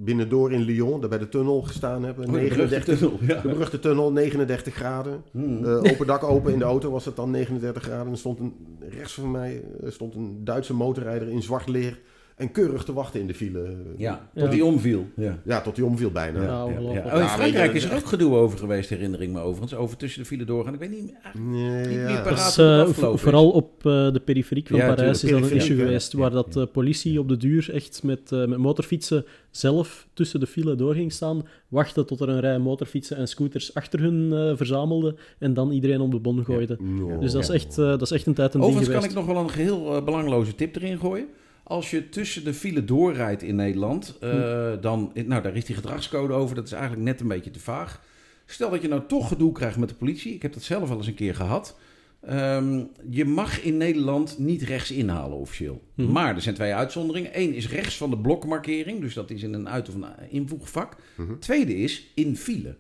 [0.02, 2.20] binnendoor in Lyon, daar bij de tunnel gestaan heb.
[2.20, 3.42] Oh, de 39, tunnel, ja.
[3.42, 5.24] de beruchte tunnel, 39 graden.
[5.32, 5.66] Hmm.
[5.66, 8.12] Eh, open dak open in de auto was het dan 39 graden.
[8.12, 8.54] En stond een,
[8.90, 12.00] rechts van mij stond een Duitse motorrijder in zwart leer
[12.40, 13.76] En keurig te wachten in de file.
[13.98, 14.42] Ja, Ja.
[14.42, 15.08] tot die omviel.
[15.16, 15.40] Ja.
[15.46, 16.42] Ja, tot die omviel bijna.
[16.42, 17.06] Ja, Ja, ongelooflijk.
[17.06, 17.16] ja.
[17.16, 19.74] Oh, in Frankrijk is er ook gedoe over geweest, herinner ik me overigens.
[19.80, 20.74] Over tussen de file doorgaan.
[20.74, 22.04] Ik weet niet, eigenlijk Nee, Niet ja.
[22.14, 25.56] meer Dat is, eh, vooral op eh, de periferiek van Ja, Parijs is dat een
[25.56, 25.84] issue ja.
[25.84, 26.60] geweest, Ja, waar dat ja.
[26.60, 30.94] de politie op de duur echt met, eh, met motorfietsen zelf tussen de file door
[30.94, 35.54] ging staan, wachten tot er een rij motorfietsen en scooters achter hun eh, verzamelde en
[35.54, 36.78] dan iedereen op de bon gooide.
[37.08, 37.18] Ja.
[37.18, 39.16] Dus dat is, echt, eh, dat is echt een tijd een ding Overigens kan ik
[39.16, 41.26] nog wel een geheel eh, belangloze tip erin gooien.
[41.70, 44.82] Als je tussen de file doorrijdt in Nederland, eh, Hm.
[44.82, 48.02] dan, nou daar is die gedragscode over, dat is eigenlijk net een beetje te vaag.
[48.46, 50.98] Stel dat je nou toch gedoe krijgt met de politie, ik heb dat zelf al
[50.98, 51.78] eens een keer gehad.
[52.22, 55.82] Ehm, je mag in Nederland niet rechts inhalen officieel.
[55.96, 56.12] Mhm.
[56.12, 57.32] Maar er zijn twee uitzonderingen.
[57.40, 60.96] Eén is rechts van de blokmarkering, dus dat is in een uit- of een invoegvak.
[61.16, 61.38] Mhm.
[61.40, 62.76] Tweede is in file.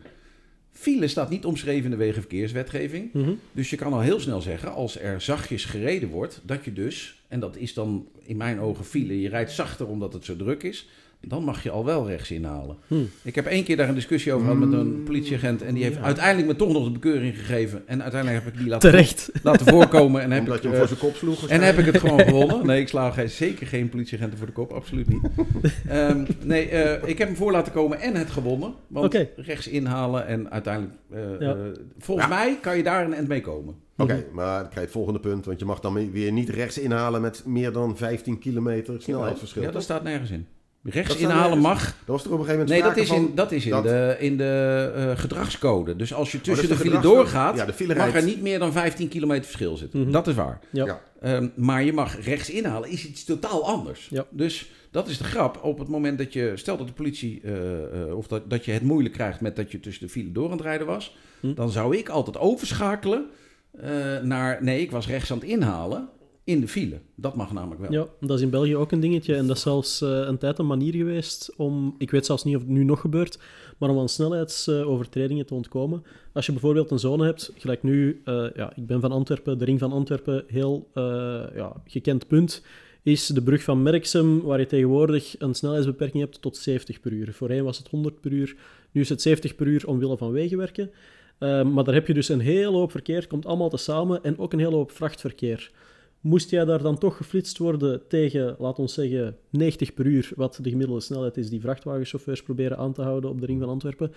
[0.80, 3.14] File staat niet omschreven in de wegenverkeerswetgeving.
[3.14, 3.34] Mhm.
[3.52, 7.22] Dus je kan al heel snel zeggen, als er zachtjes gereden wordt, dat je dus,
[7.28, 10.64] en dat is dan in mijn ogen file, je rijdt zachter omdat het zo druk
[10.64, 10.88] is,
[11.22, 12.78] dan mag je al wel rechts inhalen.
[12.88, 12.96] Hm.
[13.24, 15.96] Ik heb één keer daar een discussie over gehad met een politieagent en die heeft
[15.96, 16.02] Ja.
[16.02, 17.88] uiteindelijk me toch nog de bekeuring gegeven.
[17.88, 19.32] En uiteindelijk heb ik die laten, Terecht.
[19.44, 21.48] laten voorkomen en heb Omdat ik, je hem eh, voor zijn kop sloeg.
[21.50, 22.66] en heb ik het gewoon gewonnen.
[22.66, 25.22] Nee, ik sla geen- zeker geen politieagenten voor de kop, absoluut niet.
[25.88, 28.74] Ehm, nee, eh, ik heb hem voor laten komen en het gewonnen.
[28.88, 30.94] Want rechts inhalen en uiteindelijk...
[31.12, 31.54] eh, Ja.
[31.54, 31.60] eh,
[31.98, 33.76] volgens mij kan je daar een end mee komen.
[33.98, 35.46] Oké, maar dan krijg je het volgende punt.
[35.46, 39.62] Want je mag dan weer niet rechts inhalen met meer dan 15 kilometer snelheidsverschil.
[39.62, 40.46] Ja, dat staat nergens in.
[40.84, 41.84] Rechts Dat inhalen mag.
[41.84, 43.84] Dat was er op een gegeven moment Nee, dat is in, dat is in dat-
[43.84, 45.96] de, in de eh, gedragscode.
[45.96, 48.42] Dus als je Oh, tussen de de file doorgaat, Ja, de file mag er niet
[48.42, 50.00] meer dan 15 kilometer verschil zitten.
[50.02, 50.12] Mhm.
[50.12, 50.60] Dat is waar.
[50.70, 51.02] Ja.
[51.22, 54.08] Ehm, maar je mag rechts inhalen, is iets totaal anders.
[54.12, 54.26] Ja.
[54.30, 55.60] Dus dat is de grap.
[55.64, 57.54] Op het moment dat je, stel dat de politie, eh,
[58.08, 60.46] eh, of dat, dat je het moeilijk krijgt met dat je tussen de file door
[60.46, 61.54] aan het rijden was, Hm.
[61.54, 63.26] dan zou ik altijd overschakelen
[63.82, 63.90] eh,
[64.24, 66.10] naar, nee, ik was rechts aan het inhalen
[66.50, 67.00] in de file.
[67.16, 67.91] Dat mag namelijk wel.
[67.91, 69.36] Ja, dat is in België ook een dingetje.
[69.36, 72.56] En dat is zelfs eh, een tijd een manier geweest om, ik weet zelfs niet
[72.56, 73.39] of het nu nog gebeurt,
[73.78, 76.04] maar om aan snelheidsovertredingen te ontkomen.
[76.34, 79.66] Als je bijvoorbeeld een zone hebt, gelijk nu, eh, ja, ik ben van Antwerpen, de
[79.66, 81.04] ring van Antwerpen, heel eh,
[81.56, 82.64] ja, gekend punt,
[83.04, 87.34] is de brug van Merksem, waar je tegenwoordig een snelheidsbeperking hebt tot 70 per uur.
[87.34, 88.56] Voorheen was het 100 per uur,
[88.91, 90.91] nu is het 70 per uur omwille van wegenwerken.
[91.39, 94.60] Maar daar heb je dus een hele hoop verkeer, komt allemaal tezamen, en ook een
[94.60, 95.72] hele hoop vrachtverkeer.
[96.22, 100.60] Moest jij daar dan toch geflitst worden tegen, laat ons zeggen, 90 per uur, wat
[100.62, 104.14] de gemiddelde snelheid is die vrachtwagenchauffeurs proberen aan te houden op de ring van Antwerpen,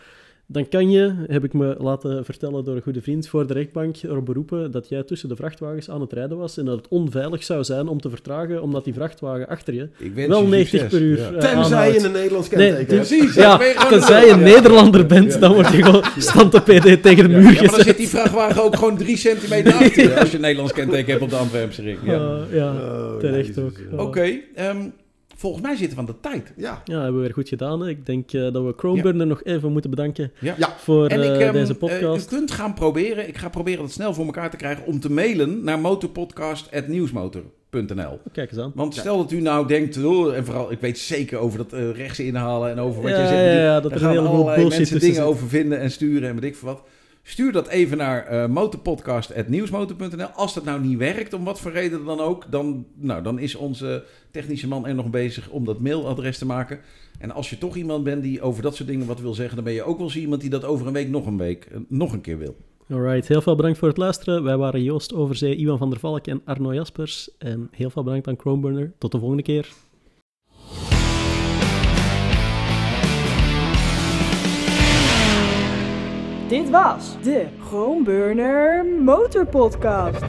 [0.46, 3.96] dan kan je, heb ik me laten vertellen door een goede vriend voor de rechtbank,
[4.02, 7.42] erop beroepen dat jij tussen de vrachtwagens aan het rijden was en dat het onveilig
[7.44, 10.88] zou zijn om te vertragen, omdat die vrachtwagen achter je wel je 90 succes.
[10.90, 11.30] per uur Ja.
[11.32, 13.08] eh, Tenzij je een Nederlands Nee, kenteken hebt.
[13.08, 13.34] Precies.
[13.34, 17.38] Ja, tenzij je een- Nederlander bent, dan word je gewoon stand PD tegen de muur
[17.38, 17.84] ja, maar dan gezet.
[17.86, 21.22] zit die vrachtwagen ook gewoon drie centimeter achter je, als je een Nederlands kenteken hebt
[21.22, 21.98] op de Antwerpse ring.
[22.04, 22.12] Ja.
[22.12, 23.72] Ja, ja, Oh, terecht ook.
[23.96, 24.76] Oké, ehm,
[25.42, 26.52] volgens mij zitten we aan de tijd.
[26.56, 26.82] Ja.
[26.84, 27.80] Ja, hebben we weer goed gedaan.
[27.80, 27.88] Hè.
[27.88, 30.54] Ik denk eh, dat we Chromeburner nog even moeten bedanken Ja.
[30.58, 30.74] Ja.
[30.78, 32.32] voor En ik, eh, ehm, deze eh, podcast.
[32.32, 35.10] u kunt gaan proberen, ik ga proberen het snel voor elkaar te krijgen, om te
[35.10, 38.18] mailen naar motorpodcast.nieuwsmotor.nl.
[38.32, 38.72] Kijk eens aan.
[38.74, 42.20] Want stel dat u nou denkt, oh, en vooral, ik weet zeker over dat rechts
[42.20, 43.40] inhalen en over wat Ja, jij zegt.
[43.40, 46.34] ja, ja, dat er gaan heleboel allerlei bullshit mensen dingen over vinden en sturen en
[46.34, 46.82] weet ik veel wat.
[47.22, 50.26] Stuur dat even naar eh motorpodcast.nieuwsmotor.nl.
[50.26, 53.54] Als dat nou niet werkt, om wat voor reden dan ook, dan, nou, dan is
[53.54, 56.80] onze technische man er nog bezig om dat mailadres te maken.
[57.18, 59.64] En als je toch iemand bent die over dat soort dingen wat wil zeggen, dan
[59.64, 61.78] ben je ook wel eens iemand die dat over een week nog een week eh,
[61.88, 62.56] nog een keer wil.
[62.90, 64.42] Alright, heel veel bedankt voor het luisteren.
[64.42, 67.30] Wij waren Joost Overzee, Iwan van der Valk en Arno Jaspers.
[67.38, 68.92] En heel veel bedankt aan Chromeburner.
[68.98, 69.72] Tot de volgende keer.
[76.52, 80.22] Dit was de Groenburner Motorpodcast.